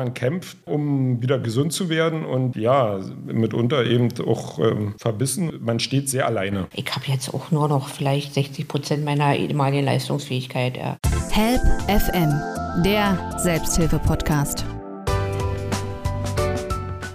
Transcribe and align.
man 0.00 0.14
kämpft, 0.14 0.56
um 0.64 1.20
wieder 1.20 1.38
gesund 1.38 1.74
zu 1.74 1.90
werden 1.90 2.24
und 2.24 2.56
ja, 2.56 3.00
mitunter 3.26 3.84
eben 3.84 4.08
auch 4.26 4.58
ähm, 4.58 4.94
verbissen. 4.98 5.52
Man 5.60 5.78
steht 5.78 6.08
sehr 6.08 6.26
alleine. 6.26 6.68
Ich 6.74 6.90
habe 6.94 7.04
jetzt 7.06 7.34
auch 7.34 7.50
nur 7.50 7.68
noch 7.68 7.88
vielleicht 7.88 8.32
60 8.32 8.66
Prozent 8.66 9.04
meiner 9.04 9.36
ehemaligen 9.36 9.84
Leistungsfähigkeit. 9.84 10.78
Ja. 10.78 10.96
Help 11.30 11.60
FM, 11.86 12.82
der 12.82 13.38
Selbsthilfe-Podcast. 13.42 14.64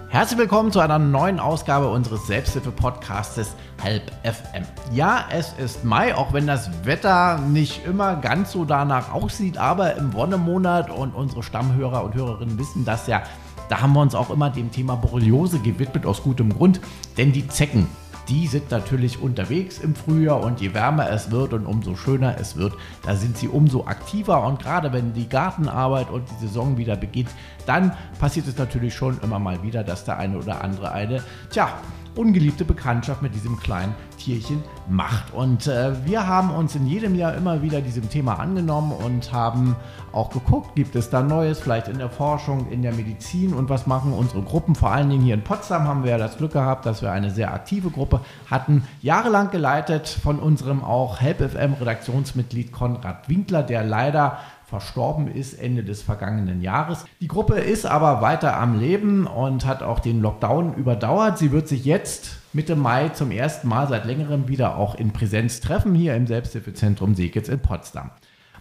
Herzlich 0.09 0.39
willkommen 0.39 0.71
zu 0.71 0.79
einer 0.79 0.99
neuen 0.99 1.39
Ausgabe 1.39 1.89
unseres 1.89 2.27
Selbsthilfe-Podcastes 2.27 3.55
Help 3.85 4.11
FM. 4.23 4.63
Ja, 4.93 5.25
es 5.31 5.53
ist 5.59 5.85
Mai, 5.85 6.15
auch 6.15 6.33
wenn 6.33 6.47
das 6.47 6.71
Wetter 6.85 7.37
nicht 7.37 7.85
immer 7.85 8.15
ganz 8.15 8.51
so 8.51 8.65
danach 8.65 9.13
aussieht, 9.13 9.59
aber 9.59 9.95
im 9.95 10.11
Wonnemonat 10.13 10.89
und 10.89 11.13
unsere 11.13 11.43
Stammhörer 11.43 12.03
und 12.03 12.15
Hörerinnen 12.15 12.57
wissen 12.57 12.83
das 12.83 13.05
ja, 13.05 13.21
da 13.69 13.81
haben 13.81 13.93
wir 13.93 14.01
uns 14.01 14.15
auch 14.15 14.31
immer 14.31 14.49
dem 14.49 14.71
Thema 14.71 14.95
Borreliose 14.95 15.59
gewidmet, 15.59 16.07
aus 16.07 16.23
gutem 16.23 16.51
Grund, 16.51 16.81
denn 17.17 17.31
die 17.31 17.47
Zecken 17.47 17.87
die 18.27 18.47
sind 18.47 18.71
natürlich 18.71 19.21
unterwegs 19.21 19.77
im 19.77 19.93
Frühjahr 19.93 20.41
und 20.41 20.59
je 20.59 20.73
wärmer 20.73 21.11
es 21.11 21.29
wird 21.29 21.53
und 21.53 21.67
umso 21.67 21.95
schöner 21.95 22.37
es 22.39 22.55
wird, 22.55 22.73
da 23.03 23.15
sind 23.15 23.37
sie 23.37 23.47
umso 23.47 23.85
aktiver 23.85 24.43
und 24.47 24.59
gerade 24.59 24.91
wenn 24.93 25.13
die 25.13 25.29
Gartenarbeit 25.29 26.09
und 26.09 26.23
die 26.31 26.47
Saison 26.47 26.75
wieder 26.77 26.95
beginnt, 26.95 27.29
dann 27.67 27.91
passiert 28.19 28.47
es 28.47 28.57
natürlich 28.57 28.95
schon 28.95 29.19
immer 29.21 29.37
mal 29.37 29.61
wieder, 29.61 29.83
dass 29.83 30.05
der 30.05 30.17
eine 30.17 30.39
oder 30.39 30.63
andere 30.63 30.91
eine, 30.91 31.23
tja, 31.51 31.69
ungeliebte 32.15 32.65
Bekanntschaft 32.65 33.21
mit 33.21 33.35
diesem 33.35 33.57
kleinen 33.59 33.93
Tierchen 34.17 34.63
macht. 34.89 35.33
Und 35.33 35.67
äh, 35.67 35.93
wir 36.05 36.27
haben 36.27 36.49
uns 36.49 36.75
in 36.75 36.87
jedem 36.87 37.15
Jahr 37.15 37.35
immer 37.35 37.61
wieder 37.61 37.81
diesem 37.81 38.09
Thema 38.09 38.39
angenommen 38.39 38.91
und 38.91 39.31
haben 39.31 39.75
auch 40.11 40.29
geguckt, 40.29 40.75
gibt 40.75 40.95
es 40.95 41.09
da 41.09 41.21
Neues, 41.21 41.59
vielleicht 41.59 41.87
in 41.87 41.97
der 41.97 42.09
Forschung, 42.09 42.69
in 42.71 42.81
der 42.81 42.93
Medizin 42.93 43.53
und 43.53 43.69
was 43.69 43.85
machen 43.85 44.13
unsere 44.13 44.41
Gruppen. 44.41 44.75
Vor 44.75 44.91
allen 44.91 45.09
Dingen 45.09 45.23
hier 45.23 45.33
in 45.33 45.43
Potsdam 45.43 45.87
haben 45.87 46.03
wir 46.03 46.11
ja 46.11 46.17
das 46.17 46.37
Glück 46.37 46.53
gehabt, 46.53 46.85
dass 46.85 47.01
wir 47.01 47.11
eine 47.11 47.31
sehr 47.31 47.53
aktive 47.53 47.89
Gruppe 47.89 48.21
hatten, 48.49 48.83
jahrelang 49.01 49.51
geleitet 49.51 50.07
von 50.07 50.39
unserem 50.39 50.83
auch 50.83 51.19
HelpFM 51.19 51.73
Redaktionsmitglied 51.79 52.71
Konrad 52.71 53.27
Winkler, 53.29 53.63
der 53.63 53.83
leider 53.83 54.39
verstorben 54.65 55.27
ist 55.27 55.53
Ende 55.53 55.83
des 55.83 56.01
vergangenen 56.01 56.61
Jahres. 56.61 57.05
Die 57.21 57.27
Gruppe 57.27 57.55
ist 57.55 57.85
aber 57.85 58.21
weiter 58.21 58.57
am 58.57 58.79
Leben 58.79 59.27
und 59.27 59.65
hat 59.65 59.83
auch 59.83 59.99
den 59.99 60.21
Lockdown 60.21 60.73
überdauert. 60.75 61.37
Sie 61.37 61.51
wird 61.51 61.67
sich 61.67 61.85
jetzt 61.85 62.37
Mitte 62.53 62.75
Mai 62.75 63.09
zum 63.09 63.31
ersten 63.31 63.67
Mal 63.67 63.87
seit 63.87 64.05
längerem 64.05 64.47
wieder 64.47 64.77
auch 64.77 64.95
in 64.95 65.11
Präsenz 65.11 65.61
treffen, 65.61 65.93
hier 65.93 66.15
im 66.15 66.25
Selbsthilfezentrum 66.25 67.13
Seekitz 67.15 67.47
in 67.47 67.59
Potsdam. 67.59 68.11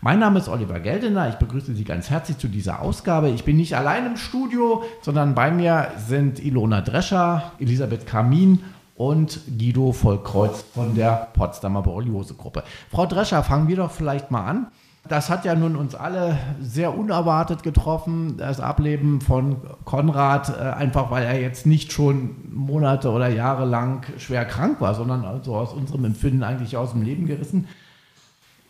Mein 0.01 0.19
Name 0.19 0.39
ist 0.39 0.49
Oliver 0.51 0.81
Geldener. 0.81 1.31
Ich 1.31 1.37
begrüße 1.37 1.75
Sie 1.75 1.85
ganz 1.85 2.11
herzlich 2.11 2.37
zu 2.37 2.49
dieser 2.49 2.83
Ausgabe. 2.83 3.31
Ich 3.31 3.45
bin 3.45 3.57
nicht 3.57 3.75
allein 3.75 4.05
im 4.05 4.17
Studio, 4.19 4.83
sondern 5.01 5.35
bei 5.35 5.51
mir 5.51 5.93
sind 5.97 6.45
Ilona 6.45 6.83
Drescher, 6.83 7.53
Elisabeth 7.59 8.07
Kamin 8.07 8.63
und 8.97 9.41
Guido 9.59 9.93
Vollkreuz 9.93 10.63
von 10.75 10.95
der 10.95 11.29
Potsdamer 11.33 11.81
Borreliose-Gruppe. 11.83 12.65
Frau 12.91 13.07
Drescher, 13.07 13.43
fangen 13.43 13.69
wir 13.69 13.77
doch 13.77 13.91
vielleicht 13.91 14.31
mal 14.31 14.45
an. 14.45 14.67
Das 15.07 15.29
hat 15.29 15.45
ja 15.45 15.55
nun 15.55 15.77
uns 15.77 15.95
alle 15.95 16.39
sehr 16.63 16.97
unerwartet 16.97 17.63
getroffen, 17.63 18.39
das 18.39 18.59
Ableben 18.59 19.21
von 19.21 19.59
Konrad, 19.85 20.49
äh, 20.49 20.63
einfach 20.63 21.11
weil 21.11 21.25
er 21.25 21.39
jetzt 21.39 21.67
nicht 21.67 21.93
schon 21.93 22.37
Monate 22.51 23.11
oder 23.11 23.29
Jahre 23.29 23.67
lang 23.67 24.07
schwer 24.17 24.47
krank 24.47 24.81
war, 24.81 24.95
sondern 24.95 25.27
also 25.27 25.57
aus 25.57 25.75
unserem 25.75 26.07
Empfinden 26.07 26.43
eigentlich 26.43 26.79
aus 26.79 26.93
dem 26.93 27.03
Leben 27.03 27.27
gerissen. 27.27 27.69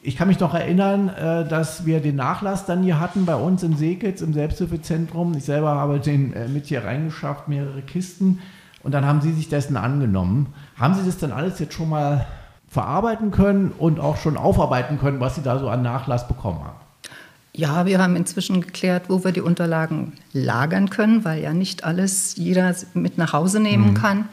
Ich 0.03 0.17
kann 0.17 0.27
mich 0.27 0.41
noch 0.41 0.55
erinnern, 0.55 1.09
äh, 1.09 1.47
dass 1.47 1.87
wir 1.87 2.01
den 2.01 2.17
Nachlass 2.17 2.67
dann 2.67 2.83
hier 2.83 2.99
hatten 2.99 3.27
bei 3.27 3.37
uns 3.37 3.63
in 3.63 3.77
Seekitz 3.77 4.21
im 4.21 4.35
Selbsthilfezentrum. 4.35 5.35
Ich 5.37 5.45
selber 5.45 5.77
habe 5.77 6.01
den 6.01 6.33
äh, 6.33 6.49
mit 6.49 6.67
hier 6.67 6.85
reingeschafft, 6.85 7.47
mehrere 7.47 7.81
Kisten. 7.81 8.41
Und 8.83 8.93
dann 8.93 9.07
haben 9.07 9.21
Sie 9.21 9.33
sich 9.33 9.49
dessen 9.49 9.77
angenommen. 9.77 10.53
Haben 10.77 10.95
Sie 10.95 11.07
das 11.07 11.17
dann 11.17 11.31
alles 11.31 11.61
jetzt 11.61 11.75
schon 11.75 11.89
mal 11.89 12.27
verarbeiten 12.75 13.31
können 13.31 13.73
und 13.79 14.01
auch 14.01 14.17
schon 14.17 14.37
aufarbeiten 14.37 14.99
können, 14.99 15.21
was 15.21 15.37
Sie 15.37 15.43
da 15.43 15.61
so 15.61 15.69
an 15.69 15.83
Nachlass 15.83 16.27
bekommen 16.27 16.59
haben? 16.59 16.77
Ja, 17.53 17.87
wir 17.87 18.01
haben 18.01 18.17
inzwischen 18.17 18.61
geklärt, 18.61 19.05
wo 19.09 19.23
wir 19.23 19.31
die 19.31 19.41
Unterlagen 19.41 20.15
lagern 20.33 20.91
können, 20.91 21.25
weil 21.25 21.41
ja 21.41 21.55
nicht 21.55 21.85
alles 21.85 22.35
jeder 22.35 22.75
mit 22.95 23.17
nach 23.17 23.33
Hause 23.33 23.61
nehmen 23.61 23.91
mhm. 23.91 23.95
kann. 23.95 24.29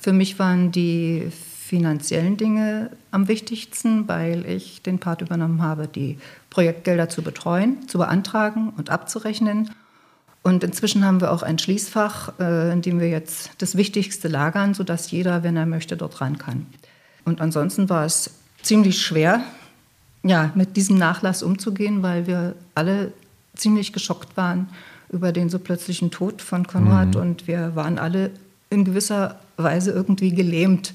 Für 0.00 0.14
mich 0.14 0.38
waren 0.38 0.72
die 0.72 1.30
finanziellen 1.30 2.38
Dinge 2.38 2.90
am 3.10 3.28
wichtigsten, 3.28 4.08
weil 4.08 4.46
ich 4.46 4.80
den 4.80 4.98
Part 4.98 5.20
übernommen 5.20 5.60
habe, 5.60 5.86
die 5.86 6.18
Projektgelder 6.48 7.10
zu 7.10 7.20
betreuen, 7.20 7.86
zu 7.86 7.98
beantragen 7.98 8.72
und 8.78 8.88
abzurechnen. 8.88 9.70
Und 10.42 10.64
inzwischen 10.64 11.04
haben 11.04 11.20
wir 11.20 11.32
auch 11.32 11.42
ein 11.42 11.58
Schließfach, 11.58 12.38
äh, 12.40 12.72
in 12.72 12.80
dem 12.80 12.98
wir 12.98 13.10
jetzt 13.10 13.50
das 13.58 13.76
Wichtigste 13.76 14.28
lagern, 14.28 14.72
sodass 14.72 15.10
jeder, 15.10 15.42
wenn 15.42 15.56
er 15.56 15.66
möchte, 15.66 15.98
dort 15.98 16.22
ran 16.22 16.38
kann. 16.38 16.66
Und 17.24 17.40
ansonsten 17.40 17.88
war 17.88 18.04
es 18.04 18.30
ziemlich 18.62 19.02
schwer, 19.02 19.42
ja, 20.22 20.50
mit 20.54 20.76
diesem 20.76 20.96
Nachlass 20.96 21.42
umzugehen, 21.42 22.02
weil 22.02 22.26
wir 22.26 22.54
alle 22.74 23.12
ziemlich 23.54 23.92
geschockt 23.92 24.36
waren 24.36 24.68
über 25.10 25.32
den 25.32 25.48
so 25.48 25.58
plötzlichen 25.58 26.10
Tod 26.10 26.42
von 26.42 26.66
Konrad 26.66 27.14
mhm. 27.14 27.20
und 27.20 27.46
wir 27.46 27.76
waren 27.76 27.98
alle 27.98 28.30
in 28.70 28.84
gewisser 28.84 29.38
Weise 29.56 29.92
irgendwie 29.92 30.34
gelähmt 30.34 30.94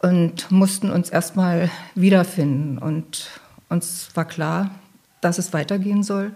und 0.00 0.50
mussten 0.50 0.90
uns 0.90 1.10
erstmal 1.10 1.70
wiederfinden. 1.94 2.78
Und 2.78 3.30
uns 3.68 4.10
war 4.14 4.24
klar, 4.24 4.70
dass 5.20 5.38
es 5.38 5.52
weitergehen 5.52 6.02
soll. 6.02 6.32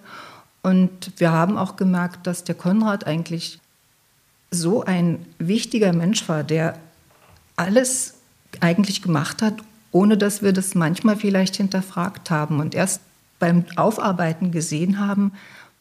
Und 0.62 1.12
wir 1.16 1.32
haben 1.32 1.58
auch 1.58 1.76
gemerkt, 1.76 2.26
dass 2.26 2.44
der 2.44 2.54
Konrad 2.54 3.06
eigentlich 3.06 3.60
so 4.50 4.84
ein 4.84 5.26
wichtiger 5.38 5.92
Mensch 5.92 6.28
war, 6.28 6.44
der 6.44 6.78
alles 7.56 8.14
eigentlich 8.60 9.02
gemacht 9.02 9.42
hat, 9.42 9.54
ohne 9.92 10.16
dass 10.16 10.42
wir 10.42 10.52
das 10.52 10.74
manchmal 10.74 11.16
vielleicht 11.16 11.56
hinterfragt 11.56 12.30
haben 12.30 12.60
und 12.60 12.74
erst 12.74 13.00
beim 13.38 13.64
Aufarbeiten 13.76 14.50
gesehen 14.50 14.98
haben, 14.98 15.32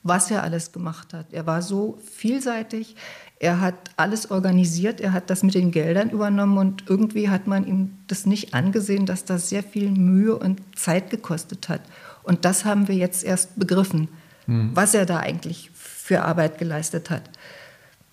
was 0.04 0.32
er 0.32 0.44
alles 0.44 0.72
gemacht 0.72 1.14
hat. 1.14 1.26
Er 1.32 1.46
war 1.46 1.62
so 1.62 1.98
vielseitig, 2.16 2.96
er 3.40 3.62
hat 3.62 3.76
alles 3.98 4.32
organisiert, 4.32 5.02
er 5.02 5.12
hat 5.12 5.30
das 5.30 5.44
mit 5.44 5.54
den 5.54 5.72
Geldern 5.72 6.10
übernommen 6.10 6.58
und 6.58 6.84
irgendwie 6.88 7.30
hat 7.30 7.46
man 7.46 7.68
ihm 7.68 7.92
das 8.08 8.26
nicht 8.26 8.54
angesehen, 8.54 9.06
dass 9.06 9.26
das 9.26 9.50
sehr 9.50 9.64
viel 9.64 9.92
Mühe 9.92 10.36
und 10.36 10.62
Zeit 10.76 11.10
gekostet 11.10 11.70
hat. 11.70 11.82
Und 12.24 12.46
das 12.46 12.66
haben 12.66 12.88
wir 12.88 12.96
jetzt 12.96 13.24
erst 13.24 13.58
begriffen, 13.60 14.08
hm. 14.46 14.72
was 14.74 14.94
er 14.94 15.06
da 15.06 15.20
eigentlich 15.20 15.72
für 15.74 16.24
Arbeit 16.24 16.58
geleistet 16.58 17.10
hat. 17.10 17.24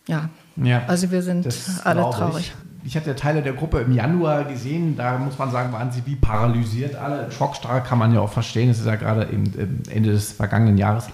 Ja, 0.07 0.29
ja 0.57 0.85
also 0.87 1.11
wir 1.11 1.23
sind 1.23 1.47
alle 1.85 2.03
traurig. 2.11 2.53
Ich 2.87 2.97
hatte 2.97 3.17
Teile 3.17 3.43
der 3.43 3.55
Gruppe 3.55 3.81
im 3.81 3.93
Januar 3.93 4.45
gesehen, 4.45 4.97
da 4.97 5.17
muss 5.17 5.39
man 5.39 5.51
sagen, 5.51 5.73
waren 5.73 5.91
sie 5.91 6.03
wie 6.05 6.17
paralysiert 6.17 6.95
alle. 6.97 7.31
Schockstark 7.33 7.87
kann 7.87 7.99
man 7.99 8.13
ja 8.13 8.21
auch 8.21 8.33
verstehen, 8.33 8.69
das 8.69 8.79
ist 8.79 8.87
ja 8.87 8.97
gerade 8.97 9.23
im 9.23 9.45
Ende 9.91 10.13
des 10.13 10.33
vergangenen 10.33 10.77
Jahres 10.77 11.09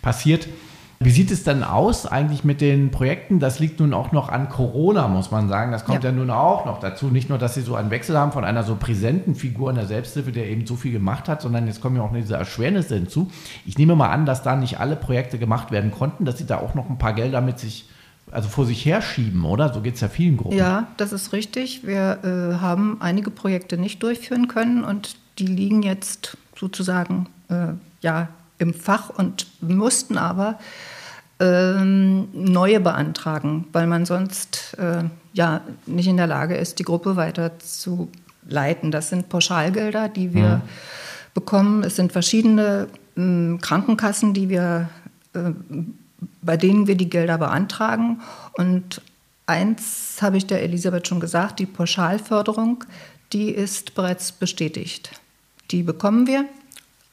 passiert. 0.00 0.48
Wie 1.02 1.10
sieht 1.10 1.30
es 1.30 1.44
dann 1.44 1.62
aus 1.64 2.04
eigentlich 2.04 2.44
mit 2.44 2.60
den 2.60 2.90
Projekten? 2.90 3.38
Das 3.38 3.58
liegt 3.58 3.80
nun 3.80 3.94
auch 3.94 4.12
noch 4.12 4.28
an 4.28 4.50
Corona, 4.50 5.08
muss 5.08 5.30
man 5.30 5.48
sagen. 5.48 5.72
Das 5.72 5.86
kommt 5.86 6.04
ja, 6.04 6.10
ja 6.10 6.16
nun 6.16 6.28
auch 6.28 6.66
noch 6.66 6.78
dazu. 6.78 7.06
Nicht 7.06 7.30
nur, 7.30 7.38
dass 7.38 7.54
sie 7.54 7.62
so 7.62 7.74
einen 7.74 7.90
Wechsel 7.90 8.18
haben 8.18 8.32
von 8.32 8.44
einer 8.44 8.64
so 8.64 8.76
präsenten 8.76 9.34
Figur 9.34 9.70
in 9.70 9.76
der 9.76 9.86
Selbsthilfe, 9.86 10.30
der 10.30 10.48
eben 10.48 10.66
so 10.66 10.76
viel 10.76 10.92
gemacht 10.92 11.26
hat, 11.26 11.40
sondern 11.40 11.66
jetzt 11.66 11.80
kommen 11.80 11.96
ja 11.96 12.02
auch 12.02 12.12
diese 12.12 12.36
Erschwernisse 12.36 12.96
hinzu. 12.96 13.30
Ich 13.64 13.78
nehme 13.78 13.96
mal 13.96 14.10
an, 14.10 14.26
dass 14.26 14.42
da 14.42 14.56
nicht 14.56 14.78
alle 14.78 14.94
Projekte 14.94 15.38
gemacht 15.38 15.70
werden 15.70 15.90
konnten, 15.90 16.26
dass 16.26 16.36
sie 16.36 16.46
da 16.46 16.58
auch 16.58 16.74
noch 16.74 16.90
ein 16.90 16.98
paar 16.98 17.14
Gelder 17.14 17.40
mit 17.40 17.58
sich 17.58 17.88
also 18.32 18.48
vor 18.48 18.66
sich 18.66 18.84
herschieben, 18.84 19.44
oder? 19.44 19.72
So 19.72 19.80
geht 19.80 19.94
es 19.94 20.00
ja 20.00 20.08
vielen 20.08 20.36
Gruppen. 20.36 20.56
Ja, 20.56 20.88
das 20.96 21.12
ist 21.12 21.32
richtig. 21.32 21.86
Wir 21.86 22.18
äh, 22.22 22.60
haben 22.60 22.98
einige 23.00 23.30
Projekte 23.30 23.76
nicht 23.76 24.02
durchführen 24.02 24.48
können 24.48 24.84
und 24.84 25.16
die 25.38 25.46
liegen 25.46 25.82
jetzt 25.82 26.36
sozusagen 26.56 27.28
äh, 27.48 27.68
ja, 28.00 28.28
im 28.58 28.74
Fach 28.74 29.10
und 29.10 29.46
mussten 29.60 30.18
aber 30.18 30.58
ähm, 31.40 32.28
neue 32.32 32.80
beantragen, 32.80 33.66
weil 33.72 33.86
man 33.86 34.04
sonst 34.04 34.76
äh, 34.78 35.04
ja 35.32 35.62
nicht 35.86 36.06
in 36.06 36.18
der 36.18 36.26
Lage 36.26 36.54
ist, 36.56 36.78
die 36.78 36.84
Gruppe 36.84 37.16
weiter 37.16 37.58
zu 37.58 38.10
leiten. 38.46 38.90
Das 38.90 39.08
sind 39.08 39.28
Pauschalgelder, 39.28 40.08
die 40.08 40.34
wir 40.34 40.56
mhm. 40.56 40.62
bekommen. 41.34 41.82
Es 41.82 41.96
sind 41.96 42.12
verschiedene 42.12 42.88
äh, 43.16 43.56
Krankenkassen, 43.58 44.34
die 44.34 44.50
wir 44.50 44.90
äh, 45.32 45.52
bei 46.42 46.56
denen 46.56 46.86
wir 46.86 46.96
die 46.96 47.10
Gelder 47.10 47.38
beantragen. 47.38 48.20
Und 48.54 49.02
eins 49.46 50.18
habe 50.20 50.36
ich 50.36 50.46
der 50.46 50.62
Elisabeth 50.62 51.08
schon 51.08 51.20
gesagt, 51.20 51.58
die 51.58 51.66
Pauschalförderung, 51.66 52.84
die 53.32 53.50
ist 53.50 53.94
bereits 53.94 54.32
bestätigt. 54.32 55.12
Die 55.70 55.82
bekommen 55.82 56.26
wir 56.26 56.46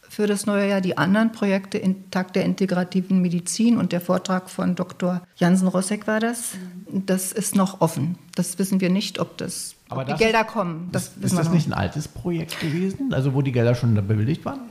für 0.09 0.25
das 0.25 0.45
neue 0.45 0.69
Jahr. 0.69 0.81
Die 0.81 0.97
anderen 0.97 1.31
Projekte, 1.31 1.81
Tag 2.09 2.33
der 2.33 2.43
integrativen 2.43 3.21
Medizin 3.21 3.77
und 3.77 3.91
der 3.91 4.01
Vortrag 4.01 4.49
von 4.49 4.75
Dr. 4.75 5.21
Jansen-Rossek 5.35 6.07
war 6.07 6.19
das, 6.19 6.53
das 6.87 7.31
ist 7.31 7.55
noch 7.55 7.81
offen. 7.81 8.17
Das 8.35 8.57
wissen 8.57 8.81
wir 8.81 8.89
nicht, 8.89 9.19
ob 9.19 9.37
das 9.37 9.75
aber 9.89 10.05
die 10.05 10.13
Gelder 10.13 10.43
kommen. 10.43 10.89
Das 10.91 11.09
ist, 11.09 11.25
ist 11.25 11.37
das 11.37 11.49
nicht 11.49 11.67
ein 11.67 11.73
altes 11.73 12.07
Projekt 12.07 12.59
gewesen, 12.59 13.13
also 13.13 13.33
wo 13.33 13.41
die 13.41 13.51
Gelder 13.51 13.75
schon 13.75 13.93
bewilligt 14.07 14.43
waren? 14.43 14.61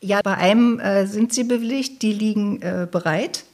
Ja, 0.00 0.20
bei 0.22 0.34
einem 0.34 0.78
äh, 0.78 1.06
sind 1.06 1.32
sie 1.32 1.44
bewilligt, 1.44 2.02
die 2.02 2.12
liegen 2.12 2.60
äh, 2.62 2.86
bereit. 2.90 3.44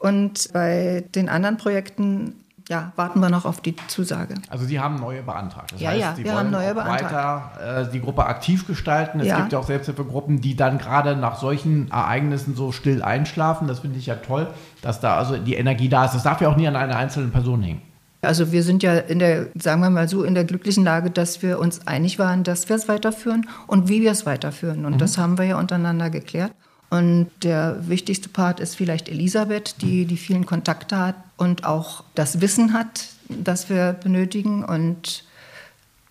Und 0.00 0.48
bei 0.54 1.04
den 1.14 1.28
anderen 1.28 1.58
Projekten 1.58 2.34
ja, 2.70 2.92
warten 2.96 3.20
wir 3.20 3.28
noch 3.28 3.44
auf 3.44 3.60
die 3.60 3.74
Zusage. 3.88 4.34
Also 4.48 4.64
Sie 4.64 4.78
haben 4.78 4.96
neue 4.96 5.22
beantragt. 5.22 5.72
Das 5.72 5.80
ja, 5.80 5.90
heißt, 5.90 6.00
ja, 6.00 6.14
Sie 6.14 6.24
wir 6.24 6.32
wollen 6.32 6.46
haben 6.46 6.50
neue 6.52 6.76
weiter 6.76 7.50
äh, 7.88 7.92
die 7.92 8.00
Gruppe 8.00 8.24
aktiv 8.24 8.66
gestalten. 8.66 9.20
Es 9.20 9.26
Ja. 9.26 9.38
gibt 9.38 9.52
ja 9.52 9.58
auch 9.58 9.66
Selbsthilfegruppen, 9.66 10.40
die 10.40 10.56
dann 10.56 10.78
gerade 10.78 11.16
nach 11.16 11.38
solchen 11.38 11.90
Ereignissen 11.90 12.54
so 12.54 12.70
still 12.72 13.02
einschlafen. 13.02 13.66
Das 13.68 13.80
finde 13.80 13.98
ich 13.98 14.06
ja 14.06 14.14
toll, 14.14 14.46
dass 14.82 15.00
da 15.00 15.16
also 15.16 15.36
die 15.36 15.54
Energie 15.54 15.88
da 15.88 16.06
ist. 16.06 16.14
Das 16.14 16.22
darf 16.22 16.40
ja 16.40 16.48
auch 16.48 16.56
nie 16.56 16.68
an 16.68 16.76
einer 16.76 16.96
einzelnen 16.96 17.32
Person 17.32 17.60
hängen. 17.62 17.82
Also 18.22 18.52
wir 18.52 18.62
sind 18.62 18.82
ja 18.82 18.94
in 18.94 19.18
der, 19.18 19.48
sagen 19.54 19.80
wir 19.80 19.90
mal 19.90 20.08
so, 20.08 20.22
in 20.22 20.34
der 20.34 20.44
glücklichen 20.44 20.84
Lage, 20.84 21.10
dass 21.10 21.42
wir 21.42 21.58
uns 21.58 21.86
einig 21.86 22.18
waren, 22.18 22.44
dass 22.44 22.68
wir 22.68 22.76
es 22.76 22.88
weiterführen 22.88 23.48
und 23.66 23.88
wie 23.88 24.00
wir 24.00 24.12
es 24.12 24.26
weiterführen. 24.26 24.86
Und 24.86 25.00
das 25.00 25.18
haben 25.18 25.38
wir 25.38 25.44
ja 25.44 25.58
untereinander 25.58 26.08
geklärt. 26.08 26.52
Und 26.90 27.30
der 27.44 27.88
wichtigste 27.88 28.28
Part 28.28 28.58
ist 28.58 28.74
vielleicht 28.74 29.08
Elisabeth, 29.08 29.80
die 29.80 30.06
die 30.06 30.16
vielen 30.16 30.44
Kontakte 30.44 30.98
hat 30.98 31.14
und 31.36 31.64
auch 31.64 32.02
das 32.16 32.40
Wissen 32.40 32.72
hat, 32.72 33.08
das 33.28 33.70
wir 33.70 33.92
benötigen. 33.92 34.64
Und 34.64 35.24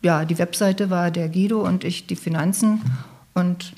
ja, 0.02 0.24
die 0.24 0.38
Webseite 0.38 0.90
war 0.90 1.12
der 1.12 1.28
Guido 1.28 1.62
und 1.62 1.84
ich 1.84 2.08
die 2.08 2.16
Finanzen. 2.16 2.82
Und 3.34 3.74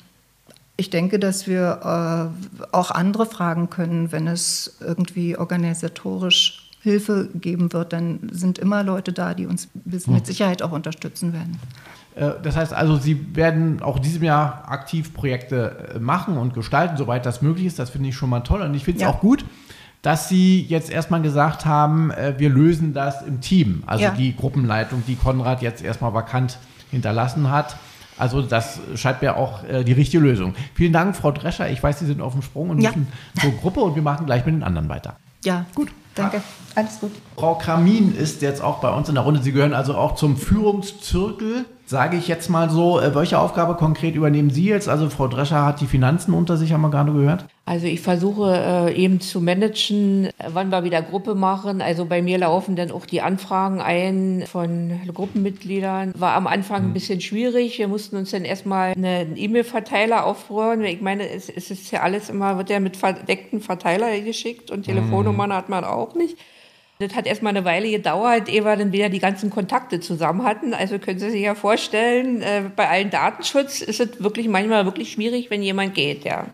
ich 0.77 0.91
denke, 0.91 1.17
dass 1.17 1.47
wir 1.47 2.31
äh, 2.33 2.65
auch 2.71 2.91
andere 2.91 3.25
fragen 3.25 3.71
können, 3.71 4.11
wenn 4.11 4.27
es 4.27 4.77
irgendwie 4.79 5.35
organisatorisch 5.35 6.69
Hilfe 6.81 7.29
geben 7.35 7.73
wird, 7.73 7.93
dann 7.93 8.29
sind 8.31 8.57
immer 8.57 8.83
Leute 8.83 9.13
da, 9.13 9.35
die 9.35 9.45
uns 9.45 9.69
mit 9.83 10.25
Sicherheit 10.25 10.63
auch 10.63 10.71
unterstützen 10.71 11.33
werden. 11.33 11.59
Äh, 12.15 12.31
Das 12.43 12.55
heißt 12.57 12.73
also, 12.73 12.97
Sie 12.97 13.35
werden 13.35 13.81
auch 13.81 13.99
diesem 13.99 14.23
Jahr 14.23 14.63
aktiv 14.67 15.13
Projekte 15.13 15.91
äh, 15.95 15.99
machen 15.99 16.37
und 16.37 16.53
gestalten, 16.53 16.97
soweit 16.97 17.25
das 17.25 17.41
möglich 17.41 17.65
ist. 17.67 17.79
Das 17.79 17.89
finde 17.89 18.09
ich 18.09 18.15
schon 18.15 18.29
mal 18.29 18.41
toll. 18.41 18.61
Und 18.61 18.73
ich 18.73 18.83
finde 18.83 18.97
es 18.97 19.01
Ja. 19.03 19.09
auch 19.09 19.19
gut, 19.19 19.45
dass 20.01 20.29
Sie 20.29 20.61
jetzt 20.63 20.89
erstmal 20.89 21.21
gesagt 21.21 21.65
haben, 21.65 22.11
äh, 22.11 22.33
wir 22.37 22.49
lösen 22.49 22.93
das 22.93 23.21
im 23.21 23.39
Team. 23.41 23.83
Also 23.85 24.03
Ja. 24.05 24.11
die 24.11 24.35
Gruppenleitung, 24.35 25.03
die 25.07 25.15
Konrad 25.15 25.61
jetzt 25.61 25.83
erstmal 25.83 26.13
vakant 26.13 26.57
hinterlassen 26.89 27.49
hat. 27.51 27.75
Also 28.17 28.41
das 28.41 28.79
scheint 28.95 29.21
mir 29.21 29.35
auch 29.37 29.63
äh, 29.63 29.83
die 29.83 29.93
richtige 29.93 30.21
Lösung. 30.21 30.53
Vielen 30.75 30.93
Dank, 30.93 31.15
Frau 31.15 31.31
Drescher. 31.31 31.69
Ich 31.69 31.81
weiß, 31.81 31.99
Sie 31.99 32.05
sind 32.05 32.21
auf 32.21 32.33
dem 32.33 32.41
Sprung 32.41 32.69
und 32.69 32.79
Ja. 32.81 32.89
müssen 32.89 33.07
zur 33.39 33.51
Gruppe 33.53 33.79
und 33.79 33.95
wir 33.95 34.01
machen 34.03 34.25
gleich 34.25 34.45
mit 34.45 34.53
den 34.53 34.63
anderen 34.63 34.89
weiter. 34.89 35.15
Ja, 35.45 35.65
gut. 35.73 35.89
Danke. 36.13 36.41
Alles 36.75 36.99
gut. 36.99 37.11
Frau 37.37 37.55
Kramin 37.55 38.13
ist 38.15 38.41
jetzt 38.41 38.61
auch 38.61 38.79
bei 38.79 38.89
uns 38.89 39.07
in 39.07 39.15
der 39.15 39.23
Runde. 39.23 39.41
Sie 39.41 39.53
gehören 39.53 39.73
also 39.73 39.95
auch 39.95 40.15
zum 40.15 40.35
Führungszirkel, 40.37 41.65
sage 41.91 42.17
ich 42.17 42.27
jetzt 42.29 42.49
mal 42.49 42.69
so. 42.69 42.99
Äh, 42.99 43.13
Welche 43.13 43.37
Aufgabe 43.37 43.75
konkret 43.75 44.15
übernehmen 44.15 44.49
Sie 44.49 44.65
jetzt? 44.65 44.89
Also 44.89 45.09
Frau 45.09 45.27
Drescher 45.27 45.65
hat 45.65 45.81
die 45.81 45.85
Finanzen 45.85 46.33
unter 46.33 46.57
sich, 46.57 46.71
haben 46.71 46.81
wir 46.81 46.89
gerade 46.89 47.11
gehört. 47.11 47.45
Also 47.65 47.85
ich 47.85 48.01
versuche 48.01 48.55
äh, 48.55 48.95
eben 48.95 49.19
zu 49.19 49.41
managen, 49.41 50.29
wann 50.51 50.69
wir 50.69 50.83
wieder 50.83 51.01
Gruppe 51.01 51.35
machen. 51.35 51.81
Also 51.81 52.05
bei 52.05 52.21
mir 52.21 52.37
laufen 52.39 52.75
dann 52.75 52.91
auch 52.91 53.05
die 53.05 53.21
Anfragen 53.21 53.81
ein 53.81 54.45
von 54.49 55.01
Gruppenmitgliedern. 55.13 56.13
War 56.17 56.33
am 56.35 56.47
Anfang 56.47 56.85
ein 56.85 56.93
bisschen 56.93 57.21
schwierig. 57.21 57.77
Wir 57.77 57.89
mussten 57.89 58.15
uns 58.15 58.31
dann 58.31 58.45
erstmal 58.45 58.93
einen 58.93 59.35
E-Mail-Verteiler 59.35 60.25
aufbauen. 60.25 60.83
Ich 60.85 61.01
meine, 61.01 61.29
es, 61.29 61.49
es 61.49 61.69
ist 61.69 61.91
ja 61.91 62.01
alles 62.01 62.29
immer, 62.29 62.57
wird 62.57 62.69
ja 62.69 62.79
mit 62.79 62.95
verdeckten 62.95 63.59
Verteiler 63.59 64.17
geschickt 64.21 64.71
und 64.71 64.83
Telefonnummern 64.83 65.53
hat 65.53 65.67
man 65.67 65.83
auch 65.83 66.15
nicht. 66.15 66.37
Das 67.01 67.15
hat 67.15 67.25
erstmal 67.25 67.55
eine 67.55 67.65
Weile 67.65 67.89
gedauert, 67.89 68.47
ehe 68.47 68.63
wir 68.63 68.75
dann 68.75 68.91
wieder 68.91 69.09
die 69.09 69.19
ganzen 69.19 69.49
Kontakte 69.49 69.99
zusammen 69.99 70.43
hatten. 70.43 70.73
Also 70.73 70.99
können 70.99 71.19
Sie 71.19 71.31
sich 71.31 71.41
ja 71.41 71.55
vorstellen, 71.55 72.41
äh, 72.41 72.63
bei 72.75 72.87
allen 72.87 73.09
Datenschutz 73.09 73.81
ist 73.81 73.99
es 73.99 74.23
wirklich 74.23 74.47
manchmal 74.47 74.85
wirklich 74.85 75.11
schwierig, 75.11 75.49
wenn 75.49 75.63
jemand 75.63 75.95
geht, 75.95 76.23
ja. 76.23 76.45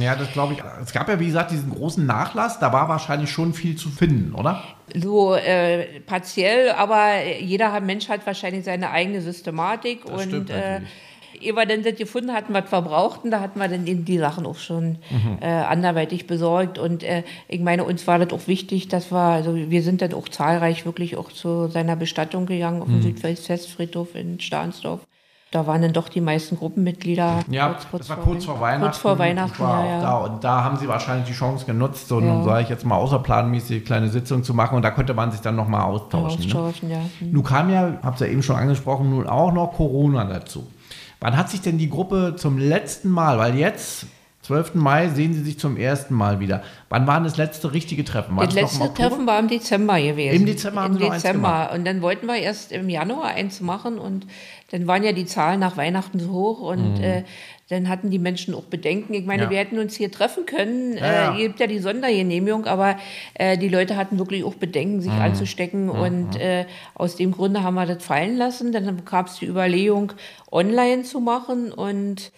Ja, 0.00 0.16
das 0.16 0.32
glaube 0.32 0.54
ich. 0.54 0.62
Es 0.82 0.92
gab 0.92 1.08
ja, 1.08 1.20
wie 1.20 1.26
gesagt, 1.26 1.50
diesen 1.50 1.70
großen 1.70 2.04
Nachlass. 2.04 2.58
Da 2.58 2.72
war 2.72 2.88
wahrscheinlich 2.88 3.30
schon 3.30 3.54
viel 3.54 3.76
zu 3.76 3.88
finden, 3.88 4.34
oder? 4.34 4.62
So 4.94 5.34
äh, 5.34 6.00
partiell, 6.00 6.70
aber 6.70 7.22
jeder 7.40 7.80
Mensch 7.80 8.08
hat 8.08 8.26
wahrscheinlich 8.26 8.64
seine 8.64 8.90
eigene 8.90 9.20
Systematik 9.20 10.04
Das 10.04 10.12
und 10.12 10.28
stimmt 10.28 10.50
äh, 10.50 10.54
natürlich. 10.54 10.90
Ehe 11.42 11.54
wir 11.54 11.66
dann 11.66 11.82
das 11.82 11.94
gefunden 11.96 12.32
hatten, 12.32 12.52
was 12.54 12.70
wir 12.72 12.82
brauchten, 12.82 13.30
da 13.30 13.40
hatten 13.40 13.58
wir 13.58 13.68
dann 13.68 13.86
eben 13.86 14.04
die 14.04 14.18
Sachen 14.18 14.46
auch 14.46 14.56
schon 14.58 14.98
Mhm. 15.10 15.38
äh, 15.40 15.46
anderweitig 15.46 16.26
besorgt 16.26 16.78
und 16.78 17.02
äh, 17.02 17.22
ich 17.48 17.60
meine, 17.60 17.84
uns 17.84 18.06
war 18.06 18.18
das 18.18 18.32
auch 18.32 18.46
wichtig, 18.48 18.88
dass 18.88 19.10
wir, 19.12 19.18
also 19.18 19.54
wir 19.54 19.82
sind 19.82 20.02
dann 20.02 20.14
auch 20.14 20.28
zahlreich 20.28 20.84
wirklich 20.86 21.16
auch 21.16 21.30
zu 21.32 21.68
seiner 21.68 21.96
Bestattung 21.96 22.46
gegangen 22.46 22.76
Mhm. 22.76 22.82
auf 22.82 22.88
dem 22.88 23.02
Südwestfestfriedhof 23.02 24.14
in 24.14 24.40
Stahnsdorf. 24.40 25.00
Da 25.52 25.64
waren 25.68 25.80
dann 25.80 25.92
doch 25.92 26.08
die 26.08 26.20
meisten 26.20 26.56
Gruppenmitglieder. 26.58 27.44
Ja, 27.48 27.76
das 27.92 28.08
war 28.10 28.16
kurz 28.16 28.44
vor 28.44 28.60
Weihnachten. 28.60 28.82
Kurz 28.82 28.98
vor 28.98 29.16
Weihnachten, 29.18 29.62
war 29.62 29.84
ja, 29.86 29.90
ja. 29.92 30.00
da 30.02 30.16
und 30.18 30.42
da 30.44 30.64
haben 30.64 30.76
sie 30.76 30.88
wahrscheinlich 30.88 31.28
die 31.28 31.34
Chance 31.34 31.64
genutzt, 31.64 32.08
so, 32.08 32.20
Ja. 32.20 32.42
sage 32.42 32.64
ich 32.64 32.68
jetzt 32.68 32.84
mal, 32.84 32.96
außerplanmäßig 32.96 33.76
eine 33.76 33.80
kleine 33.84 34.08
Sitzung 34.08 34.42
zu 34.42 34.54
machen 34.54 34.74
und 34.74 34.82
da 34.82 34.90
konnte 34.90 35.14
man 35.14 35.30
sich 35.30 35.40
dann 35.40 35.54
nochmal 35.54 35.82
austauschen. 35.82 36.40
Ne? 36.40 36.46
Austauschen, 36.46 36.90
ja. 36.90 36.98
Hm. 37.20 37.30
Nun 37.32 37.44
kam 37.44 37.70
ja, 37.70 37.92
habt 38.02 38.20
ihr 38.20 38.28
eben 38.28 38.42
schon 38.42 38.56
angesprochen, 38.56 39.08
nun 39.08 39.28
auch 39.28 39.52
noch 39.52 39.72
Corona 39.72 40.24
dazu. 40.24 40.66
Wann 41.26 41.36
hat 41.36 41.50
sich 41.50 41.60
denn 41.60 41.76
die 41.76 41.90
Gruppe 41.90 42.36
zum 42.36 42.56
letzten 42.56 43.10
Mal, 43.10 43.36
weil 43.36 43.56
jetzt, 43.56 44.06
12. 44.42 44.76
Mai, 44.76 45.08
sehen 45.08 45.34
sie 45.34 45.42
sich 45.42 45.58
zum 45.58 45.76
ersten 45.76 46.14
Mal 46.14 46.38
wieder. 46.38 46.62
Wann 46.88 47.08
war 47.08 47.20
das 47.20 47.36
letzte 47.36 47.72
richtige 47.72 48.04
Treffen? 48.04 48.36
War 48.36 48.44
Das 48.44 48.54
letzte? 48.54 48.94
Treffen 48.94 49.26
war 49.26 49.40
im 49.40 49.48
Dezember 49.48 50.00
gewesen. 50.00 50.36
Im 50.36 50.46
Dezember 50.46 50.82
haben 50.82 50.94
Im 50.94 51.02
Sie 51.02 51.10
Dezember. 51.10 51.72
Und 51.74 51.84
dann 51.84 52.00
wollten 52.00 52.26
wir 52.26 52.36
erst 52.36 52.70
im 52.70 52.88
Januar 52.88 53.24
eins 53.24 53.60
machen 53.60 53.98
und 53.98 54.24
dann 54.70 54.86
waren 54.86 55.02
ja 55.02 55.10
die 55.10 55.26
Zahlen 55.26 55.58
nach 55.58 55.76
Weihnachten 55.76 56.20
so 56.20 56.30
hoch 56.30 56.60
und 56.60 57.00
äh, 57.00 57.24
dann 57.68 57.88
hatten 57.88 58.10
die 58.10 58.18
Menschen 58.20 58.54
auch 58.54 58.62
Bedenken. 58.64 59.12
Ich 59.14 59.24
meine, 59.26 59.42
Mhm. 59.44 59.46
Ja. 59.46 59.50
wir 59.50 59.58
hätten 59.58 59.78
uns 59.78 59.96
hier 59.96 60.10
treffen 60.10 60.46
können. 60.46 60.96
Ja, 60.96 61.06
ja. 61.34 61.38
Äh, 61.38 61.48
habt 61.48 61.58
ja 61.60 61.66
die 61.66 61.80
Sondergenehmigung, 61.80 62.66
aber 62.66 62.96
äh, 63.34 63.58
die 63.58 63.68
Leute 63.68 63.96
hatten 63.96 64.18
wirklich 64.18 64.44
auch 64.44 64.54
Bedenken, 64.54 64.96
Mhm. 64.96 65.00
sich 65.02 65.12
anzustecken. 65.12 65.90
Und 65.90 66.36
äh, 66.40 66.66
aus 66.94 67.16
dem 67.16 67.32
Grunde 67.32 67.62
haben 67.64 67.74
wir 67.74 67.86
das 67.86 68.04
fallen 68.04 68.36
lassen. 68.36 68.70
Dann 68.72 69.04
gab 69.04 69.26
es 69.26 69.38
die 69.40 69.46
Überlegung, 69.46 70.12
online 70.52 71.02
zu 71.02 71.20
machen 71.20 71.72
und 71.72 72.30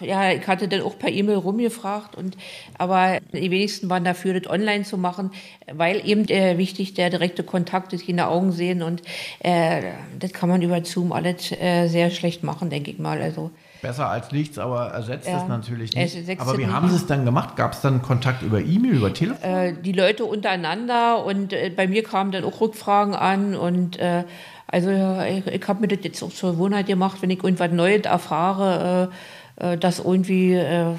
ja, 0.00 0.32
ich 0.32 0.44
hatte 0.48 0.66
dann 0.66 0.80
auch 0.82 0.98
per 0.98 1.10
E-Mail 1.10 1.36
rumgefragt 1.36 2.16
und 2.16 2.36
aber 2.76 3.18
die 3.32 3.52
wenigsten 3.52 3.88
waren 3.88 4.02
dafür, 4.02 4.40
das 4.40 4.50
online 4.50 4.82
zu 4.82 4.98
machen, 4.98 5.30
weil 5.72 6.04
eben 6.08 6.26
äh, 6.28 6.58
wichtig 6.58 6.94
der 6.94 7.08
direkte 7.08 7.44
Kontakt 7.44 7.92
ist, 7.92 8.08
in 8.08 8.16
die 8.16 8.22
Augen 8.24 8.50
sehen 8.50 8.82
und 8.82 9.02
äh, 9.40 9.82
das 10.18 10.32
kann 10.32 10.48
man 10.48 10.60
über 10.60 10.84
Zoom 10.84 11.12
alles 11.12 11.52
äh, 11.52 11.86
sehr 11.86 12.10
schlecht 12.10 12.42
machen, 12.42 12.68
denke 12.68 12.90
ich 12.90 12.98
mal. 12.98 13.22
Also 13.22 13.52
Besser 13.82 14.08
als 14.08 14.30
nichts, 14.30 14.58
aber 14.58 14.92
ersetzt 14.92 15.28
Ja. 15.28 15.42
es 15.42 15.48
natürlich 15.48 15.92
nicht. 15.94 16.40
Aber 16.40 16.56
wie 16.56 16.66
haben 16.66 16.88
sie 16.88 16.94
es 16.96 17.06
dann 17.06 17.24
gemacht? 17.24 17.56
Gab 17.56 17.72
es 17.72 17.80
dann 17.80 18.00
Kontakt 18.00 18.42
über 18.42 18.60
E-Mail, 18.60 18.94
über 18.94 19.12
Telefon? 19.12 19.42
äh, 19.42 19.74
die 19.74 19.92
Leute 19.92 20.24
untereinander 20.24 21.24
und 21.24 21.52
äh, 21.52 21.70
bei 21.74 21.88
mir 21.88 22.04
kamen 22.04 22.30
dann 22.30 22.44
auch 22.44 22.60
Rückfragen 22.60 23.14
an 23.14 23.56
und 23.56 23.98
äh, 23.98 24.22
also 24.68 24.90
ja, 24.90 25.26
ich, 25.26 25.46
ich 25.46 25.68
habe 25.68 25.80
mir 25.80 25.88
das 25.88 25.98
jetzt 26.02 26.22
auch 26.22 26.30
zur 26.30 26.52
Gewohnheit 26.52 26.86
gemacht, 26.86 27.18
wenn 27.20 27.30
ich 27.30 27.42
irgendwas 27.42 27.70
Neues 27.72 28.02
erfahre, 28.04 29.10
äh, 29.58 29.72
äh, 29.72 29.76
dass 29.76 29.98
irgendwie, 29.98 30.54
äh, 30.54 30.94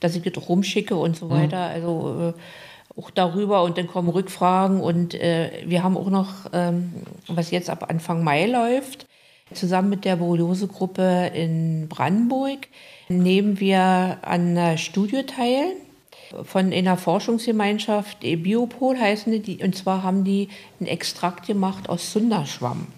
dass 0.00 0.16
ich 0.16 0.22
das 0.30 0.48
rumschicke 0.48 0.96
und 0.96 1.16
so 1.16 1.30
weiter. 1.30 1.58
Also 1.60 2.34
äh, 2.36 3.00
auch 3.00 3.10
darüber 3.10 3.62
und 3.62 3.78
dann 3.78 3.86
kommen 3.86 4.08
Rückfragen 4.08 4.80
und 4.80 5.14
äh, 5.14 5.50
wir 5.66 5.82
haben 5.82 5.96
auch 5.96 6.10
noch, 6.10 6.28
ähm, 6.52 6.94
was 7.28 7.50
jetzt 7.50 7.70
ab 7.70 7.86
Anfang 7.88 8.24
Mai 8.24 8.46
läuft, 8.46 9.06
zusammen 9.54 9.90
mit 9.90 10.04
der 10.04 10.16
Borreliose-Gruppe 10.16 11.30
in 11.34 11.88
Brandenburg 11.88 12.68
nehmen 13.08 13.60
wir 13.60 14.18
an 14.22 14.56
einer 14.56 14.76
Studie 14.78 15.22
teil 15.24 15.72
von 16.44 16.72
einer 16.72 16.96
Forschungsgemeinschaft, 16.96 18.22
die 18.22 18.36
Biopol 18.36 18.98
heißen 18.98 19.42
die, 19.42 19.62
und 19.62 19.76
zwar 19.76 20.02
haben 20.02 20.24
die 20.24 20.48
einen 20.80 20.88
Extrakt 20.88 21.46
gemacht 21.46 21.88
aus 21.88 22.12
Sunderschwamm. 22.12 22.88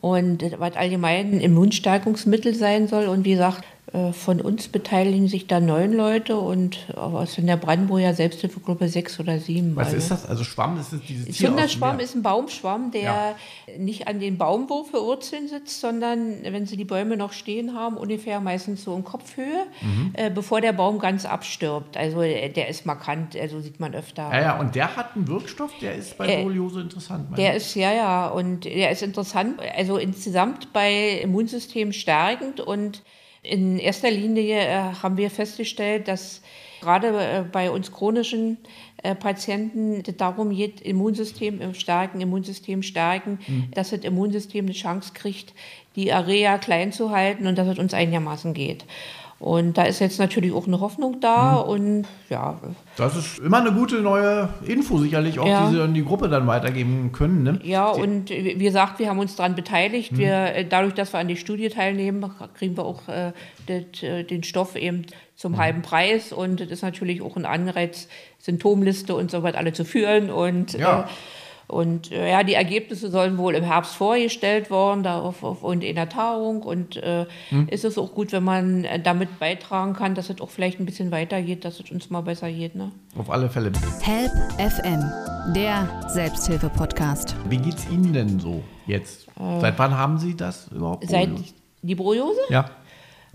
Und 0.00 0.42
äh, 0.42 0.58
was 0.58 0.76
allgemein 0.76 1.32
ein 1.32 1.40
Immunstärkungsmittel 1.40 2.54
sein 2.54 2.86
soll. 2.88 3.06
Und 3.06 3.24
wie 3.24 3.32
gesagt, 3.32 3.64
von 4.12 4.40
uns 4.40 4.66
beteiligen 4.66 5.28
sich 5.28 5.46
da 5.46 5.60
neun 5.60 5.92
Leute 5.92 6.36
und 6.38 6.92
aus 6.96 7.36
der 7.38 7.56
Brandenburger 7.56 8.14
Selbsthilfegruppe 8.14 8.88
sechs 8.88 9.20
oder 9.20 9.38
sieben. 9.38 9.76
Was 9.76 9.86
Also- 9.86 9.96
ist 9.98 10.10
das? 10.10 10.26
Also 10.26 10.42
Schwamm, 10.42 10.76
das 10.76 10.92
ist 10.92 11.08
dieses 11.08 11.36
Tier 11.36 11.50
Meer. 11.52 11.64
ist 12.00 12.14
ein 12.16 12.22
Baumschwamm, 12.22 12.90
der 12.90 13.02
Ja. 13.02 13.34
nicht 13.78 14.08
an 14.08 14.18
den 14.18 14.38
Baumwurfelwurzeln 14.38 15.46
sitzt, 15.46 15.80
sondern 15.80 16.34
wenn 16.42 16.66
sie 16.66 16.76
die 16.76 16.84
Bäume 16.84 17.16
noch 17.16 17.32
stehen 17.32 17.74
haben, 17.74 17.96
ungefähr 17.96 18.40
meistens 18.40 18.82
so 18.82 18.96
in 18.96 19.04
Kopfhöhe, 19.04 19.66
Mhm. 19.80 20.10
äh, 20.14 20.30
bevor 20.30 20.60
der 20.60 20.72
Baum 20.72 20.98
ganz 20.98 21.24
abstirbt. 21.24 21.96
Also 21.96 22.22
äh, 22.22 22.48
der 22.50 22.68
ist 22.68 22.86
markant, 22.86 23.36
also 23.36 23.60
sieht 23.60 23.78
man 23.78 23.94
öfter. 23.94 24.30
Ja, 24.32 24.40
ja, 24.40 24.58
und 24.58 24.74
der 24.74 24.96
hat 24.96 25.14
einen 25.14 25.28
Wirkstoff, 25.28 25.70
der 25.80 25.94
ist 25.94 26.18
bei 26.18 26.26
Äh, 26.26 26.42
Borreliose 26.42 26.80
interessant. 26.80 27.30
meine 27.30 27.40
Der 27.40 27.52
ich. 27.56 27.62
ist, 27.62 27.74
ja, 27.76 27.92
ja, 27.92 28.26
und 28.28 28.64
der 28.64 28.90
ist 28.90 29.02
interessant, 29.02 29.60
also 29.76 29.96
insgesamt 29.96 30.72
bei 30.72 31.20
Immunsystem 31.22 31.92
stärkend 31.92 32.58
und 32.60 33.02
in 33.48 33.78
erster 33.78 34.10
Linie 34.10 34.60
äh, 34.60 34.94
haben 35.02 35.16
wir 35.16 35.30
festgestellt, 35.30 36.08
dass 36.08 36.42
gerade 36.80 37.08
äh, 37.08 37.44
bei 37.50 37.70
uns 37.70 37.92
chronischen 37.92 38.58
äh, 39.02 39.14
Patienten 39.14 40.02
darum 40.16 40.50
geht, 40.50 40.80
Immunsystem 40.80 41.60
im 41.60 41.74
stärken, 41.74 42.20
Immunsystem 42.20 42.82
stärken, 42.82 43.38
dass 43.74 43.90
das 43.90 44.00
Immunsystem 44.00 44.66
eine 44.66 44.74
Chance 44.74 45.12
kriegt, 45.14 45.54
die 45.94 46.12
Area 46.12 46.58
klein 46.58 46.92
zu 46.92 47.10
halten 47.10 47.46
und 47.46 47.56
dass 47.56 47.68
es 47.68 47.78
uns 47.78 47.94
einigermaßen 47.94 48.52
geht. 48.54 48.84
Und 49.38 49.76
da 49.76 49.82
ist 49.82 49.98
jetzt 50.00 50.18
natürlich 50.18 50.50
auch 50.54 50.66
eine 50.66 50.80
Hoffnung 50.80 51.20
da 51.20 51.62
Mhm. 51.62 51.68
und 51.70 52.04
ja, 52.30 52.58
Das 52.96 53.14
ist 53.16 53.38
immer 53.38 53.58
eine 53.58 53.70
gute 53.72 53.96
neue 54.00 54.48
Info, 54.66 54.96
sicherlich 54.96 55.38
auch, 55.38 55.46
Ja. 55.46 55.68
die 55.68 55.74
Sie 55.76 55.82
an 55.82 55.92
die 55.92 56.02
Gruppe 56.04 56.30
dann 56.30 56.46
weitergeben 56.46 57.12
können. 57.12 57.42
Ne? 57.42 57.60
ja 57.62 57.88
und 57.88 58.30
wie 58.30 58.54
gesagt, 58.54 58.98
wir 58.98 59.10
haben 59.10 59.18
uns 59.18 59.36
daran 59.36 59.54
beteiligt. 59.54 60.12
Mhm. 60.12 60.18
Wir, 60.18 60.32
äh, 60.54 60.64
dadurch, 60.66 60.94
dass 60.94 61.12
wir 61.12 61.18
an 61.18 61.28
die 61.28 61.36
Studie 61.36 61.68
teilnehmen, 61.68 62.24
kriegen 62.54 62.78
wir 62.78 62.86
auch 62.86 63.08
äh, 63.08 63.32
det, 63.68 64.02
äh, 64.02 64.22
den 64.24 64.42
Stoff 64.42 64.74
eben 64.74 65.04
zum 65.36 65.52
Mhm. 65.52 65.56
halben 65.58 65.82
Preis 65.82 66.32
und 66.32 66.60
das 66.60 66.68
ist 66.70 66.82
natürlich 66.82 67.20
auch 67.20 67.36
ein 67.36 67.44
Anreiz, 67.44 68.08
Symptomliste 68.38 69.14
und 69.14 69.30
so 69.30 69.42
weiter 69.42 69.58
alle 69.58 69.74
zu 69.74 69.84
führen 69.84 70.30
und 70.30 70.72
Ja. 70.72 71.00
äh, 71.00 71.04
und 71.68 72.12
äh, 72.12 72.30
ja, 72.30 72.42
die 72.44 72.54
Ergebnisse 72.54 73.10
sollen 73.10 73.38
wohl 73.38 73.54
im 73.54 73.64
Herbst 73.64 73.96
vorgestellt 73.96 74.70
worden, 74.70 75.02
da 75.02 75.18
auf, 75.20 75.42
auf 75.42 75.62
und 75.64 75.82
in 75.82 75.96
der 75.96 76.08
Tagung. 76.08 76.62
Und 76.62 76.96
äh, 76.96 77.26
Hm. 77.48 77.68
ist 77.68 77.84
es 77.84 77.98
auch 77.98 78.14
gut, 78.14 78.32
wenn 78.32 78.44
man 78.44 78.84
äh, 78.84 79.00
damit 79.00 79.38
beitragen 79.40 79.92
kann, 79.94 80.14
dass 80.14 80.30
es 80.30 80.40
auch 80.40 80.50
vielleicht 80.50 80.78
ein 80.78 80.86
bisschen 80.86 81.10
weitergeht, 81.10 81.64
dass 81.64 81.80
es 81.80 81.90
uns 81.90 82.08
mal 82.10 82.20
besser 82.20 82.50
geht. 82.52 82.74
Ne? 82.76 82.92
Auf 83.18 83.30
alle 83.30 83.48
Fälle. 83.50 83.72
Help 84.02 84.30
FM, 84.58 85.02
der 85.54 85.88
Selbsthilfe-Podcast. 86.08 87.34
Wie 87.48 87.58
geht's 87.58 87.86
Ihnen 87.90 88.12
denn 88.12 88.38
so 88.40 88.62
jetzt? 88.86 89.26
Seit 89.60 89.78
wann 89.78 89.96
haben 89.96 90.18
Sie 90.18 90.36
das 90.36 90.68
überhaupt? 90.68 91.04
Äh. 91.04 91.08
Seit 91.08 91.30
die 91.82 91.94
Borreliose? 91.94 92.40
ja. 92.50 92.70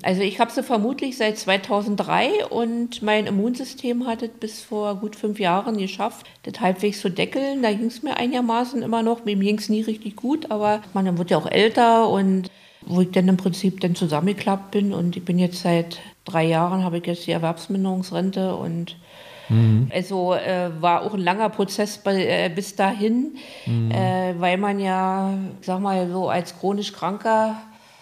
Also 0.03 0.21
ich 0.21 0.39
habe 0.39 0.51
sie 0.51 0.63
vermutlich 0.63 1.17
seit 1.17 1.37
2003 1.37 2.45
und 2.47 3.01
mein 3.01 3.27
Immunsystem 3.27 4.07
hat 4.07 4.23
es 4.23 4.29
bis 4.29 4.61
vor 4.61 4.95
gut 4.95 5.15
fünf 5.15 5.39
Jahren 5.39 5.77
geschafft, 5.77 6.25
das 6.43 6.59
halbwegs 6.59 7.01
zu 7.01 7.09
deckeln. 7.09 7.61
Da 7.61 7.71
ging 7.71 7.87
es 7.87 8.01
mir 8.01 8.17
einigermaßen 8.17 8.81
immer 8.81 9.03
noch. 9.03 9.25
Mir 9.25 9.35
ging 9.35 9.57
es 9.57 9.69
nie 9.69 9.81
richtig 9.81 10.15
gut, 10.15 10.49
aber 10.49 10.81
man 10.93 11.05
dann 11.05 11.17
wird 11.17 11.31
ja 11.31 11.37
auch 11.37 11.49
älter 11.49 12.09
und 12.09 12.49
wo 12.83 13.01
ich 13.01 13.11
dann 13.11 13.27
im 13.27 13.37
Prinzip 13.37 13.79
dann 13.81 13.93
zusammengeklappt 13.93 14.71
bin 14.71 14.91
und 14.91 15.15
ich 15.15 15.23
bin 15.23 15.37
jetzt 15.37 15.61
seit 15.61 15.99
drei 16.25 16.45
Jahren, 16.45 16.83
habe 16.83 16.97
ich 16.97 17.05
jetzt 17.05 17.27
die 17.27 17.31
Erwerbsminderungsrente 17.31 18.55
und 18.55 18.95
also 19.93 20.33
äh, 20.33 20.69
war 20.79 21.01
auch 21.01 21.13
ein 21.13 21.19
langer 21.19 21.49
Prozess 21.49 21.97
bei, 21.97 22.25
äh, 22.25 22.49
bis 22.49 22.75
dahin, 22.75 23.35
äh, 23.91 24.33
weil 24.39 24.57
man 24.57 24.79
ja, 24.79 25.33
ich 25.59 25.65
sag 25.65 25.81
mal 25.81 26.09
so 26.09 26.29
als 26.29 26.57
chronisch 26.57 26.93
Kranker, 26.93 27.57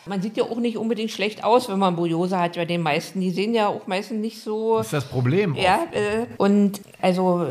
man 0.10 0.22
sieht 0.22 0.36
ja 0.36 0.44
auch 0.44 0.58
nicht 0.58 0.78
unbedingt 0.78 1.12
schlecht 1.12 1.44
aus, 1.44 1.70
wenn 1.70 1.80
man 1.80 1.96
Borreliose 1.96 2.38
hat 2.38 2.56
bei 2.56 2.66
den 2.66 2.82
meisten. 2.82 3.22
Die 3.22 3.30
sehen 3.30 3.54
ja 3.54 3.68
auch 3.68 3.88
meistens 3.88 4.20
nicht 4.20 4.42
so. 4.42 4.78
Das 4.78 4.88
ist 4.88 4.94
das 4.94 5.06
Problem. 5.06 5.56
Ja, 5.56 5.88
äh, 5.92 6.26
und 6.38 6.82
also 7.02 7.48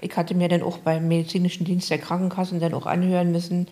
ich 0.00 0.14
hatte 0.16 0.34
mir 0.34 0.48
dann 0.48 0.62
auch 0.62 0.78
beim 0.78 1.08
medizinischen 1.08 1.64
Dienst 1.64 1.90
der 1.90 1.98
Krankenkassen 1.98 2.60
dann 2.60 2.74
auch 2.74 2.86
anhören 2.86 3.32
müssen, 3.32 3.68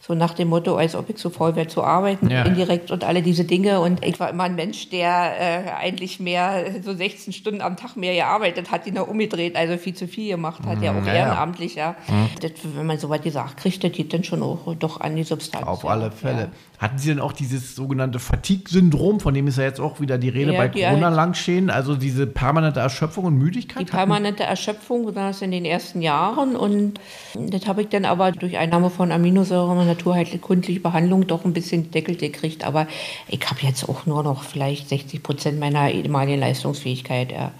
so 0.00 0.14
nach 0.14 0.32
dem 0.32 0.48
Motto, 0.48 0.76
als 0.76 0.94
ob 0.94 1.10
ich 1.10 1.18
so 1.18 1.28
faul 1.28 1.56
wäre 1.56 1.66
zu 1.66 1.82
arbeiten, 1.82 2.30
Ja. 2.30 2.42
indirekt 2.44 2.90
und 2.90 3.04
alle 3.04 3.20
diese 3.20 3.44
Dinge. 3.44 3.80
Und 3.80 4.04
ich 4.04 4.18
war 4.20 4.30
immer 4.30 4.44
ein 4.44 4.54
Mensch, 4.54 4.90
der 4.90 5.66
äh, 5.66 5.70
eigentlich 5.70 6.20
mehr, 6.20 6.66
so 6.82 6.94
16 6.94 7.32
Stunden 7.32 7.60
am 7.60 7.76
Tag 7.76 7.96
mehr 7.96 8.14
gearbeitet 8.14 8.70
hat, 8.70 8.86
die 8.86 8.92
noch 8.92 9.08
umgedreht, 9.08 9.56
also 9.56 9.76
viel 9.76 9.94
zu 9.94 10.06
viel 10.06 10.28
gemacht 10.30 10.62
hat, 10.64 10.80
ja 10.82 10.92
auch 10.92 11.04
ja, 11.04 11.12
ehrenamtlich, 11.14 11.74
ja. 11.74 11.96
Das, 12.40 12.52
wenn 12.76 12.86
man 12.86 12.98
so 12.98 13.08
was 13.10 13.20
gesagt 13.22 13.56
kriegt, 13.58 13.82
das 13.82 13.90
geht 13.92 14.14
dann 14.14 14.22
schon 14.24 14.42
auch 14.42 14.74
doch 14.78 15.00
an 15.00 15.16
die 15.16 15.24
Substanz. 15.24 15.66
Auf 15.66 15.82
ja. 15.82 15.90
alle 15.90 16.10
Fälle. 16.12 16.50
Hatten 16.78 16.96
Sie 16.98 17.08
denn 17.08 17.18
auch 17.18 17.32
dieses 17.32 17.74
sogenannte 17.74 18.20
Fatigue-Syndrom, 18.20 19.18
von 19.18 19.34
dem 19.34 19.48
ist 19.48 19.58
ja 19.58 19.64
jetzt 19.64 19.80
auch 19.80 19.98
wieder 20.00 20.16
die 20.16 20.28
Rede 20.28 20.52
bei 20.52 20.68
die- 20.68 20.82
Corona 20.82 21.08
langstehen, 21.08 21.70
also 21.70 21.96
diese 21.96 22.28
permanente 22.28 22.78
Erschöpfung 22.78 23.24
und 23.24 23.34
Müdigkeit? 23.36 23.80
Die 23.80 23.90
permanente 23.90 24.44
Erschöpfung, 24.44 25.04
besonders 25.04 25.42
in 25.42 25.50
den 25.50 25.64
ersten 25.64 26.02
Jahren. 26.02 26.54
Und 26.54 27.00
das 27.34 27.66
habe 27.66 27.82
ich 27.82 27.88
dann 27.88 28.04
aber 28.04 28.30
durch 28.30 28.58
Einnahme 28.58 28.90
von 28.90 29.10
Aminosäuren 29.10 29.87
naturheilkundliche 29.88 30.80
Behandlung 30.80 31.26
doch 31.26 31.44
ein 31.44 31.52
bisschen 31.52 31.84
gedeckelt 31.84 32.20
gekriegt. 32.20 32.64
Aber 32.64 32.86
ich 33.28 33.40
habe 33.48 33.60
jetzt 33.62 33.88
auch 33.88 34.06
nur 34.06 34.22
noch 34.22 34.44
vielleicht 34.44 34.88
60 34.88 35.22
Prozent 35.22 35.58
meiner 35.58 35.90
ehemaligen 35.90 36.40
Leistungsfähigkeit. 36.40 37.32
Ja. 37.32 37.52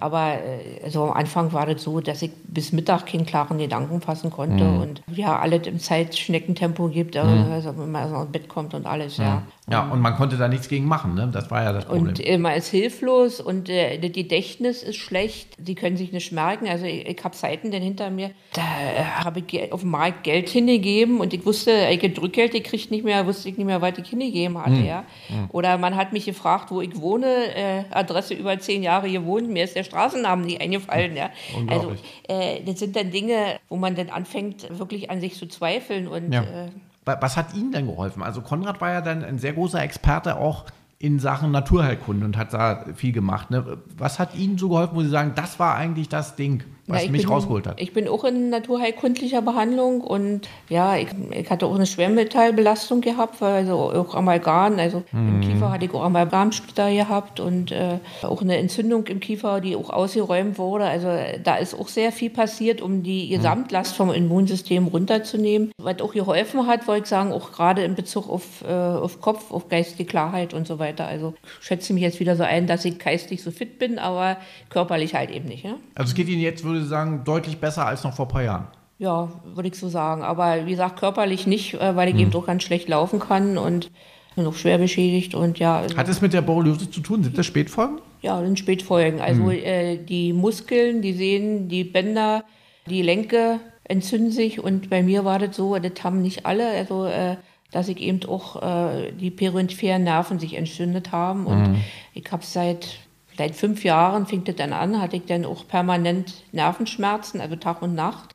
Aber 0.00 0.34
äh, 0.34 0.84
also 0.84 1.04
am 1.04 1.12
Anfang 1.12 1.52
war 1.52 1.66
das 1.66 1.82
so, 1.82 2.00
dass 2.00 2.22
ich 2.22 2.30
bis 2.44 2.72
Mittag 2.72 3.06
keinen 3.06 3.26
klaren 3.26 3.58
Gedanken 3.58 4.00
fassen 4.00 4.30
konnte 4.30 4.64
und 4.64 5.02
ja, 5.06 5.38
alles 5.38 5.66
im 5.66 5.78
Zeitschneckentempo 5.78 6.88
gibt, 6.88 7.16
also 7.16 7.76
wenn 7.76 7.90
man 7.90 8.14
aus 8.14 8.26
dem 8.26 8.32
Bett 8.32 8.48
kommt 8.48 8.74
und 8.74 8.86
alles. 8.86 9.16
Ja. 9.16 9.42
Ja, 9.70 9.88
und 9.88 10.00
man 10.00 10.16
konnte 10.16 10.36
da 10.36 10.48
nichts 10.48 10.68
gegen 10.68 10.86
machen, 10.86 11.14
ne? 11.14 11.30
Das 11.32 11.48
war 11.50 11.62
ja 11.62 11.72
das 11.72 11.84
Problem. 11.84 12.08
Und 12.08 12.26
äh, 12.26 12.36
man 12.36 12.54
ist 12.54 12.68
hilflos 12.68 13.40
und 13.40 13.68
äh, 13.68 13.98
das 13.98 14.10
Gedächtnis 14.10 14.82
ist 14.82 14.96
schlecht. 14.96 15.56
Sie 15.64 15.76
können 15.76 15.96
sich 15.96 16.10
nicht 16.10 16.32
merken. 16.32 16.66
Also 16.66 16.84
ich, 16.84 17.06
ich 17.06 17.24
habe 17.24 17.36
Seiten 17.36 17.70
denn 17.70 17.82
hinter 17.82 18.10
mir, 18.10 18.32
da 18.54 18.60
äh, 18.60 19.04
habe 19.24 19.40
ich 19.46 19.72
auf 19.72 19.82
dem 19.82 19.90
Markt 19.90 20.24
Geld 20.24 20.48
hingegeben 20.48 21.20
und 21.20 21.32
ich 21.32 21.46
wusste, 21.46 21.61
ich 21.70 22.02
hab 22.02 22.14
Drückgeld, 22.14 22.54
ich 22.54 22.64
kriege 22.64 22.88
nicht 22.90 23.04
mehr, 23.04 23.26
wusste 23.26 23.48
ich 23.48 23.56
nicht 23.56 23.66
mehr, 23.66 23.80
was 23.80 23.96
ich 23.98 24.08
hingegeben 24.08 24.58
hatte. 24.58 24.76
Hm. 24.76 24.84
Ja. 24.84 25.04
Oder 25.50 25.78
man 25.78 25.96
hat 25.96 26.12
mich 26.12 26.24
gefragt, 26.26 26.70
wo 26.70 26.80
ich 26.80 26.98
wohne, 27.00 27.26
äh, 27.54 27.84
Adresse 27.90 28.34
über 28.34 28.58
zehn 28.58 28.82
Jahre 28.82 29.10
gewohnt, 29.10 29.48
mir 29.48 29.64
ist 29.64 29.76
der 29.76 29.84
Straßennamen 29.84 30.44
nicht 30.44 30.60
eingefallen. 30.60 31.16
Ja. 31.16 31.30
Also 31.68 31.92
äh, 32.28 32.62
das 32.64 32.78
sind 32.80 32.96
dann 32.96 33.10
Dinge, 33.10 33.58
wo 33.68 33.76
man 33.76 33.94
dann 33.94 34.10
anfängt, 34.10 34.66
wirklich 34.78 35.10
an 35.10 35.20
sich 35.20 35.36
zu 35.36 35.46
zweifeln 35.46 36.08
und 36.08 36.32
Ja. 36.32 36.42
äh, 36.42 36.68
Wa- 37.04 37.18
Was 37.20 37.36
hat 37.36 37.54
Ihnen 37.54 37.72
denn 37.72 37.86
geholfen? 37.86 38.22
Also 38.22 38.40
Konrad 38.42 38.80
war 38.80 38.92
ja 38.92 39.00
dann 39.00 39.24
ein 39.24 39.38
sehr 39.38 39.52
großer 39.54 39.82
Experte 39.82 40.36
auch 40.36 40.64
in 40.98 41.18
Sachen 41.18 41.50
Naturheilkunde 41.50 42.24
und 42.24 42.36
hat 42.36 42.52
da 42.52 42.84
viel 42.94 43.10
gemacht. 43.12 43.50
Ne? 43.50 43.78
Was 43.98 44.20
hat 44.20 44.36
Ihnen 44.36 44.56
so 44.56 44.68
geholfen, 44.68 44.94
wo 44.94 45.02
Sie 45.02 45.08
sagen, 45.08 45.32
das 45.34 45.58
war 45.58 45.74
eigentlich 45.74 46.08
das 46.08 46.36
Ding, 46.36 46.62
was 46.86 47.04
ich 47.04 47.10
mich 47.10 47.22
bin, 47.22 47.30
rausgeholt 47.30 47.66
hat? 47.66 47.80
Ich 47.80 47.92
bin 47.92 48.08
auch 48.08 48.24
in 48.24 48.50
naturheilkundlicher 48.50 49.40
Behandlung 49.40 50.00
und 50.00 50.48
ja, 50.68 50.96
ich, 50.96 51.08
ich 51.30 51.48
hatte 51.48 51.66
auch 51.66 51.74
eine 51.74 51.86
Schwermetallbelastung 51.86 53.00
gehabt, 53.00 53.40
weil 53.40 53.52
also 53.54 53.92
auch 53.92 54.14
Amalgam, 54.14 54.78
also 54.78 55.04
im 55.12 55.40
Kiefer 55.40 55.70
hatte 55.70 55.84
ich 55.84 55.94
auch 55.94 56.02
Amalgamsplitter 56.02 56.92
gehabt 56.92 57.38
und 57.38 57.70
äh, 57.70 57.98
auch 58.22 58.42
eine 58.42 58.56
Entzündung 58.56 59.06
im 59.06 59.20
Kiefer, 59.20 59.60
die 59.60 59.76
auch 59.76 59.90
ausgeräumt 59.90 60.58
wurde. 60.58 60.86
Also 60.86 61.08
da 61.42 61.56
ist 61.56 61.78
auch 61.78 61.88
sehr 61.88 62.10
viel 62.10 62.30
passiert, 62.30 62.80
um 62.80 63.02
die 63.02 63.28
Gesamtlast 63.28 63.94
vom 63.94 64.10
Immunsystem 64.10 64.88
runterzunehmen. 64.88 65.72
Was 65.78 66.00
auch 66.00 66.12
geholfen 66.12 66.66
hat, 66.66 66.88
wollte 66.88 67.04
ich 67.04 67.08
sagen, 67.08 67.32
auch 67.32 67.52
gerade 67.52 67.84
in 67.84 67.94
Bezug 67.94 68.28
auf, 68.28 68.62
äh, 68.66 68.72
auf 68.72 69.20
Kopf, 69.20 69.52
auf 69.52 69.68
geistige 69.68 70.04
Klarheit 70.04 70.52
und 70.52 70.66
so 70.66 70.78
weiter. 70.78 71.06
Also 71.06 71.34
ich 71.60 71.66
schätze 71.66 71.92
mich 71.92 72.02
jetzt 72.02 72.18
wieder 72.18 72.36
so 72.36 72.42
ein, 72.42 72.66
dass 72.66 72.84
ich 72.84 72.98
geistig 72.98 73.42
so 73.42 73.50
fit 73.50 73.78
bin, 73.78 73.98
aber 73.98 74.36
körperlich 74.68 75.14
halt 75.14 75.30
eben 75.30 75.46
nicht. 75.46 75.64
Ja? 75.64 75.74
Also 75.94 76.10
es 76.10 76.14
geht 76.14 76.28
Ihnen 76.28 76.42
jetzt, 76.42 76.64
würde 76.72 76.84
ich 76.84 76.88
sagen, 76.88 77.22
deutlich 77.24 77.58
besser 77.58 77.86
als 77.86 78.04
noch 78.04 78.14
vor 78.14 78.26
ein 78.26 78.32
paar 78.32 78.42
Jahren. 78.42 78.66
Ja, 78.98 79.28
würde 79.54 79.68
ich 79.68 79.76
so 79.76 79.88
sagen. 79.88 80.22
Aber 80.22 80.66
wie 80.66 80.70
gesagt, 80.70 80.98
körperlich 80.98 81.46
nicht, 81.46 81.74
äh, 81.74 81.96
weil 81.96 82.08
ich 82.08 82.16
eben 82.16 82.30
doch 82.30 82.46
ganz 82.46 82.62
schlecht 82.62 82.88
laufen 82.88 83.20
kann 83.20 83.58
und 83.58 83.90
bin 84.36 84.46
auch 84.46 84.54
schwer 84.54 84.78
beschädigt 84.78 85.34
und 85.34 85.58
ja, 85.58 85.78
also, 85.78 85.96
Hat 85.96 86.08
es 86.08 86.20
mit 86.20 86.32
der 86.32 86.42
Borreliose 86.42 86.90
zu 86.90 87.00
tun? 87.00 87.22
Sind 87.22 87.36
das 87.36 87.46
Spätfolgen? 87.46 87.98
ja, 88.22 88.40
sind 88.40 88.58
Spätfolgen. 88.58 89.20
Also 89.20 89.50
äh, 89.50 89.98
die 89.98 90.32
Muskeln, 90.32 91.02
die 91.02 91.12
Sehnen, 91.12 91.68
die 91.68 91.84
Bänder, 91.84 92.44
die 92.86 93.02
Lenke 93.02 93.60
entzünden 93.84 94.30
sich 94.30 94.62
und 94.62 94.88
bei 94.88 95.02
mir 95.02 95.24
war 95.24 95.38
das 95.38 95.56
so, 95.56 95.76
das 95.76 96.04
haben 96.04 96.22
nicht 96.22 96.46
alle, 96.46 96.68
also 96.68 97.04
äh, 97.04 97.36
dass 97.72 97.88
ich 97.88 97.98
eben 97.98 98.24
auch 98.28 98.62
äh, 98.62 99.12
die 99.12 99.30
periphere 99.30 99.98
Nerven 99.98 100.38
sich 100.38 100.54
entzündet 100.54 101.10
haben 101.10 101.46
und 101.46 101.82
ich 102.14 102.30
habe 102.30 102.44
seit 102.44 103.00
seit 103.36 103.54
fünf 103.54 103.84
Jahren 103.84 104.26
fing 104.26 104.44
das 104.44 104.56
dann 104.56 104.72
an, 104.72 105.00
hatte 105.00 105.16
ich 105.16 105.26
dann 105.26 105.44
auch 105.44 105.66
permanent 105.66 106.44
Nervenschmerzen, 106.52 107.40
also 107.40 107.56
Tag 107.56 107.82
und 107.82 107.94
Nacht. 107.94 108.34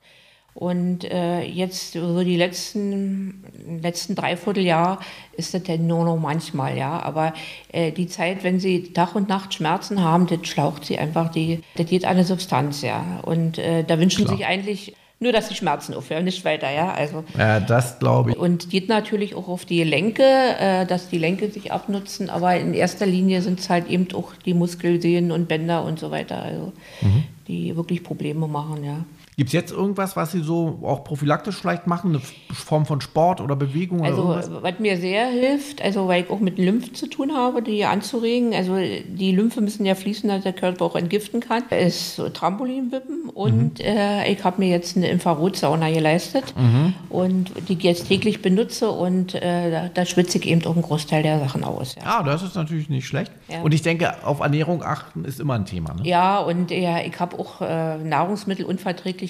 Und 0.54 1.04
äh, 1.04 1.44
jetzt, 1.44 1.94
so 1.94 2.24
die 2.24 2.36
letzten, 2.36 3.44
letzten 3.80 4.16
Dreivierteljahr, 4.16 5.00
ist 5.34 5.54
das 5.54 5.62
dann 5.62 5.86
nur 5.86 6.04
noch 6.04 6.18
manchmal, 6.18 6.76
ja. 6.76 7.00
Aber 7.00 7.34
äh, 7.72 7.92
die 7.92 8.08
Zeit, 8.08 8.44
wenn 8.44 8.60
Sie 8.60 8.92
Tag 8.92 9.14
und 9.14 9.30
Nacht 9.30 9.54
Schmerzen 9.54 10.04
haben, 10.04 10.26
das 10.26 10.48
schlaucht 10.48 10.84
Sie 10.86 10.98
einfach, 10.98 11.30
die, 11.30 11.62
das 11.76 11.86
geht 11.86 12.06
an 12.06 12.12
eine 12.14 12.24
Substanz, 12.24 12.82
ja. 12.82 13.20
Und 13.22 13.60
äh, 13.60 13.84
da 13.84 14.00
wünschen 14.00 14.26
Klar. 14.26 14.36
sich 14.36 14.48
eigentlich 14.48 14.96
nur, 15.20 15.32
dass 15.32 15.48
die 15.50 15.56
Schmerzen 15.56 15.94
aufhören, 15.94 16.26
nicht 16.26 16.46
weiter, 16.46 16.70
ja. 16.72 16.94
Also, 16.94 17.24
Ja, 17.38 17.60
das 17.60 17.98
glaube 18.00 18.32
ich. 18.32 18.38
und 18.38 18.70
geht 18.70 18.88
natürlich 18.88 19.34
auch 19.36 19.48
auf 19.48 19.66
die 19.66 19.78
Gelenke, 19.78 20.24
äh, 20.24 20.86
dass 20.86 21.10
die 21.10 21.16
Gelenke 21.18 21.50
sich 21.50 21.72
abnutzen, 21.72 22.30
aber 22.30 22.56
in 22.56 22.74
erster 22.74 23.06
Linie 23.06 23.42
sind 23.42 23.60
es 23.60 23.70
halt 23.70 23.90
eben 23.90 24.08
auch 24.14 24.34
die 24.46 24.54
Muskelsehnen 24.54 25.32
und 25.32 25.48
Bänder 25.48 25.84
und 25.84 26.00
so 26.00 26.12
weiter, 26.12 26.44
also 26.44 26.72
die 27.48 27.76
wirklich 27.76 28.04
Probleme 28.04 28.48
machen, 28.48 28.84
ja. 28.84 29.06
Gibt 29.38 29.50
es 29.50 29.54
jetzt 29.54 29.72
irgendwas, 29.72 30.16
was 30.16 30.32
Sie 30.32 30.42
so 30.42 30.80
auch 30.82 31.04
prophylaktisch 31.04 31.58
vielleicht 31.58 31.86
machen? 31.86 32.10
Eine 32.10 32.22
Form 32.56 32.88
von 32.88 33.02
Sport 33.02 33.40
oder 33.40 33.56
Bewegung 33.56 34.00
oder 34.00 34.10
Also, 34.10 34.22
irgendwas? 34.32 34.50
was 34.64 34.80
mir 34.80 34.98
sehr 34.98 35.28
hilft, 35.28 35.80
also 35.80 36.08
weil 36.08 36.24
ich 36.24 36.32
auch 36.32 36.40
mit 36.40 36.58
Lymph 36.58 36.94
zu 36.94 37.08
tun 37.08 37.32
habe, 37.36 37.62
die 37.62 37.86
anzuregen, 37.86 38.56
also 38.56 38.76
die 38.80 39.32
Lymphe 39.36 39.62
müssen 39.62 39.86
ja 39.86 39.94
fließen, 39.94 40.28
dass 40.28 40.42
der 40.42 40.54
Körper 40.54 40.86
auch 40.86 40.96
entgiften 40.96 41.40
kann, 41.40 41.62
ist 41.70 42.16
so 42.16 42.30
Trampolinwippen 42.30 43.30
und 43.30 43.80
äh, 43.80 44.28
ich 44.32 44.44
habe 44.44 44.60
mir 44.60 44.70
jetzt 44.70 44.98
eine 44.98 45.08
Infrarotsauna 45.10 45.92
geleistet 45.92 46.56
und 47.10 47.52
die 47.70 47.74
ich 47.74 47.84
jetzt 47.84 48.08
täglich 48.08 48.42
benutze 48.42 48.90
und 48.90 49.36
äh, 49.36 49.70
da, 49.70 49.90
da 49.94 50.06
schwitze 50.08 50.40
ich 50.40 50.48
eben 50.48 50.66
auch 50.66 50.74
einen 50.74 50.82
Großteil 50.82 51.22
der 51.22 51.38
Sachen 51.42 51.64
aus. 51.64 51.94
Ja. 51.94 52.02
Ja, 52.22 52.24
das 52.24 52.42
ist 52.42 52.56
natürlich 52.56 52.90
nicht 52.90 53.06
schlecht. 53.06 53.32
Ja. 53.50 53.62
Und 53.62 53.72
ich 53.76 53.84
denke, 53.84 54.26
auf 54.26 54.40
Ernährung 54.40 54.82
achten 54.82 55.26
ist 55.26 55.40
immer 55.40 55.54
ein 55.54 55.66
Thema. 55.66 55.94
Ne? 55.94 56.02
Ja, 56.10 56.40
und 56.40 56.72
ja, 56.72 57.02
ich 57.02 57.20
habe 57.20 57.38
auch 57.38 57.62
äh, 57.62 58.00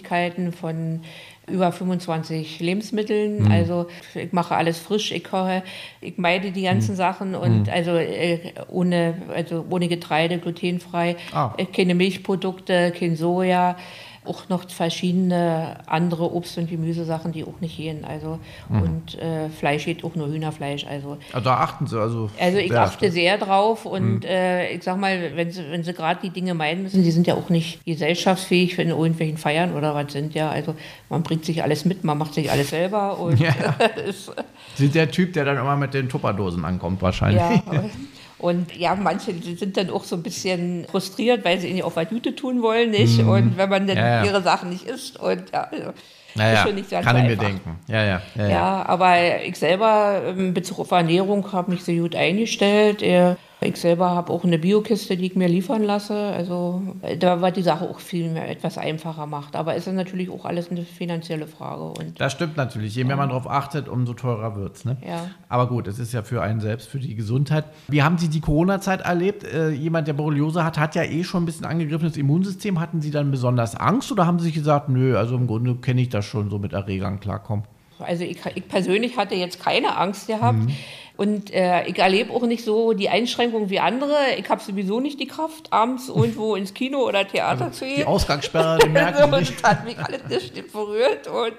Nahrungsmittelunverträglichkeiten 0.04 0.52
von 0.52 1.02
über 1.50 1.72
25 1.72 2.60
Lebensmitteln. 2.60 3.44
Mhm. 3.44 3.52
Also 3.52 3.88
ich 4.14 4.34
mache 4.34 4.56
alles 4.56 4.78
frisch, 4.78 5.12
ich 5.12 5.24
koche, 5.24 5.64
ich 6.02 6.18
meide 6.18 6.52
die 6.52 6.64
ganzen 6.64 6.92
mhm. 6.92 6.98
Sachen 6.98 7.36
und 7.36 7.64
mhm. 7.64 7.70
also 7.72 7.92
äh, 7.92 8.40
ohne, 8.70 9.16
also 9.34 9.66
ohne 9.70 9.88
Getreide, 9.88 10.40
glutenfrei, 10.40 11.16
ah. 11.32 11.54
Äh, 11.58 11.66
keine 11.66 11.96
Milchprodukte, 11.96 12.92
kein 12.98 13.16
Soja 13.16 13.78
auch 14.28 14.50
noch 14.50 14.70
verschiedene 14.70 15.78
andere 15.86 16.34
Obst- 16.34 16.58
und 16.58 16.70
Gemüsesachen, 16.70 17.32
die 17.32 17.44
auch 17.44 17.60
nicht 17.60 17.78
gehen. 17.78 18.06
Also 18.06 18.40
mhm. 18.70 18.82
und 18.82 19.22
äh, 19.22 19.50
Fleisch 19.50 19.86
geht 19.86 20.04
auch 20.04 20.16
nur 20.16 20.28
Hühnerfleisch. 20.28 20.86
Also, 20.86 21.18
also 21.34 21.44
da 21.44 21.58
achten 21.58 21.88
Sie 21.88 22.00
also. 22.00 22.30
Also 22.40 22.58
ich 22.58 22.76
achte 22.76 23.12
sehr 23.12 23.38
drauf 23.38 23.86
und 23.86 24.20
mhm. 24.20 24.24
äh, 24.24 24.72
ich 24.74 24.84
sag 24.84 24.98
mal, 24.98 25.36
wenn 25.36 25.52
Sie, 25.52 25.64
wenn 25.70 25.84
Sie 25.84 25.94
gerade 25.94 26.20
die 26.22 26.30
Dinge 26.30 26.54
meiden 26.54 26.84
müssen, 26.84 27.04
die 27.04 27.12
sind 27.12 27.28
ja 27.28 27.36
auch 27.36 27.50
nicht 27.50 27.84
gesellschaftsfähig, 27.86 28.78
wenn 28.78 28.90
irgendwelchen 28.90 29.38
Feiern 29.38 29.74
oder 29.74 29.96
was 29.96 30.12
sind 30.12 30.34
ja. 30.34 30.50
Also 30.50 30.76
man 31.10 31.24
bringt 31.24 31.46
sich 31.46 31.64
alles 31.64 31.86
mit, 31.86 32.04
man 32.04 32.18
macht 32.18 32.34
sich 32.34 32.52
alles 32.52 32.70
selber 32.70 33.20
und 33.20 33.40
ja. 33.40 33.54
ist, 34.08 34.32
sind 34.76 34.96
der 34.96 35.10
Typ, 35.12 35.34
der 35.34 35.46
dann 35.46 35.58
immer 35.58 35.76
mit 35.76 35.94
den 35.94 36.10
Tupperdosen 36.10 36.66
ankommt 36.66 37.02
wahrscheinlich. 37.02 37.42
Ja, 37.42 37.62
Und 38.40 38.76
ja, 38.76 38.96
manche 38.96 39.34
sind 39.34 39.78
dann 39.78 39.90
auch 39.90 40.04
so 40.04 40.16
ein 40.16 40.24
bisschen 40.24 40.86
frustriert, 40.90 41.44
weil 41.44 41.60
sie 41.60 41.70
ihnen 41.70 41.82
auf 41.82 41.96
der 41.96 42.08
Jute 42.10 42.36
tun 42.36 42.62
wollen, 42.62 42.92
nicht? 42.92 43.22
Mhm. 43.22 43.30
Und 43.30 43.58
wenn 43.58 43.70
man 43.70 43.88
dann 43.88 43.98
ja, 43.98 44.24
ja. 44.24 44.26
ihre 44.26 44.44
Sachen 44.44 44.70
nicht 44.70 44.86
isst 44.86 45.20
und 45.20 45.52
ja, 45.52 45.64
also, 45.72 45.94
naja, 46.36 46.54
ist 46.54 46.68
schon 46.68 46.76
nicht 46.76 46.90
so 46.90 46.98
kann 46.98 47.18
ich 47.18 47.24
mir 47.24 47.38
denken. 47.38 47.80
Ja, 47.88 48.04
ja, 48.04 48.22
ja, 48.36 48.48
ja. 48.48 48.86
aber 48.86 49.42
ich 49.44 49.58
selber 49.58 50.22
in 50.38 50.54
Bezug 50.54 50.80
auf 50.80 50.92
Ernährung 50.92 51.52
habe 51.52 51.72
mich 51.72 51.84
sehr 51.84 52.00
gut 52.00 52.16
eingestellt. 52.16 53.02
Ich 53.60 53.78
selber 53.78 54.12
habe 54.12 54.32
auch 54.32 54.44
eine 54.44 54.60
Biokiste, 54.60 55.18
die 55.18 55.26
ich 55.26 55.36
mir 55.36 55.48
liefern 55.48 55.82
lasse. 55.82 56.16
Also 56.16 56.84
da 57.20 57.42
war 57.42 57.52
die 57.52 57.64
Sache 57.64 57.90
auch 57.90 58.00
viel 58.00 58.30
mehr 58.30 58.48
etwas 58.50 58.78
einfacher 58.78 59.26
macht. 59.26 59.56
Aber 59.56 59.76
es 59.76 59.88
ist 59.88 59.94
natürlich 59.94 60.30
auch 60.30 60.46
alles 60.46 60.70
eine 60.70 60.84
finanzielle 60.84 61.48
Frage. 61.48 61.84
Und 61.84 62.22
das 62.22 62.34
stimmt 62.34 62.56
natürlich. 62.56 62.96
Je 62.96 63.04
mehr 63.04 63.18
man 63.18 63.30
darauf 63.30 63.50
achtet, 63.50 63.90
umso 63.90 64.14
teurer 64.14 64.56
wird 64.56 64.76
es. 64.76 64.86
Ne? 64.86 64.98
Ja. 65.06 65.32
Aber 65.50 65.68
gut, 65.68 65.88
es 65.88 65.98
ist 65.98 66.14
ja 66.14 66.22
für 66.22 66.44
einen 66.44 66.60
selbst, 66.60 66.88
für 66.88 67.00
die 67.00 67.16
Gesundheit. 67.16 67.66
Wie 67.88 68.04
haben 68.04 68.20
Sie 68.20 68.28
die 68.28 68.42
Corona-Zeit 68.42 69.02
erlebt? 69.02 69.44
Äh, 69.44 69.72
jemand, 69.72 70.08
der 70.08 70.14
Borreliose 70.14 70.64
hat, 70.64 70.78
hat 70.78 70.94
ja 70.94 71.04
eh 71.04 71.24
schon 71.24 71.42
ein 71.42 71.46
bisschen 71.48 71.66
angegriffenes 71.66 72.16
Immunsystem. 72.16 72.80
Hatten 72.80 73.02
Sie 73.02 73.10
dann 73.10 73.32
besonders 73.32 73.76
Angst 73.76 74.12
oder 74.12 74.28
haben 74.28 74.38
Sie 74.38 74.46
sich 74.46 74.54
gesagt, 74.54 74.90
nö, 74.90 75.18
also 75.18 75.36
im 75.36 75.48
Grunde 75.48 75.76
kenne 75.76 76.02
ich 76.02 76.10
das 76.10 76.26
schon, 76.26 76.52
so 76.52 76.60
mit 76.60 76.74
Erregern 76.74 77.20
klarkommen? 77.20 77.66
Also 78.00 78.24
ich, 78.24 78.38
ich 78.54 78.68
persönlich 78.68 79.18
hatte 79.18 79.36
jetzt 79.36 79.60
keine 79.60 79.98
Angst 79.98 80.28
gehabt. 80.28 80.60
Mhm. 80.60 80.72
Und 81.18 81.52
äh, 81.52 81.86
ich 81.88 81.98
erlebe 81.98 82.32
auch 82.32 82.44
nicht 82.44 82.64
so 82.64 82.94
die 82.94 83.10
Einschränkungen 83.10 83.70
wie 83.70 83.80
andere. 83.80 84.16
Ich 84.38 84.50
habe 84.50 84.62
sowieso 84.62 85.00
nicht 85.00 85.20
die 85.20 85.28
Kraft, 85.28 85.74
abends 85.74 86.08
irgendwo 86.16 86.56
ins 86.56 86.74
Kino 86.74 87.00
oder 87.00 87.28
Theater 87.28 87.66
also 87.66 87.80
zu 87.80 87.86
gehen. 87.86 87.98
Die 87.98 88.06
Ausgangssperre, 88.06 88.80
die 88.84 88.90
merken 88.90 89.32
so, 89.32 89.38
nicht. 89.38 89.64
hat 89.64 89.84
mich 89.84 89.98
alles 89.98 90.22
nicht 90.30 90.72
berührt. 90.72 91.28
Und 91.28 91.54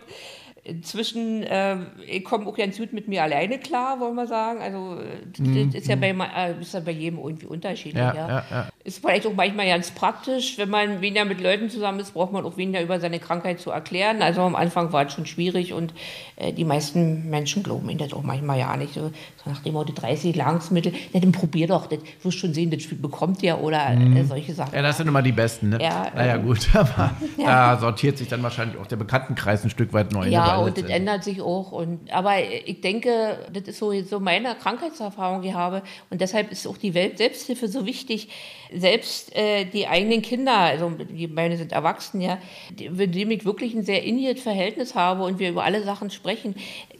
Inzwischen, 0.69 1.45
äh, 1.45 1.79
ich 2.07 2.23
komme 2.25 2.47
auch 2.47 2.55
ganz 2.55 2.77
gut 2.77 2.93
mit 2.93 3.09
mir 3.09 3.23
alleine 3.23 3.59
klar, 3.59 4.01
wollen 4.01 4.17
wir 4.17 4.27
sagen. 4.27 4.61
Also 4.61 4.99
das 5.33 5.41
mhm. 5.41 5.71
ist, 5.73 5.87
ja 5.87 5.97
bei, 5.97 6.11
äh, 6.11 6.61
ist 6.61 6.75
ja 6.75 6.81
bei 6.81 6.91
jedem 6.91 7.21
irgendwie 7.21 7.47
unterschiedlich. 7.47 7.95
Ja, 8.03 8.15
ja. 8.15 8.45
Ja, 8.51 8.69
Ist 8.89 9.01
vielleicht 9.01 9.27
auch 9.27 9.35
manchmal 9.37 9.67
ganz 9.67 9.91
praktisch, 9.91 10.57
wenn 10.57 10.71
man 10.71 11.03
weniger 11.03 11.27
mit 11.27 11.43
Leuten 11.43 11.69
zusammen 11.69 12.01
ist, 12.01 12.15
braucht 12.15 12.33
man 12.33 12.47
auch 12.47 12.57
weniger 12.57 12.81
über 12.81 12.99
seine 13.01 13.19
Krankheit 13.19 13.61
zu 13.61 13.71
erklären. 13.71 14.23
Also 14.23 14.41
am 14.41 14.57
Anfang 14.57 14.95
war 14.95 15.05
es 15.05 15.13
schon 15.13 15.27
schwierig 15.27 15.75
und 15.75 15.93
äh, 16.37 16.55
die 16.55 16.65
meisten 16.65 17.29
Menschen 17.29 17.63
glauben 17.63 17.87
ihnen 17.91 17.99
das 17.99 18.15
auch 18.15 18.23
manchmal 18.23 18.59
ja 18.59 18.75
nicht. 18.79 18.95
So, 18.95 19.11
so 19.45 19.51
nach 19.51 19.63
dem 19.63 19.75
Motto 19.75 19.93
30 19.93 20.35
Langsmittel, 20.35 20.95
ja, 21.13 21.21
dann 21.21 21.33
probier 21.33 21.67
doch, 21.67 21.87
das 21.87 21.99
wirst 22.23 22.39
schon 22.39 22.55
sehen, 22.55 22.71
das 22.71 22.83
bekommt 22.91 23.43
ihr 23.43 23.59
oder 23.59 23.91
mhm. 23.91 24.17
äh, 24.17 24.25
solche 24.25 24.55
Sachen. 24.55 24.75
Ja, 24.75 24.81
das 24.81 24.97
sind 24.97 25.07
immer 25.07 25.21
die 25.21 25.33
besten, 25.33 25.69
ne? 25.69 25.79
Ja, 25.83 26.07
naja, 26.15 26.37
ähm, 26.37 26.47
gut, 26.47 26.67
aber 26.75 27.11
da 27.37 27.77
sortiert 27.77 28.17
sich 28.17 28.29
dann 28.29 28.43
wahrscheinlich 28.43 28.79
auch 28.79 28.87
der 28.87 28.97
Bekanntenkreis 28.97 29.65
ein 29.65 29.71
Stück 29.71 29.93
weit 29.93 30.13
neu. 30.13 30.25
Ne? 30.25 30.31
Ja, 30.31 30.57
und 30.57 30.79
das 30.79 30.85
ändert 30.85 31.25
sich 31.25 31.43
auch. 31.43 31.73
Und, 31.73 32.11
aber 32.11 32.37
ich 32.65 32.81
denke, 32.81 33.39
das 33.53 33.65
ist 33.65 33.79
so, 33.79 33.93
so 34.03 34.19
meine 34.19 34.55
Krankheitserfahrung, 34.55 35.43
die 35.43 35.49
ich 35.49 35.55
habe. 35.55 35.83
Und 36.09 36.23
deshalb 36.23 36.51
ist 36.51 36.67
auch 36.67 36.79
die 36.79 36.95
Weltselbsthilfe 36.95 37.69
so 37.69 37.85
wichtig. 37.85 38.29
Selbst 38.79 39.35
äh, 39.37 39.65
die 39.65 39.87
eigenen 39.87 40.23
Kinder, 40.23 40.57
also 40.57 40.91
die 40.91 41.27
meine 41.27 41.57
sind 41.57 41.73
erwachsen, 41.73 42.21
ja, 42.21 42.39
mit 42.91 43.15
denen 43.15 43.31
ich 43.31 43.45
wirklich 43.45 43.75
ein 43.75 43.85
sehr 43.85 44.03
inniges 44.03 44.43
Verhältnis 44.43 44.95
habe 44.95 45.25
und 45.25 45.39
wir 45.39 45.51
über 45.51 45.65
alle 45.65 45.83
Sachen 45.85 46.11
sprechen, 46.11 46.55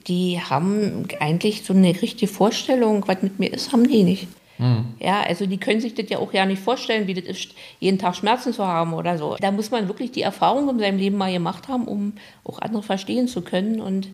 die 0.07 0.41
haben 0.41 1.07
eigentlich 1.21 1.65
so 1.65 1.75
eine 1.75 1.89
richtige 2.01 2.31
Vorstellung, 2.31 3.05
was 3.07 3.23
mit 3.23 3.39
mir 3.39 3.53
ist, 3.53 3.73
haben 3.73 3.89
die 3.89 4.03
nicht. 4.03 4.29
Mhm. 4.59 4.95
Ja, 4.99 5.23
also 5.23 5.47
die 5.47 5.59
können 5.59 5.81
sich 5.81 5.95
das 5.95 6.09
ja 6.09 6.19
auch 6.19 6.33
ja 6.33 6.45
nicht 6.45 6.61
vorstellen, 6.61 7.07
wie 7.07 7.15
das 7.15 7.25
ist, 7.25 7.55
jeden 7.79 7.99
Tag 7.99 8.17
Schmerzen 8.17 8.53
zu 8.53 8.67
haben 8.67 8.93
oder 8.93 9.17
so. 9.17 9.37
Da 9.41 9.51
muss 9.51 9.71
man 9.71 9.89
wirklich 9.89 10.11
die 10.13 10.23
Erfahrung 10.23 10.69
in 10.69 10.79
seinem 10.79 10.99
Leben 10.99 11.17
mal 11.17 11.33
gemacht 11.33 11.69
haben, 11.69 11.87
um 11.87 12.15
auch 12.45 12.59
andere 12.59 12.83
verstehen 12.83 13.29
zu 13.29 13.43
können 13.43 13.81
und 13.81 14.11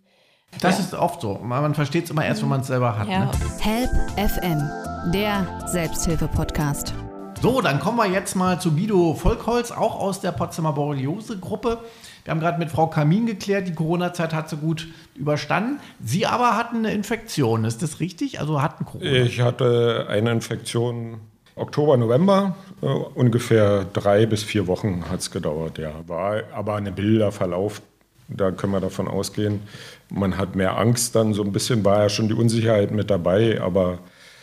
das 0.61 0.77
ja. 0.77 0.85
ist 0.85 0.93
oft 0.93 1.21
so. 1.21 1.39
Man 1.43 1.75
versteht 1.75 2.05
es 2.05 2.11
immer 2.11 2.25
erst, 2.25 2.41
wenn 2.41 2.49
man 2.49 2.61
es 2.61 2.67
selber 2.67 2.97
hat. 2.97 3.09
Ja. 3.09 3.25
Ne? 3.25 3.31
Help 3.59 3.89
FM, 4.15 5.11
der 5.11 5.67
Selbsthilfe-Podcast. 5.67 6.93
So, 7.41 7.61
dann 7.61 7.79
kommen 7.79 7.97
wir 7.97 8.07
jetzt 8.07 8.35
mal 8.35 8.59
zu 8.59 8.71
Guido 8.71 9.13
Volkholz, 9.13 9.71
auch 9.71 9.99
aus 9.99 10.21
der 10.21 10.31
Potsdamer 10.31 10.73
Borreliose-Gruppe. 10.73 11.79
Wir 12.23 12.31
haben 12.31 12.39
gerade 12.39 12.57
mit 12.57 12.71
Frau 12.71 12.87
Kamin 12.87 13.25
geklärt, 13.27 13.67
die 13.67 13.73
Corona-Zeit 13.73 14.33
hat 14.33 14.49
sie 14.49 14.57
gut 14.57 14.87
überstanden. 15.15 15.79
Sie 16.03 16.25
aber 16.25 16.57
hatten 16.57 16.77
eine 16.77 16.91
Infektion, 16.91 17.65
ist 17.65 17.83
das 17.83 17.99
richtig? 17.99 18.39
Also 18.39 18.61
hatten 18.61 18.85
Corona? 18.85 19.11
Ich 19.11 19.41
hatte 19.41 20.07
eine 20.09 20.31
Infektion 20.31 21.19
Oktober, 21.55 21.97
November, 21.97 22.55
äh, 22.81 22.87
ungefähr 22.87 23.85
drei 23.93 24.25
bis 24.25 24.43
vier 24.43 24.67
Wochen 24.67 25.05
hat 25.09 25.21
es 25.21 25.31
gedauert, 25.31 25.77
ja. 25.77 25.91
War 26.07 26.43
aber 26.53 26.75
eine 26.75 26.91
Bilderverlauf, 26.91 27.81
da 28.27 28.51
können 28.51 28.73
wir 28.73 28.81
davon 28.81 29.07
ausgehen. 29.07 29.61
Man 30.09 30.37
hat 30.37 30.55
mehr 30.55 30.77
Angst 30.77 31.15
dann, 31.15 31.33
so 31.33 31.43
ein 31.43 31.51
bisschen 31.51 31.85
war 31.85 32.03
ja 32.03 32.09
schon 32.09 32.27
die 32.27 32.33
Unsicherheit 32.33 32.91
mit 32.91 33.09
dabei, 33.09 33.61
aber 33.61 33.99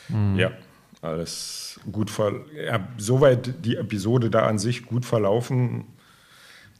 mhm. 0.08 0.38
ja, 0.38 0.52
alles 1.02 1.80
gut 1.90 2.10
ver 2.10 2.32
ja, 2.54 2.88
soweit 2.96 3.64
die 3.64 3.76
Episode 3.76 4.30
da 4.30 4.46
an 4.46 4.58
sich 4.58 4.86
gut 4.86 5.04
verlaufen. 5.04 5.84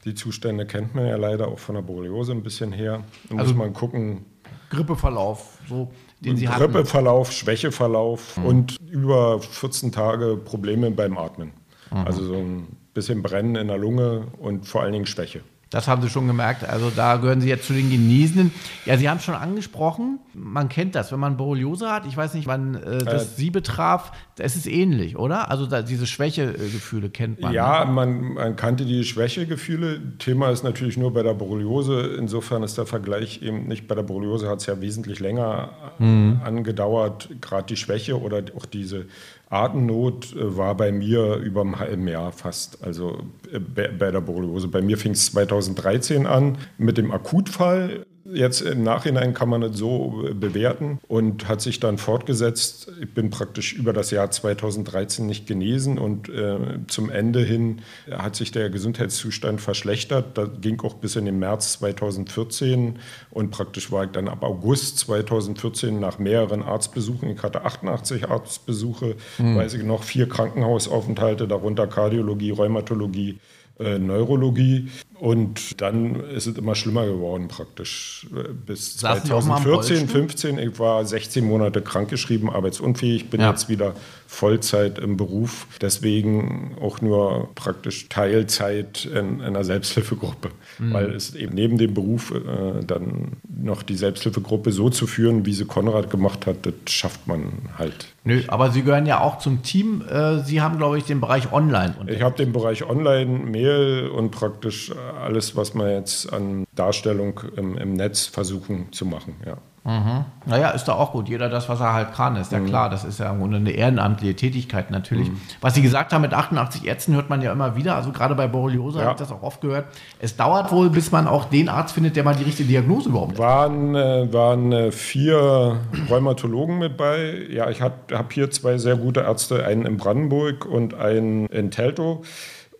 Die 0.05 0.15
Zustände 0.15 0.65
kennt 0.65 0.95
man 0.95 1.07
ja 1.07 1.17
leider 1.17 1.47
auch 1.47 1.59
von 1.59 1.75
der 1.75 1.81
Borreliose 1.81 2.31
ein 2.31 2.43
bisschen 2.43 2.71
her. 2.71 3.03
Da 3.29 3.37
also 3.37 3.53
muss 3.53 3.57
man 3.57 3.73
gucken. 3.73 4.25
Grippeverlauf, 4.69 5.59
so 5.69 5.91
den 6.19 6.37
Sie 6.37 6.45
Grippeverlauf, 6.45 7.27
hatten. 7.27 7.37
Schwächeverlauf 7.37 8.37
mhm. 8.37 8.45
und 8.45 8.77
über 8.89 9.39
14 9.39 9.91
Tage 9.91 10.37
Probleme 10.37 10.89
beim 10.91 11.17
Atmen. 11.17 11.51
Mhm. 11.91 11.97
Also 11.97 12.23
so 12.23 12.35
ein 12.35 12.77
bisschen 12.93 13.21
Brennen 13.21 13.55
in 13.55 13.67
der 13.67 13.77
Lunge 13.77 14.27
und 14.39 14.67
vor 14.67 14.81
allen 14.81 14.93
Dingen 14.93 15.05
Schwäche. 15.05 15.41
Das 15.73 15.87
haben 15.87 16.03
Sie 16.03 16.09
schon 16.09 16.27
gemerkt. 16.27 16.69
Also 16.69 16.91
da 16.95 17.15
gehören 17.15 17.41
Sie 17.41 17.49
jetzt 17.49 17.65
zu 17.65 17.73
den 17.73 17.89
Genesenen. 17.89 18.51
Ja, 18.85 18.95
Sie 18.95 19.09
haben 19.09 19.17
es 19.17 19.23
schon 19.23 19.33
angesprochen. 19.33 20.19
Man 20.35 20.69
kennt 20.69 20.93
das, 20.93 21.11
wenn 21.11 21.19
man 21.19 21.35
Borreliose 21.35 21.91
hat. 21.91 22.05
Ich 22.05 22.15
weiß 22.15 22.35
nicht, 22.35 22.45
wann 22.45 22.75
äh, 22.75 22.99
das 22.99 23.23
äh, 23.23 23.35
Sie 23.37 23.49
betraf. 23.49 24.11
Es 24.37 24.55
ist 24.55 24.67
ähnlich, 24.67 25.17
oder? 25.17 25.49
Also 25.49 25.65
da, 25.65 25.81
diese 25.81 26.05
Schwächegefühle 26.05 27.09
kennt 27.09 27.41
man. 27.41 27.53
Ja, 27.53 27.85
ne? 27.85 27.91
man, 27.91 28.33
man, 28.33 28.55
kannte 28.55 28.85
die 28.85 29.03
Schwächegefühle. 29.03 30.17
Thema 30.19 30.51
ist 30.51 30.63
natürlich 30.63 30.95
nur 30.95 31.11
bei 31.11 31.23
der 31.23 31.33
Borreliose. 31.33 32.17
Insofern 32.19 32.61
ist 32.61 32.77
der 32.77 32.85
Vergleich 32.85 33.41
eben 33.41 33.67
nicht 33.67 33.87
bei 33.87 33.95
der 33.95 34.03
Borreliose 34.03 34.47
hat 34.49 34.59
es 34.59 34.67
ja 34.67 34.79
wesentlich 34.79 35.19
länger 35.19 35.71
mhm. 35.97 36.39
angedauert. 36.43 37.29
Gerade 37.41 37.65
die 37.65 37.77
Schwäche 37.77 38.21
oder 38.21 38.43
auch 38.55 38.67
diese 38.67 39.07
Atemnot 39.53 40.35
äh, 40.35 40.57
war 40.57 40.75
bei 40.75 40.91
mir 40.91 41.35
über 41.35 41.61
einem 41.61 41.79
halben 41.79 42.07
Jahr 42.07 42.31
fast, 42.31 42.83
also 42.83 43.19
äh, 43.51 43.59
bei 43.59 44.11
der 44.11 44.21
Borreliose. 44.21 44.67
Bei 44.67 44.81
mir 44.81 44.97
fing 44.97 45.13
es 45.13 45.31
2013 45.31 46.25
an 46.25 46.57
mit 46.77 46.97
dem 46.97 47.11
Akutfall 47.11 48.05
Jetzt 48.25 48.61
im 48.61 48.83
Nachhinein 48.83 49.33
kann 49.33 49.49
man 49.49 49.63
es 49.63 49.77
so 49.77 50.29
bewerten 50.33 50.99
und 51.09 51.49
hat 51.49 51.61
sich 51.61 51.81
dann 51.81 51.97
fortgesetzt. 51.97 52.89
Ich 53.01 53.13
bin 53.13 53.29
praktisch 53.29 53.73
über 53.73 53.91
das 53.91 54.11
Jahr 54.11 54.31
2013 54.31 55.25
nicht 55.25 55.45
genesen 55.45 55.97
und 55.97 56.29
äh, 56.29 56.57
zum 56.87 57.09
Ende 57.09 57.41
hin 57.41 57.81
hat 58.09 58.37
sich 58.37 58.51
der 58.51 58.69
Gesundheitszustand 58.69 59.59
verschlechtert. 59.59 60.37
Das 60.37 60.49
ging 60.61 60.79
auch 60.81 60.93
bis 60.93 61.17
in 61.17 61.25
den 61.25 61.37
März 61.37 61.73
2014 61.79 62.99
und 63.29 63.51
praktisch 63.51 63.91
war 63.91 64.05
ich 64.05 64.11
dann 64.11 64.29
ab 64.29 64.43
August 64.43 64.99
2014 64.99 65.99
nach 65.99 66.17
mehreren 66.17 66.63
Arztbesuchen, 66.63 67.29
ich 67.29 67.43
hatte 67.43 67.65
88 67.65 68.29
Arztbesuche, 68.29 69.15
mhm. 69.37 69.57
weiß 69.57 69.73
ich 69.73 69.83
noch, 69.83 70.03
vier 70.03 70.29
Krankenhausaufenthalte, 70.29 71.45
darunter 71.45 71.87
Kardiologie, 71.87 72.51
Rheumatologie, 72.51 73.39
äh, 73.79 73.97
Neurologie. 73.97 74.89
Und 75.23 75.79
dann 75.79 76.15
ist 76.15 76.47
es 76.47 76.57
immer 76.57 76.75
schlimmer 76.75 77.05
geworden 77.05 77.47
praktisch. 77.47 78.27
Bis 78.65 78.97
2014, 78.97 80.09
15. 80.09 80.57
Ich 80.57 80.77
war 80.79 81.05
16 81.05 81.47
Monate 81.47 81.81
krankgeschrieben, 81.81 82.49
arbeitsunfähig, 82.49 83.29
bin 83.29 83.39
ja. 83.39 83.51
jetzt 83.51 83.69
wieder 83.69 83.95
Vollzeit 84.27 84.99
im 84.99 85.15
Beruf. 85.15 85.67
Deswegen 85.79 86.75
auch 86.81 86.99
nur 86.99 87.51
praktisch 87.55 88.09
Teilzeit 88.09 89.05
in, 89.05 89.39
in 89.39 89.41
einer 89.41 89.63
Selbsthilfegruppe. 89.63 90.49
Mhm. 90.79 90.93
Weil 90.93 91.11
es 91.11 91.35
eben 91.35 91.55
neben 91.55 91.77
dem 91.77 91.93
Beruf 91.93 92.31
äh, 92.31 92.83
dann 92.85 93.37
noch 93.47 93.83
die 93.83 93.95
Selbsthilfegruppe 93.95 94.73
so 94.73 94.89
zu 94.89 95.07
führen, 95.07 95.45
wie 95.45 95.53
sie 95.53 95.63
Konrad 95.63 96.09
gemacht 96.09 96.47
hat, 96.47 96.65
das 96.65 96.73
schafft 96.87 97.27
man 97.27 97.69
halt. 97.77 98.07
Nö, 98.25 98.41
aber 98.47 98.71
Sie 98.71 98.83
gehören 98.83 99.05
ja 99.05 99.19
auch 99.19 99.37
zum 99.37 99.63
Team. 99.63 100.01
Äh, 100.09 100.39
Sie 100.39 100.61
haben, 100.61 100.77
glaube 100.77 100.97
ich, 100.97 101.03
den 101.03 101.19
Bereich 101.19 101.51
Online. 101.51 101.93
Ich 102.07 102.21
habe 102.21 102.35
den 102.35 102.53
Bereich 102.53 102.83
Online, 102.83 103.39
Mail 103.45 104.09
und 104.09 104.31
praktisch 104.31 104.91
alles, 105.21 105.55
was 105.55 105.73
man 105.73 105.89
jetzt 105.89 106.31
an 106.31 106.65
Darstellung 106.75 107.39
im, 107.55 107.77
im 107.77 107.93
Netz 107.93 108.25
versuchen 108.25 108.91
zu 108.91 109.05
machen. 109.05 109.35
Ja. 109.45 109.57
Mhm. 109.85 110.23
Naja, 110.45 110.69
ist 110.69 110.85
doch 110.85 110.97
auch 110.97 111.11
gut. 111.11 111.27
Jeder 111.27 111.49
das, 111.49 111.67
was 111.67 111.81
er 111.81 111.93
halt 111.93 112.13
kann, 112.13 112.37
ist 112.37 112.53
ja 112.53 112.59
mhm. 112.59 112.67
klar. 112.67 112.89
Das 112.89 113.03
ist 113.03 113.19
ja 113.19 113.31
im 113.31 113.39
Grunde 113.39 113.57
eine 113.57 113.71
ehrenamtliche 113.71 114.33
Tätigkeit 114.33 114.91
natürlich. 114.91 115.29
Mhm. 115.29 115.41
Was 115.59 115.73
Sie 115.73 115.81
gesagt 115.81 116.13
haben 116.13 116.21
mit 116.21 116.33
88 116.33 116.85
Ärzten, 116.85 117.15
hört 117.15 117.29
man 117.29 117.41
ja 117.41 117.51
immer 117.51 117.75
wieder. 117.75 117.95
Also 117.95 118.11
gerade 118.11 118.33
bei 118.33 118.47
Borreliose 118.47 118.99
ja. 118.99 119.05
habe 119.05 119.15
ich 119.15 119.19
das 119.19 119.31
auch 119.31 119.43
oft 119.43 119.59
gehört. 119.59 119.87
Es 120.19 120.37
dauert 120.37 120.71
wohl, 120.71 120.89
bis 120.89 121.11
man 121.11 121.27
auch 121.27 121.45
den 121.45 121.67
Arzt 121.67 121.95
findet, 121.95 122.15
der 122.15 122.23
mal 122.23 122.35
die 122.35 122.45
richtige 122.45 122.69
Diagnose 122.69 123.09
überhaupt 123.09 123.33
hat. 123.33 123.39
Waren, 123.39 123.95
äh, 123.95 124.31
waren 124.31 124.71
äh, 124.71 124.91
vier 124.93 125.79
Rheumatologen 126.09 126.79
mit 126.79 126.95
bei. 126.95 127.47
Ja, 127.49 127.69
ich 127.69 127.81
habe 127.81 127.95
hab 128.13 128.31
hier 128.31 128.49
zwei 128.51 128.77
sehr 128.77 128.95
gute 128.95 129.21
Ärzte, 129.21 129.65
einen 129.65 129.85
in 129.85 129.97
Brandenburg 129.97 130.65
und 130.65 130.93
einen 130.93 131.47
in 131.47 131.71
Teltow 131.71 132.23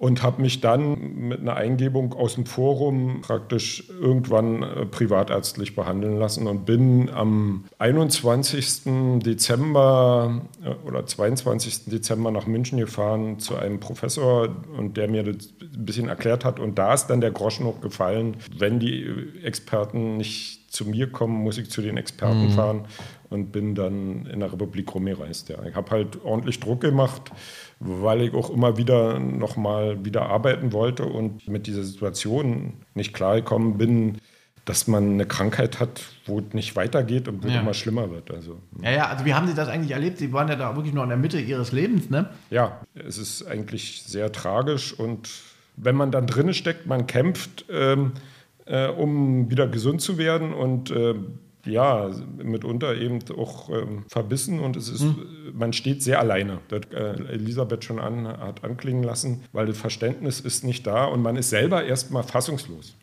und 0.03 0.21
habe 0.21 0.41
mich 0.41 0.59
dann 0.59 1.29
mit 1.29 1.39
einer 1.39 1.55
Eingebung 1.55 2.11
aus 2.11 2.35
dem 2.35 2.45
Forum 2.45 3.21
praktisch 3.21 3.89
irgendwann 4.01 4.61
äh, 4.61 4.85
privatärztlich 4.85 5.77
behandeln 5.77 6.19
lassen 6.19 6.45
und 6.45 6.65
bin 6.65 7.09
am 7.09 7.63
21. 7.77 9.21
Dezember 9.23 10.41
äh, 10.61 10.85
oder 10.85 11.05
22. 11.05 11.85
Dezember 11.85 12.31
nach 12.31 12.47
München 12.47 12.79
gefahren 12.79 13.39
zu 13.39 13.55
einem 13.55 13.79
Professor 13.79 14.49
und 14.77 14.97
der 14.97 15.07
mir 15.07 15.23
das 15.23 15.53
ein 15.61 15.85
bisschen 15.85 16.09
erklärt 16.09 16.43
hat 16.43 16.59
und 16.59 16.77
da 16.77 16.93
ist 16.93 17.07
dann 17.07 17.21
der 17.21 17.31
Groschen 17.31 17.65
noch 17.65 17.79
gefallen, 17.79 18.35
wenn 18.57 18.81
die 18.81 19.07
Experten 19.41 20.17
nicht 20.17 20.62
zu 20.73 20.85
mir 20.85 21.11
kommen, 21.11 21.35
muss 21.43 21.57
ich 21.57 21.69
zu 21.69 21.81
den 21.81 21.97
Experten 21.97 22.47
mhm. 22.47 22.51
fahren 22.51 22.85
und 23.29 23.51
bin 23.51 23.75
dann 23.75 24.25
in 24.25 24.39
der 24.39 24.51
Republik 24.51 24.93
rumgereist. 24.93 25.49
Ja. 25.49 25.63
Ich 25.63 25.75
habe 25.75 25.91
halt 25.91 26.23
ordentlich 26.23 26.59
Druck 26.59 26.81
gemacht 26.81 27.31
weil 27.83 28.21
ich 28.21 28.33
auch 28.33 28.49
immer 28.49 28.77
wieder 28.77 29.19
nochmal 29.19 30.03
wieder 30.05 30.27
arbeiten 30.27 30.71
wollte 30.71 31.05
und 31.05 31.47
mit 31.47 31.67
dieser 31.67 31.83
Situation 31.83 32.73
nicht 32.93 33.13
klargekommen 33.13 33.77
bin, 33.77 34.19
dass 34.65 34.87
man 34.87 35.13
eine 35.13 35.25
Krankheit 35.25 35.81
hat, 35.81 36.01
wo 36.25 36.39
es 36.39 36.53
nicht 36.53 36.77
weitergeht 36.77 37.27
und 37.27 37.43
wo 37.43 37.49
ja. 37.49 37.59
immer 37.59 37.73
schlimmer 37.73 38.09
wird. 38.09 38.31
Also, 38.31 38.59
ja, 38.81 38.91
ja, 38.91 39.07
also 39.07 39.25
wie 39.25 39.33
haben 39.33 39.47
Sie 39.47 39.53
das 39.53 39.67
eigentlich 39.67 39.91
erlebt? 39.91 40.17
Sie 40.17 40.31
waren 40.31 40.47
ja 40.47 40.55
da 40.55 40.75
wirklich 40.75 40.93
noch 40.93 41.03
in 41.03 41.09
der 41.09 41.17
Mitte 41.17 41.39
Ihres 41.39 41.73
Lebens, 41.73 42.09
ne? 42.09 42.29
Ja, 42.49 42.79
es 42.93 43.17
ist 43.17 43.45
eigentlich 43.45 44.03
sehr 44.03 44.31
tragisch 44.31 44.97
und 44.97 45.29
wenn 45.75 45.95
man 45.95 46.11
dann 46.11 46.27
drinne 46.27 46.53
steckt, 46.53 46.85
man 46.85 47.07
kämpft, 47.07 47.65
ähm, 47.69 48.13
äh, 48.65 48.87
um 48.87 49.49
wieder 49.49 49.67
gesund 49.67 50.01
zu 50.01 50.17
werden 50.17 50.53
und 50.53 50.91
äh, 50.91 51.15
ja, 51.65 52.11
mitunter 52.43 52.95
eben 52.95 53.19
auch 53.37 53.69
ähm, 53.69 54.03
verbissen 54.07 54.59
und 54.59 54.75
es 54.75 54.89
ist, 54.89 55.03
mhm. 55.03 55.53
man 55.53 55.71
steht 55.71 56.03
sehr 56.03 56.19
alleine. 56.19 56.59
Das 56.67 56.81
äh, 56.93 57.31
Elisabeth 57.31 57.85
schon 57.85 57.99
an, 57.99 58.27
hat 58.27 58.63
anklingen 58.63 59.03
lassen, 59.03 59.43
weil 59.53 59.67
das 59.67 59.77
Verständnis 59.77 60.41
ist 60.41 60.65
nicht 60.65 60.85
da 60.85 61.05
und 61.05 61.21
man 61.21 61.37
ist 61.37 61.49
selber 61.49 61.85
erstmal 61.85 62.23
fassungslos. 62.23 62.97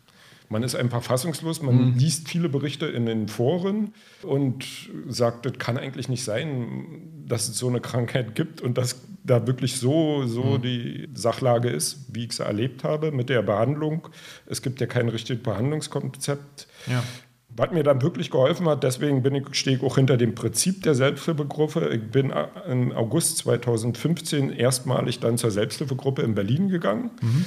Man 0.51 0.63
ist 0.63 0.75
einfach 0.75 1.01
fassungslos, 1.01 1.61
man 1.61 1.91
mhm. 1.91 1.97
liest 1.97 2.27
viele 2.27 2.49
Berichte 2.49 2.85
in 2.85 3.05
den 3.05 3.29
Foren 3.29 3.93
und 4.21 4.65
sagt, 5.07 5.45
das 5.45 5.53
kann 5.57 5.77
eigentlich 5.77 6.09
nicht 6.09 6.25
sein, 6.25 7.23
dass 7.25 7.47
es 7.47 7.57
so 7.57 7.69
eine 7.69 7.79
Krankheit 7.79 8.35
gibt 8.35 8.59
und 8.59 8.77
dass 8.77 8.97
da 9.23 9.47
wirklich 9.47 9.77
so, 9.77 10.25
so 10.27 10.43
mhm. 10.43 10.61
die 10.61 11.09
Sachlage 11.13 11.69
ist, 11.69 12.07
wie 12.13 12.25
ich 12.25 12.33
sie 12.33 12.43
erlebt 12.43 12.83
habe 12.83 13.13
mit 13.13 13.29
der 13.29 13.43
Behandlung. 13.43 14.09
Es 14.45 14.61
gibt 14.61 14.81
ja 14.81 14.87
kein 14.87 15.07
richtiges 15.07 15.41
Behandlungskonzept. 15.41 16.67
Ja. 16.87 17.01
Was 17.55 17.71
mir 17.71 17.83
dann 17.83 18.01
wirklich 18.01 18.29
geholfen 18.29 18.67
hat, 18.67 18.83
deswegen 18.83 19.23
bin 19.23 19.35
ich, 19.35 19.55
stehe 19.55 19.77
ich 19.77 19.83
auch 19.83 19.95
hinter 19.95 20.17
dem 20.17 20.35
Prinzip 20.35 20.83
der 20.83 20.95
Selbsthilfegruppe. 20.95 21.89
Ich 21.93 22.11
bin 22.11 22.33
im 22.69 22.91
August 22.91 23.37
2015 23.37 24.51
erstmalig 24.51 25.19
dann 25.19 25.37
zur 25.37 25.51
Selbsthilfegruppe 25.51 26.23
in 26.23 26.35
Berlin 26.35 26.67
gegangen. 26.67 27.11
Mhm. 27.21 27.45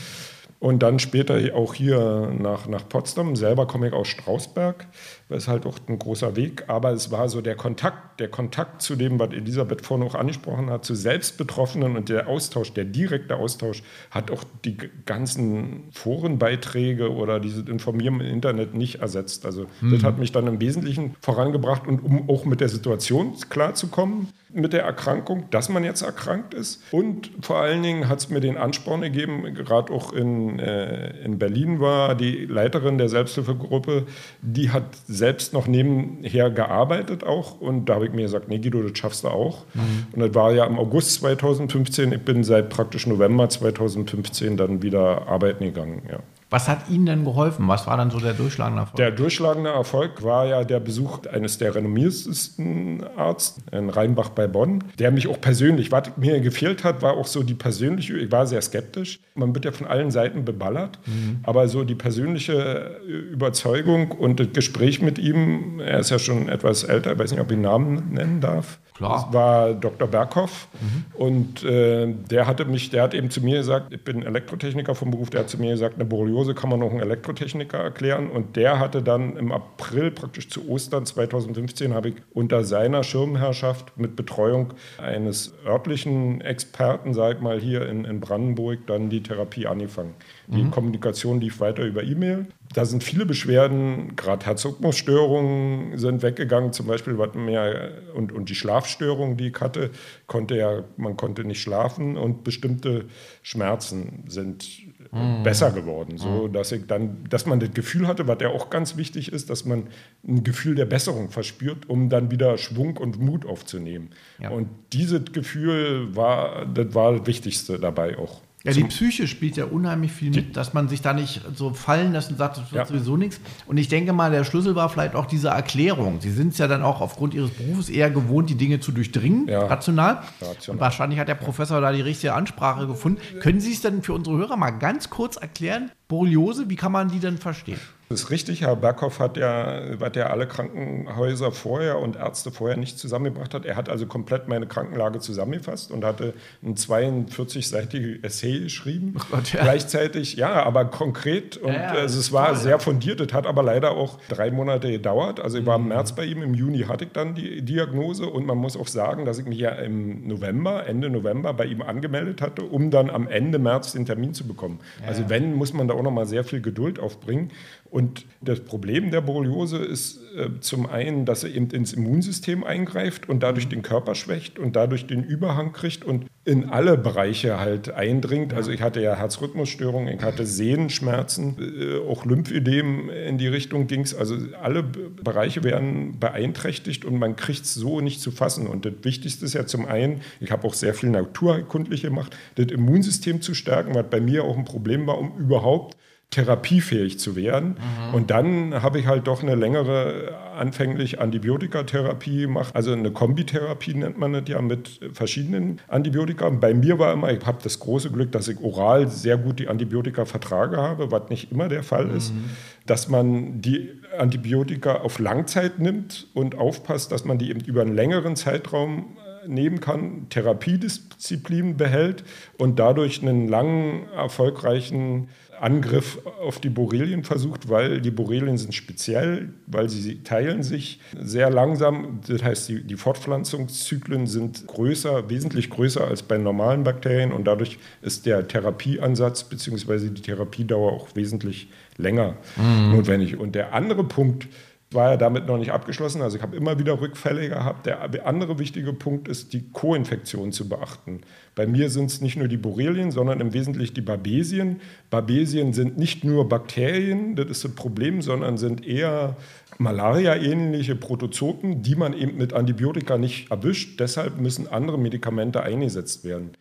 Und 0.64 0.82
dann 0.82 0.98
später 0.98 1.38
auch 1.54 1.74
hier 1.74 2.32
nach, 2.38 2.66
nach 2.68 2.88
Potsdam. 2.88 3.36
Selber 3.36 3.66
komme 3.66 3.88
ich 3.88 3.92
aus 3.92 4.08
Strausberg. 4.08 4.86
Das 5.28 5.44
ist 5.44 5.48
halt 5.48 5.64
auch 5.66 5.78
ein 5.88 5.98
großer 5.98 6.36
Weg. 6.36 6.64
Aber 6.68 6.90
es 6.90 7.10
war 7.10 7.28
so 7.28 7.40
der 7.40 7.56
Kontakt, 7.56 8.20
der 8.20 8.28
Kontakt 8.28 8.82
zu 8.82 8.94
dem, 8.96 9.18
was 9.18 9.32
Elisabeth 9.32 9.84
vorhin 9.84 10.06
auch 10.06 10.14
angesprochen 10.14 10.70
hat, 10.70 10.84
zu 10.84 10.94
Selbstbetroffenen 10.94 11.96
und 11.96 12.08
der 12.08 12.28
Austausch, 12.28 12.72
der 12.72 12.84
direkte 12.84 13.36
Austausch, 13.36 13.82
hat 14.10 14.30
auch 14.30 14.44
die 14.64 14.76
ganzen 15.06 15.84
Forenbeiträge 15.92 17.10
oder 17.10 17.40
dieses 17.40 17.66
Informieren 17.66 18.20
im 18.20 18.26
Internet 18.26 18.74
nicht 18.74 18.96
ersetzt. 18.96 19.46
Also 19.46 19.66
mhm. 19.80 19.92
das 19.92 20.02
hat 20.02 20.18
mich 20.18 20.32
dann 20.32 20.46
im 20.46 20.60
Wesentlichen 20.60 21.16
vorangebracht 21.20 21.86
und 21.86 22.00
um 22.00 22.28
auch 22.28 22.44
mit 22.44 22.60
der 22.60 22.68
Situation 22.68 23.34
klarzukommen 23.48 24.28
mit 24.54 24.72
der 24.72 24.84
Erkrankung, 24.84 25.50
dass 25.50 25.68
man 25.68 25.84
jetzt 25.84 26.02
erkrankt 26.02 26.54
ist. 26.54 26.82
Und 26.92 27.30
vor 27.40 27.56
allen 27.56 27.82
Dingen 27.82 28.08
hat 28.08 28.20
es 28.20 28.30
mir 28.30 28.40
den 28.40 28.56
Ansporn 28.56 29.02
gegeben, 29.02 29.42
gerade 29.54 29.92
auch 29.92 30.12
in, 30.12 30.58
äh, 30.58 31.24
in 31.24 31.38
Berlin 31.38 31.80
war 31.80 32.14
die 32.14 32.46
Leiterin 32.46 32.96
der 32.96 33.08
Selbsthilfegruppe, 33.08 34.06
die 34.42 34.70
hat 34.70 34.84
selbst 35.14 35.52
noch 35.52 35.66
nebenher 35.66 36.50
gearbeitet 36.50 37.24
auch. 37.24 37.60
Und 37.60 37.86
da 37.86 37.94
habe 37.94 38.06
ich 38.06 38.12
mir 38.12 38.22
gesagt, 38.22 38.48
nee 38.48 38.58
Guido, 38.58 38.82
das 38.82 38.98
schaffst 38.98 39.24
du 39.24 39.28
auch. 39.28 39.64
Mhm. 39.74 40.06
Und 40.12 40.20
das 40.20 40.34
war 40.34 40.52
ja 40.52 40.64
im 40.66 40.78
August 40.78 41.14
2015. 41.14 42.12
Ich 42.12 42.22
bin 42.22 42.44
seit 42.44 42.68
praktisch 42.68 43.06
November 43.06 43.48
2015 43.48 44.56
dann 44.56 44.82
wieder 44.82 45.26
arbeiten 45.28 45.64
gegangen. 45.64 46.02
Ja. 46.10 46.18
Was 46.54 46.68
hat 46.68 46.88
Ihnen 46.88 47.04
denn 47.04 47.24
geholfen? 47.24 47.66
Was 47.66 47.88
war 47.88 47.96
dann 47.96 48.12
so 48.12 48.20
der 48.20 48.32
durchschlagende 48.32 48.82
Erfolg? 48.82 48.96
Der 48.96 49.10
durchschlagende 49.10 49.70
Erfolg 49.70 50.22
war 50.22 50.46
ja 50.46 50.62
der 50.62 50.78
Besuch 50.78 51.26
eines 51.26 51.58
der 51.58 51.74
renommiertesten 51.74 53.02
Arztes 53.16 53.64
in 53.72 53.90
Rheinbach 53.90 54.28
bei 54.28 54.46
Bonn, 54.46 54.84
der 55.00 55.10
mich 55.10 55.26
auch 55.26 55.40
persönlich, 55.40 55.90
was 55.90 56.16
mir 56.16 56.38
gefehlt 56.38 56.84
hat, 56.84 57.02
war 57.02 57.14
auch 57.14 57.26
so 57.26 57.42
die 57.42 57.54
persönliche, 57.54 58.16
ich 58.16 58.30
war 58.30 58.46
sehr 58.46 58.62
skeptisch. 58.62 59.18
Man 59.34 59.52
wird 59.52 59.64
ja 59.64 59.72
von 59.72 59.88
allen 59.88 60.12
Seiten 60.12 60.44
beballert, 60.44 61.00
mhm. 61.06 61.40
aber 61.42 61.66
so 61.66 61.82
die 61.82 61.96
persönliche 61.96 63.00
Überzeugung 63.04 64.12
und 64.12 64.38
das 64.38 64.52
Gespräch 64.52 65.02
mit 65.02 65.18
ihm, 65.18 65.80
er 65.80 65.98
ist 65.98 66.10
ja 66.10 66.20
schon 66.20 66.48
etwas 66.48 66.84
älter, 66.84 67.14
ich 67.14 67.18
weiß 67.18 67.32
nicht, 67.32 67.40
ob 67.40 67.50
ich 67.50 67.56
den 67.56 67.62
Namen 67.62 68.12
nennen 68.12 68.40
darf. 68.40 68.78
Klar. 68.94 69.24
Das 69.24 69.32
war 69.34 69.74
Dr. 69.74 70.06
Berghoff 70.06 70.68
mhm. 70.80 71.04
und 71.20 71.64
äh, 71.64 72.06
der 72.30 72.46
hatte 72.46 72.64
mich, 72.64 72.90
der 72.90 73.02
hat 73.02 73.12
eben 73.12 73.28
zu 73.28 73.40
mir 73.40 73.58
gesagt, 73.58 73.92
ich 73.92 74.04
bin 74.04 74.22
Elektrotechniker 74.22 74.94
vom 74.94 75.10
Beruf, 75.10 75.30
der 75.30 75.40
hat 75.40 75.50
zu 75.50 75.58
mir 75.58 75.72
gesagt, 75.72 75.96
eine 75.96 76.04
Borreliose 76.04 76.54
kann 76.54 76.70
man 76.70 76.78
noch 76.78 76.92
einen 76.92 77.00
Elektrotechniker 77.00 77.76
erklären 77.76 78.30
und 78.30 78.54
der 78.54 78.78
hatte 78.78 79.02
dann 79.02 79.36
im 79.36 79.50
April, 79.50 80.12
praktisch 80.12 80.48
zu 80.48 80.68
Ostern 80.68 81.06
2015, 81.06 81.92
habe 81.92 82.10
ich 82.10 82.14
unter 82.32 82.62
seiner 82.62 83.02
Schirmherrschaft 83.02 83.98
mit 83.98 84.14
Betreuung 84.14 84.74
eines 84.98 85.54
örtlichen 85.66 86.40
Experten, 86.40 87.14
sag 87.14 87.36
ich 87.36 87.42
mal, 87.42 87.58
hier 87.58 87.88
in, 87.88 88.04
in 88.04 88.20
Brandenburg 88.20 88.86
dann 88.86 89.10
die 89.10 89.24
Therapie 89.24 89.66
angefangen. 89.66 90.14
Die 90.46 90.62
mhm. 90.62 90.70
Kommunikation 90.70 91.40
lief 91.40 91.58
weiter 91.58 91.82
über 91.82 92.04
E-Mail 92.04 92.46
da 92.74 92.84
sind 92.84 93.04
viele 93.04 93.24
Beschwerden, 93.24 94.16
gerade 94.16 94.44
Herzrhythmusstörungen 94.46 95.96
sind 95.96 96.22
weggegangen, 96.22 96.72
zum 96.72 96.88
Beispiel 96.88 97.14
mehr, 97.36 97.92
und, 98.14 98.32
und 98.32 98.48
die 98.48 98.56
Schlafstörungen, 98.56 99.36
die 99.36 99.48
ich 99.48 99.60
hatte, 99.60 99.90
konnte 100.26 100.56
ja, 100.56 100.82
man 100.96 101.16
konnte 101.16 101.44
nicht 101.44 101.62
schlafen 101.62 102.16
und 102.16 102.42
bestimmte 102.42 103.04
Schmerzen 103.42 104.24
sind 104.26 104.66
mm. 105.12 105.44
besser 105.44 105.70
geworden, 105.70 106.18
so 106.18 106.48
mm. 106.48 106.52
dass 106.52 106.72
ich 106.72 106.86
dann, 106.88 107.24
dass 107.30 107.46
man 107.46 107.60
das 107.60 107.72
Gefühl 107.72 108.08
hatte, 108.08 108.26
was 108.26 108.38
ja 108.40 108.48
auch 108.48 108.70
ganz 108.70 108.96
wichtig 108.96 109.32
ist, 109.32 109.50
dass 109.50 109.64
man 109.64 109.86
ein 110.26 110.42
Gefühl 110.42 110.74
der 110.74 110.86
Besserung 110.86 111.30
verspürt, 111.30 111.88
um 111.88 112.08
dann 112.08 112.32
wieder 112.32 112.58
Schwung 112.58 112.96
und 112.96 113.20
Mut 113.20 113.46
aufzunehmen. 113.46 114.10
Ja. 114.40 114.50
Und 114.50 114.68
dieses 114.92 115.26
Gefühl 115.32 116.16
war, 116.16 116.66
das 116.66 116.92
war 116.92 117.16
das 117.16 117.26
Wichtigste 117.28 117.78
dabei 117.78 118.18
auch. 118.18 118.40
Ja, 118.64 118.72
die 118.72 118.84
Psyche 118.84 119.28
spielt 119.28 119.58
ja 119.58 119.66
unheimlich 119.66 120.10
viel 120.10 120.30
mit, 120.30 120.56
dass 120.56 120.72
man 120.72 120.88
sich 120.88 121.02
da 121.02 121.12
nicht 121.12 121.42
so 121.54 121.74
fallen 121.74 122.12
lässt 122.12 122.30
und 122.30 122.38
sagt, 122.38 122.56
das 122.56 122.72
wird 122.72 122.82
ja. 122.82 122.86
sowieso 122.86 123.18
nichts. 123.18 123.38
Und 123.66 123.76
ich 123.76 123.88
denke 123.88 124.14
mal, 124.14 124.30
der 124.30 124.44
Schlüssel 124.44 124.74
war 124.74 124.88
vielleicht 124.88 125.14
auch 125.14 125.26
diese 125.26 125.48
Erklärung. 125.48 126.22
Sie 126.22 126.30
sind 126.30 126.54
es 126.54 126.58
ja 126.58 126.66
dann 126.66 126.82
auch 126.82 127.02
aufgrund 127.02 127.34
Ihres 127.34 127.50
Berufes 127.50 127.90
eher 127.90 128.10
gewohnt, 128.10 128.48
die 128.48 128.54
Dinge 128.54 128.80
zu 128.80 128.90
durchdringen, 128.90 129.48
ja. 129.48 129.66
rational. 129.66 130.22
rational. 130.40 130.56
Und 130.68 130.80
wahrscheinlich 130.80 131.18
hat 131.18 131.28
der 131.28 131.34
Professor 131.34 131.82
da 131.82 131.92
die 131.92 132.00
richtige 132.00 132.32
Ansprache 132.32 132.86
gefunden. 132.86 133.20
Können 133.40 133.60
Sie 133.60 133.72
es 133.72 133.82
denn 133.82 134.02
für 134.02 134.14
unsere 134.14 134.38
Hörer 134.38 134.56
mal 134.56 134.70
ganz 134.70 135.10
kurz 135.10 135.36
erklären? 135.36 135.90
Borreliose, 136.08 136.70
wie 136.70 136.76
kann 136.76 136.92
man 136.92 137.10
die 137.10 137.18
denn 137.18 137.36
verstehen? 137.36 137.78
Das 138.08 138.20
ist 138.20 138.30
richtig. 138.30 138.60
Herr 138.60 138.76
Berghoff 138.76 139.18
hat 139.18 139.36
ja, 139.36 139.80
was 139.98 140.12
ja 140.14 140.26
alle 140.26 140.46
Krankenhäuser 140.46 141.52
vorher 141.52 141.98
und 141.98 142.16
Ärzte 142.16 142.50
vorher 142.50 142.76
nicht 142.76 142.98
zusammengebracht 142.98 143.54
hat. 143.54 143.64
Er 143.64 143.76
hat 143.76 143.88
also 143.88 144.06
komplett 144.06 144.46
meine 144.46 144.66
Krankenlage 144.66 145.20
zusammengefasst 145.20 145.90
und 145.90 146.04
hatte 146.04 146.34
ein 146.62 146.74
42-seitiges 146.74 148.22
Essay 148.22 148.60
geschrieben. 148.60 149.14
Oh 149.18 149.22
Gott, 149.30 149.52
ja. 149.52 149.62
Gleichzeitig, 149.62 150.36
ja, 150.36 150.62
aber 150.64 150.84
konkret 150.84 151.56
und 151.56 151.72
ja, 151.72 151.94
ja, 151.94 152.00
also 152.00 152.18
es 152.18 152.30
war 152.30 152.48
toll, 152.48 152.56
sehr 152.56 152.78
fundiert. 152.78 153.20
Das 153.20 153.32
hat 153.32 153.46
aber 153.46 153.62
leider 153.62 153.92
auch 153.92 154.18
drei 154.28 154.50
Monate 154.50 154.90
gedauert. 154.90 155.40
Also 155.40 155.58
ich 155.58 155.66
war 155.66 155.76
im 155.76 155.82
mhm. 155.82 155.88
März 155.88 156.12
bei 156.12 156.24
ihm, 156.24 156.42
im 156.42 156.52
Juni 156.52 156.80
hatte 156.80 157.06
ich 157.06 157.12
dann 157.12 157.34
die 157.34 157.62
Diagnose 157.62 158.26
und 158.26 158.44
man 158.44 158.58
muss 158.58 158.76
auch 158.76 158.88
sagen, 158.88 159.24
dass 159.24 159.38
ich 159.38 159.46
mich 159.46 159.58
ja 159.58 159.70
im 159.70 160.28
November, 160.28 160.86
Ende 160.86 161.08
November 161.08 161.54
bei 161.54 161.64
ihm 161.64 161.80
angemeldet 161.80 162.42
hatte, 162.42 162.62
um 162.64 162.90
dann 162.90 163.08
am 163.08 163.28
Ende 163.28 163.58
März 163.58 163.92
den 163.92 164.04
Termin 164.04 164.34
zu 164.34 164.46
bekommen. 164.46 164.80
Also 165.06 165.28
wenn, 165.28 165.54
muss 165.54 165.72
man 165.72 165.88
da 165.88 165.94
auch 165.94 166.02
nochmal 166.02 166.26
sehr 166.26 166.44
viel 166.44 166.60
Geduld 166.60 167.00
aufbringen. 167.00 167.50
Und 167.94 168.26
das 168.40 168.58
Problem 168.58 169.12
der 169.12 169.20
Borreliose 169.20 169.76
ist 169.76 170.18
äh, 170.36 170.48
zum 170.58 170.86
einen, 170.86 171.26
dass 171.26 171.44
er 171.44 171.54
eben 171.54 171.70
ins 171.70 171.92
Immunsystem 171.92 172.64
eingreift 172.64 173.28
und 173.28 173.44
dadurch 173.44 173.68
den 173.68 173.82
Körper 173.82 174.16
schwächt 174.16 174.58
und 174.58 174.74
dadurch 174.74 175.06
den 175.06 175.22
Überhang 175.22 175.72
kriegt 175.72 176.04
und 176.04 176.26
in 176.44 176.70
alle 176.70 176.98
Bereiche 176.98 177.60
halt 177.60 177.92
eindringt. 177.92 178.52
Also 178.52 178.72
ich 178.72 178.82
hatte 178.82 179.00
ja 179.00 179.14
Herzrhythmusstörungen, 179.14 180.12
ich 180.12 180.24
hatte 180.24 180.44
Sehnenschmerzen, 180.44 181.56
äh, 181.60 182.10
auch 182.10 182.24
Lymphödem 182.24 183.10
in 183.10 183.38
die 183.38 183.46
Richtung 183.46 183.86
ging 183.86 184.00
es. 184.00 184.12
Also 184.12 184.38
alle 184.60 184.82
Bereiche 184.82 185.62
werden 185.62 186.18
beeinträchtigt 186.18 187.04
und 187.04 187.16
man 187.20 187.36
kriegt 187.36 187.62
es 187.62 187.74
so 187.74 188.00
nicht 188.00 188.20
zu 188.20 188.32
fassen. 188.32 188.66
Und 188.66 188.86
das 188.86 188.94
Wichtigste 189.02 189.44
ist 189.44 189.54
ja 189.54 189.66
zum 189.66 189.86
einen, 189.86 190.22
ich 190.40 190.50
habe 190.50 190.66
auch 190.66 190.74
sehr 190.74 190.94
viel 190.94 191.10
naturkundlich 191.10 192.02
gemacht, 192.02 192.36
das 192.56 192.66
Immunsystem 192.66 193.40
zu 193.40 193.54
stärken, 193.54 193.94
was 193.94 194.06
bei 194.10 194.20
mir 194.20 194.42
auch 194.42 194.58
ein 194.58 194.64
Problem 194.64 195.06
war, 195.06 195.16
um 195.16 195.38
überhaupt 195.38 195.96
therapiefähig 196.30 197.18
zu 197.18 197.36
werden. 197.36 197.76
Mhm. 198.08 198.14
Und 198.14 198.30
dann 198.30 198.82
habe 198.82 198.98
ich 198.98 199.06
halt 199.06 199.26
doch 199.26 199.42
eine 199.42 199.54
längere 199.54 200.34
anfänglich 200.56 201.20
Antibiotikatherapie 201.20 202.42
gemacht. 202.42 202.74
Also 202.74 202.92
eine 202.92 203.10
Kombitherapie 203.10 203.94
nennt 203.94 204.18
man 204.18 204.32
das 204.32 204.44
ja 204.48 204.60
mit 204.60 205.00
verschiedenen 205.12 205.80
Antibiotika. 205.88 206.48
Bei 206.50 206.74
mir 206.74 206.98
war 206.98 207.12
immer, 207.12 207.32
ich 207.32 207.44
habe 207.44 207.58
das 207.62 207.78
große 207.80 208.10
Glück, 208.10 208.32
dass 208.32 208.48
ich 208.48 208.60
oral 208.60 209.08
sehr 209.08 209.36
gut 209.36 209.58
die 209.58 209.68
Antibiotika 209.68 210.24
vertrage 210.24 210.76
habe, 210.76 211.10
was 211.10 211.28
nicht 211.30 211.52
immer 211.52 211.68
der 211.68 211.82
Fall 211.82 212.10
ist. 212.10 212.34
Mhm. 212.34 212.50
Dass 212.86 213.08
man 213.08 213.60
die 213.60 213.90
Antibiotika 214.18 214.96
auf 214.96 215.18
Langzeit 215.18 215.78
nimmt 215.78 216.28
und 216.34 216.56
aufpasst, 216.56 217.12
dass 217.12 217.24
man 217.24 217.38
die 217.38 217.50
eben 217.50 217.60
über 217.60 217.82
einen 217.82 217.94
längeren 217.94 218.36
Zeitraum 218.36 219.16
äh, 219.44 219.48
nehmen 219.48 219.80
kann, 219.80 220.28
Therapiedisziplin 220.30 221.76
behält 221.76 222.24
und 222.58 222.78
dadurch 222.78 223.22
einen 223.22 223.48
langen, 223.48 224.08
erfolgreichen 224.14 225.28
Angriff 225.64 226.18
auf 226.42 226.60
die 226.60 226.68
Borrelien 226.68 227.24
versucht, 227.24 227.70
weil 227.70 228.02
die 228.02 228.10
Borrelien 228.10 228.58
sind 228.58 228.74
speziell, 228.74 229.48
weil 229.66 229.88
sie 229.88 230.22
teilen 230.22 230.62
sich 230.62 231.00
sehr 231.18 231.48
langsam. 231.48 232.20
Das 232.28 232.42
heißt, 232.42 232.68
die, 232.68 232.82
die 232.82 232.96
Fortpflanzungszyklen 232.96 234.26
sind 234.26 234.66
größer, 234.66 235.30
wesentlich 235.30 235.70
größer 235.70 236.06
als 236.06 236.22
bei 236.22 236.36
normalen 236.36 236.84
Bakterien 236.84 237.32
und 237.32 237.46
dadurch 237.46 237.78
ist 238.02 238.26
der 238.26 238.46
Therapieansatz 238.46 239.44
bzw. 239.44 240.10
die 240.10 240.20
Therapiedauer 240.20 240.92
auch 240.92 241.08
wesentlich 241.14 241.68
länger 241.96 242.36
mhm. 242.56 242.96
notwendig. 242.96 243.38
Und 243.38 243.54
der 243.54 243.72
andere 243.72 244.04
Punkt, 244.04 244.48
war 244.94 245.10
ja 245.10 245.16
damit 245.16 245.46
noch 245.46 245.58
nicht 245.58 245.72
abgeschlossen. 245.72 246.22
Also 246.22 246.36
ich 246.36 246.42
habe 246.42 246.56
immer 246.56 246.78
wieder 246.78 247.00
Rückfälle 247.00 247.48
gehabt. 247.48 247.86
Der 247.86 248.26
andere 248.26 248.58
wichtige 248.58 248.92
Punkt 248.92 249.28
ist, 249.28 249.52
die 249.52 249.70
Co-Infektion 249.72 250.52
zu 250.52 250.68
beachten. 250.68 251.20
Bei 251.54 251.66
mir 251.66 251.90
sind 251.90 252.06
es 252.06 252.20
nicht 252.20 252.36
nur 252.36 252.48
die 252.48 252.56
Borrelien, 252.56 253.10
sondern 253.10 253.40
im 253.40 253.52
Wesentlichen 253.52 253.94
die 253.94 254.00
Babesien. 254.00 254.80
Babesien 255.10 255.72
sind 255.72 255.98
nicht 255.98 256.24
nur 256.24 256.48
Bakterien, 256.48 257.36
das 257.36 257.46
ist 257.46 257.64
das 257.64 257.72
Problem, 257.72 258.22
sondern 258.22 258.56
sind 258.58 258.86
eher 258.86 259.36
Malaria-ähnliche 259.78 260.96
Protozoten, 260.96 261.82
die 261.82 261.96
man 261.96 262.12
eben 262.12 262.36
mit 262.36 262.52
Antibiotika 262.52 263.18
nicht 263.18 263.50
erwischt. 263.50 264.00
Deshalb 264.00 264.40
müssen 264.40 264.68
andere 264.68 264.98
Medikamente 264.98 265.62
eingesetzt 265.62 266.24
werden. 266.24 266.52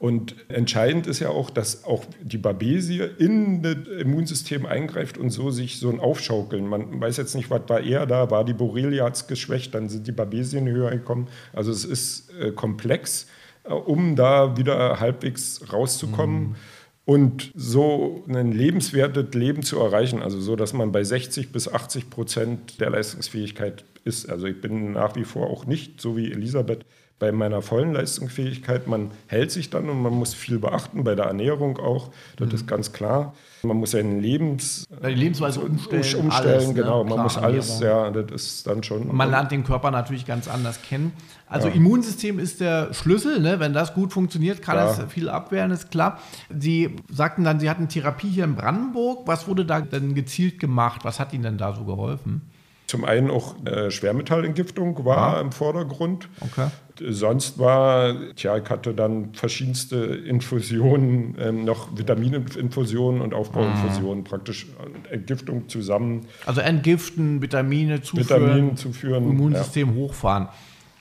Und 0.00 0.34
entscheidend 0.48 1.06
ist 1.06 1.20
ja 1.20 1.28
auch, 1.28 1.50
dass 1.50 1.84
auch 1.84 2.06
die 2.22 2.38
Babesie 2.38 3.02
in 3.18 3.60
das 3.60 3.76
Immunsystem 4.00 4.64
eingreift 4.64 5.18
und 5.18 5.28
so 5.28 5.50
sich 5.50 5.78
so 5.78 5.90
ein 5.90 6.00
Aufschaukeln. 6.00 6.66
Man 6.66 6.98
weiß 7.02 7.18
jetzt 7.18 7.34
nicht, 7.34 7.50
was 7.50 7.68
war 7.68 7.80
eher 7.80 8.06
da, 8.06 8.30
war 8.30 8.46
die 8.46 8.54
Borrelia 8.54 9.04
hat 9.04 9.16
es 9.16 9.26
geschwächt, 9.26 9.74
dann 9.74 9.90
sind 9.90 10.06
die 10.06 10.12
Babesien 10.12 10.66
höher 10.66 10.90
gekommen. 10.90 11.28
Also 11.52 11.70
es 11.70 11.84
ist 11.84 12.30
äh, 12.40 12.50
komplex, 12.50 13.26
äh, 13.64 13.74
um 13.74 14.16
da 14.16 14.56
wieder 14.56 15.00
halbwegs 15.00 15.70
rauszukommen. 15.70 16.40
Mhm. 16.40 16.54
Und 17.04 17.52
so 17.54 18.24
ein 18.26 18.52
lebenswertes 18.52 19.34
Leben 19.34 19.62
zu 19.62 19.80
erreichen, 19.80 20.22
also 20.22 20.40
so, 20.40 20.56
dass 20.56 20.72
man 20.72 20.92
bei 20.92 21.04
60 21.04 21.52
bis 21.52 21.68
80 21.68 22.08
Prozent 22.08 22.80
der 22.80 22.88
Leistungsfähigkeit 22.88 23.84
ist. 24.04 24.30
Also 24.30 24.46
ich 24.46 24.62
bin 24.62 24.92
nach 24.92 25.14
wie 25.16 25.24
vor 25.24 25.48
auch 25.48 25.66
nicht, 25.66 26.00
so 26.00 26.16
wie 26.16 26.32
Elisabeth, 26.32 26.86
bei 27.20 27.30
meiner 27.30 27.62
vollen 27.62 27.92
Leistungsfähigkeit. 27.92 28.88
Man 28.88 29.12
hält 29.26 29.52
sich 29.52 29.70
dann 29.70 29.88
und 29.88 30.02
man 30.02 30.12
muss 30.12 30.34
viel 30.34 30.58
beachten, 30.58 31.04
bei 31.04 31.14
der 31.14 31.26
Ernährung 31.26 31.78
auch, 31.78 32.10
das 32.36 32.48
mhm. 32.48 32.54
ist 32.54 32.66
ganz 32.66 32.92
klar. 32.92 33.34
Man 33.62 33.76
muss 33.76 33.90
seinen 33.90 34.20
Lebens 34.20 34.88
die 35.02 35.08
Lebensweise 35.08 35.60
umstellen. 35.60 36.00
umstellen 36.00 36.30
alles, 36.32 36.68
ne? 36.68 36.74
genau, 36.74 37.04
man 37.04 37.12
klar, 37.12 37.22
muss 37.22 37.36
alles, 37.36 37.80
ja, 37.80 38.10
das 38.10 38.42
ist 38.42 38.66
dann 38.66 38.82
schon. 38.82 39.02
Und 39.02 39.14
man 39.14 39.30
lernt 39.30 39.52
den 39.52 39.64
Körper 39.64 39.90
natürlich 39.90 40.24
ganz 40.24 40.48
anders 40.48 40.80
kennen. 40.80 41.12
Also 41.46 41.68
ja. 41.68 41.74
Immunsystem 41.74 42.38
ist 42.38 42.60
der 42.60 42.94
Schlüssel, 42.94 43.38
ne? 43.40 43.60
wenn 43.60 43.74
das 43.74 43.92
gut 43.92 44.14
funktioniert, 44.14 44.62
kann 44.62 44.76
ja. 44.76 44.90
es 44.90 45.12
viel 45.12 45.28
abwehren, 45.28 45.72
ist 45.72 45.90
klar. 45.90 46.20
Sie 46.48 46.96
sagten 47.10 47.44
dann, 47.44 47.60
Sie 47.60 47.68
hatten 47.68 47.88
Therapie 47.88 48.30
hier 48.30 48.44
in 48.44 48.54
Brandenburg. 48.54 49.26
Was 49.26 49.46
wurde 49.46 49.66
da 49.66 49.82
denn 49.82 50.14
gezielt 50.14 50.58
gemacht? 50.58 51.00
Was 51.04 51.20
hat 51.20 51.34
Ihnen 51.34 51.42
denn 51.42 51.58
da 51.58 51.74
so 51.74 51.84
geholfen? 51.84 52.49
Zum 52.90 53.04
einen 53.04 53.30
auch 53.30 53.54
äh, 53.66 53.88
Schwermetallentgiftung 53.92 55.04
war 55.04 55.36
ah. 55.36 55.40
im 55.40 55.52
Vordergrund. 55.52 56.28
Okay. 56.40 56.66
Sonst 57.08 57.60
war, 57.60 58.16
tja, 58.34 58.56
ich 58.56 58.68
hatte 58.68 58.94
dann 58.94 59.32
verschiedenste 59.32 59.96
Infusionen, 59.96 61.36
ähm, 61.38 61.64
noch 61.64 61.96
Vitamininfusionen 61.96 63.20
und 63.20 63.32
Aufbauinfusionen, 63.32 64.24
ah. 64.26 64.28
praktisch 64.28 64.66
Entgiftung 65.08 65.68
zusammen. 65.68 66.26
Also 66.46 66.62
entgiften, 66.62 67.40
Vitamine 67.40 68.02
zuführen, 68.02 68.48
Vitamine 68.48 68.74
zuführen 68.74 69.30
Immunsystem 69.30 69.90
ja. 69.90 69.94
hochfahren. 69.94 70.48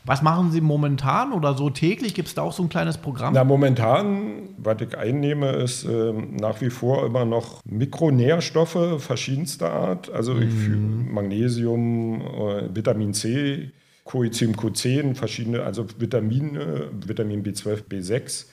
Was 0.05 0.21
machen 0.21 0.51
Sie 0.51 0.61
momentan 0.61 1.33
oder 1.33 1.55
so 1.55 1.69
täglich? 1.69 2.13
Gibt 2.13 2.29
es 2.29 2.35
da 2.35 2.41
auch 2.41 2.53
so 2.53 2.63
ein 2.63 2.69
kleines 2.69 2.97
Programm? 2.97 3.33
Na, 3.33 3.43
momentan, 3.43 4.49
was 4.57 4.81
ich 4.81 4.97
einnehme, 4.97 5.51
ist 5.51 5.85
äh, 5.85 6.13
nach 6.13 6.61
wie 6.61 6.69
vor 6.69 7.05
immer 7.05 7.25
noch 7.25 7.61
Mikronährstoffe 7.65 9.01
verschiedenster 9.01 9.71
Art. 9.71 10.09
Also 10.11 10.33
mm. 10.33 11.13
Magnesium, 11.13 12.21
äh, 12.21 12.75
Vitamin 12.75 13.13
C, 13.13 13.71
Coenzym 14.05 14.53
Q10, 14.53 15.15
verschiedene, 15.15 15.63
also 15.63 15.85
Vitamine, 15.99 16.89
Vitamin 17.05 17.43
B12, 17.43 17.83
B6. 17.87 18.45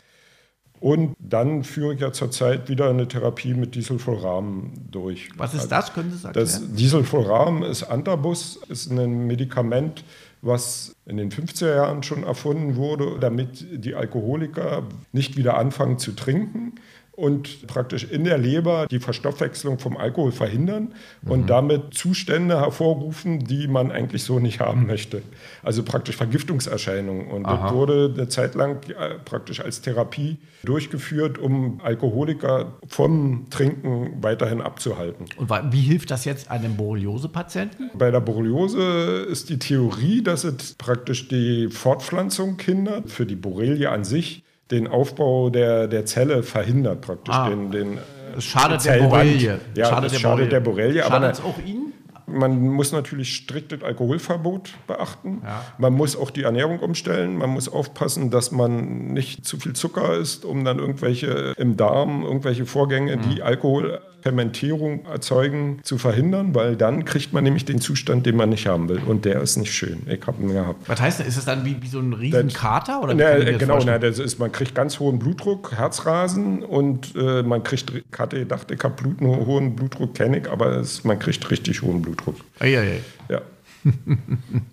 Und 0.80 1.16
dann 1.18 1.64
führe 1.64 1.94
ich 1.94 2.00
ja 2.00 2.12
zurzeit 2.12 2.68
wieder 2.68 2.90
eine 2.90 3.08
Therapie 3.08 3.54
mit 3.54 3.74
Disulforam 3.74 4.72
durch. 4.90 5.30
Was 5.36 5.54
ist 5.54 5.68
das? 5.68 5.92
Können 5.94 6.10
Sie 6.10 6.18
sagen? 6.18 6.34
Das 6.34 6.74
Disulforam 6.74 7.62
ist 7.62 7.84
Antabus, 7.84 8.60
ist 8.68 8.90
ein 8.90 9.26
Medikament, 9.26 10.04
was 10.42 10.94
in 11.06 11.16
den 11.16 11.30
50er 11.30 11.74
Jahren 11.74 12.02
schon 12.02 12.22
erfunden 12.22 12.76
wurde, 12.76 13.18
damit 13.20 13.66
die 13.70 13.94
Alkoholiker 13.94 14.84
nicht 15.12 15.36
wieder 15.36 15.56
anfangen 15.56 15.98
zu 15.98 16.12
trinken 16.12 16.74
und 17.16 17.66
praktisch 17.66 18.04
in 18.04 18.24
der 18.24 18.36
Leber 18.36 18.86
die 18.90 19.00
Verstoffwechslung 19.00 19.78
vom 19.78 19.96
Alkohol 19.96 20.32
verhindern 20.32 20.92
mhm. 21.22 21.30
und 21.30 21.50
damit 21.50 21.94
Zustände 21.94 22.60
hervorrufen, 22.60 23.44
die 23.44 23.68
man 23.68 23.90
eigentlich 23.90 24.22
so 24.22 24.38
nicht 24.38 24.60
haben 24.60 24.86
möchte. 24.86 25.22
Also 25.62 25.82
praktisch 25.82 26.16
Vergiftungserscheinungen. 26.16 27.28
Und 27.28 27.46
Aha. 27.46 27.64
das 27.64 27.72
wurde 27.74 28.12
eine 28.14 28.28
Zeit 28.28 28.54
lang 28.54 28.82
äh, 28.90 29.14
praktisch 29.24 29.60
als 29.60 29.80
Therapie 29.80 30.36
durchgeführt, 30.62 31.38
um 31.38 31.80
Alkoholiker 31.82 32.74
vom 32.86 33.46
Trinken 33.48 34.22
weiterhin 34.22 34.60
abzuhalten. 34.60 35.24
Und 35.36 35.50
wie 35.72 35.80
hilft 35.80 36.10
das 36.10 36.26
jetzt 36.26 36.50
einem 36.50 36.76
Borreliose-Patienten? 36.76 37.90
Bei 37.94 38.10
der 38.10 38.20
Borreliose 38.20 39.26
ist 39.30 39.48
die 39.48 39.58
Theorie, 39.58 40.22
dass 40.22 40.44
es 40.44 40.74
praktisch 40.74 41.28
die 41.28 41.68
Fortpflanzung 41.70 42.58
hindert. 42.60 43.10
Für 43.10 43.24
die 43.24 43.36
Borrelia 43.36 43.92
an 43.92 44.04
sich 44.04 44.42
den 44.70 44.88
Aufbau 44.88 45.50
der, 45.50 45.86
der 45.86 46.06
Zelle 46.06 46.42
verhindert 46.42 47.00
praktisch. 47.00 47.34
Ah, 47.34 47.48
den, 47.48 47.70
den, 47.70 47.98
es 48.36 48.44
schadet 48.44 48.84
der 48.84 48.98
Borrelie. 48.98 49.60
Ja, 49.74 49.86
schadet, 49.86 50.12
der, 50.12 50.18
schadet 50.18 50.52
der 50.52 50.60
Borrelie. 50.60 51.02
Schadet 51.02 51.34
es 51.34 51.40
auch 51.40 51.58
Ihnen? 51.64 51.92
Man 52.26 52.68
muss 52.68 52.90
natürlich 52.90 53.36
strikt 53.36 53.70
das 53.70 53.82
Alkoholverbot 53.82 54.74
beachten. 54.86 55.42
Ja. 55.44 55.64
Man 55.78 55.92
muss 55.92 56.16
auch 56.16 56.30
die 56.30 56.42
Ernährung 56.42 56.80
umstellen. 56.80 57.38
Man 57.38 57.50
muss 57.50 57.68
aufpassen, 57.68 58.30
dass 58.30 58.50
man 58.50 59.12
nicht 59.12 59.46
zu 59.46 59.58
viel 59.58 59.74
Zucker 59.74 60.16
isst, 60.16 60.44
um 60.44 60.64
dann 60.64 60.78
irgendwelche 60.78 61.54
im 61.56 61.76
Darm, 61.76 62.24
irgendwelche 62.24 62.66
Vorgänge, 62.66 63.16
mhm. 63.16 63.22
die 63.30 63.42
Alkoholfermentierung 63.42 65.04
erzeugen, 65.06 65.78
zu 65.84 65.98
verhindern, 65.98 66.52
weil 66.54 66.74
dann 66.74 67.04
kriegt 67.04 67.32
man 67.32 67.44
nämlich 67.44 67.64
den 67.64 67.80
Zustand, 67.80 68.26
den 68.26 68.36
man 68.36 68.48
nicht 68.48 68.66
haben 68.66 68.88
will. 68.88 69.00
Und 69.06 69.24
der 69.24 69.40
ist 69.40 69.56
nicht 69.56 69.72
schön. 69.72 70.02
Ich 70.08 70.26
habe 70.26 70.42
ihn 70.42 70.52
gehabt. 70.52 70.88
Was 70.88 71.00
heißt 71.00 71.20
das? 71.20 71.28
Ist 71.28 71.36
es 71.36 71.44
dann 71.44 71.64
wie, 71.64 71.80
wie 71.80 71.88
so 71.88 72.00
ein 72.00 72.12
Riesenkater? 72.12 73.02
Oder 73.02 73.14
na, 73.14 73.38
genau, 73.52 73.78
na, 73.86 73.98
das 73.98 74.18
ist, 74.18 74.40
man 74.40 74.50
kriegt 74.50 74.74
ganz 74.74 74.98
hohen 74.98 75.20
Blutdruck, 75.20 75.72
Herzrasen 75.76 76.64
und 76.64 77.14
äh, 77.14 77.44
man 77.44 77.62
kriegt, 77.62 77.92
ich 77.92 78.18
hatte 78.18 78.40
gedacht, 78.40 78.68
ich 78.72 78.82
habe 78.82 78.94
Blut, 78.94 79.20
hohen 79.20 79.76
Blutdruck, 79.76 80.14
kenne 80.14 80.38
ich, 80.38 80.50
aber 80.50 80.78
es, 80.78 81.04
man 81.04 81.20
kriegt 81.20 81.48
richtig 81.50 81.82
hohen 81.82 82.02
Blutdruck. 82.02 82.15
Blutdruck. 82.16 82.36
Eieiei. 82.58 83.00
Ja. 83.28 83.42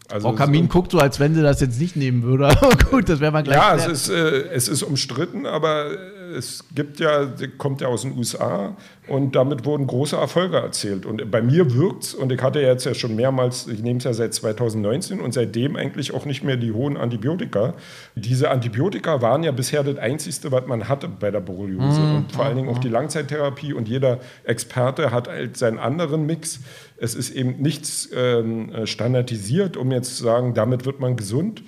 Also 0.09 0.29
Frau 0.29 0.35
Kamin 0.35 0.69
guckt 0.69 0.91
so, 0.91 0.99
als 0.99 1.19
wenn 1.19 1.33
sie 1.33 1.41
das 1.41 1.59
jetzt 1.59 1.79
nicht 1.79 1.95
nehmen 1.95 2.21
würde. 2.21 2.45
Aber 2.61 2.75
gut, 2.91 3.09
das 3.09 3.19
wäre 3.19 3.31
mal 3.31 3.41
gleich. 3.41 3.57
Ja, 3.57 3.75
es 3.75 3.87
ist, 3.87 4.09
äh, 4.09 4.43
es 4.49 4.67
ist 4.67 4.83
umstritten, 4.83 5.47
aber 5.47 5.87
es 6.35 6.63
gibt 6.73 6.99
ja, 6.99 7.27
kommt 7.57 7.81
ja 7.81 7.87
aus 7.87 8.03
den 8.03 8.17
USA 8.17 8.75
und 9.07 9.35
damit 9.35 9.65
wurden 9.65 9.87
große 9.87 10.15
Erfolge 10.15 10.57
erzielt. 10.57 11.05
Und 11.05 11.29
bei 11.29 11.41
mir 11.41 11.73
wirkt 11.73 12.03
es, 12.03 12.13
und 12.13 12.31
ich 12.31 12.41
hatte 12.41 12.59
jetzt 12.59 12.85
ja 12.85 12.93
schon 12.93 13.15
mehrmals, 13.15 13.67
ich 13.67 13.81
nehme 13.81 13.97
es 13.97 14.03
ja 14.03 14.13
seit 14.13 14.33
2019 14.33 15.19
und 15.19 15.33
seitdem 15.33 15.75
eigentlich 15.75 16.13
auch 16.13 16.25
nicht 16.25 16.43
mehr 16.43 16.57
die 16.57 16.71
hohen 16.71 16.97
Antibiotika. 16.97 17.73
Diese 18.15 18.49
Antibiotika 18.49 19.21
waren 19.21 19.43
ja 19.43 19.51
bisher 19.51 19.83
das 19.83 19.97
Einzige, 19.97 20.51
was 20.51 20.67
man 20.67 20.87
hatte 20.89 21.07
bei 21.07 21.31
der 21.31 21.41
Borreliose. 21.41 22.01
Mhm. 22.01 22.15
Und 22.15 22.31
vor 22.31 22.45
allen 22.45 22.55
Dingen 22.55 22.69
auch 22.69 22.79
die 22.79 22.89
Langzeittherapie 22.89 23.73
und 23.73 23.87
jeder 23.87 24.19
Experte 24.43 25.11
hat 25.11 25.27
halt 25.27 25.57
seinen 25.57 25.79
anderen 25.79 26.25
Mix. 26.25 26.59
Es 26.97 27.15
ist 27.15 27.31
eben 27.31 27.61
nichts 27.61 28.09
ähm, 28.15 28.71
standardisiert, 28.85 29.77
um 29.77 29.91
jetzt 29.91 30.17
zu 30.17 30.23
sagen, 30.23 30.53
damit 30.53 30.85
wird 30.85 30.99
man 30.99 31.15
gesund. 31.15 31.63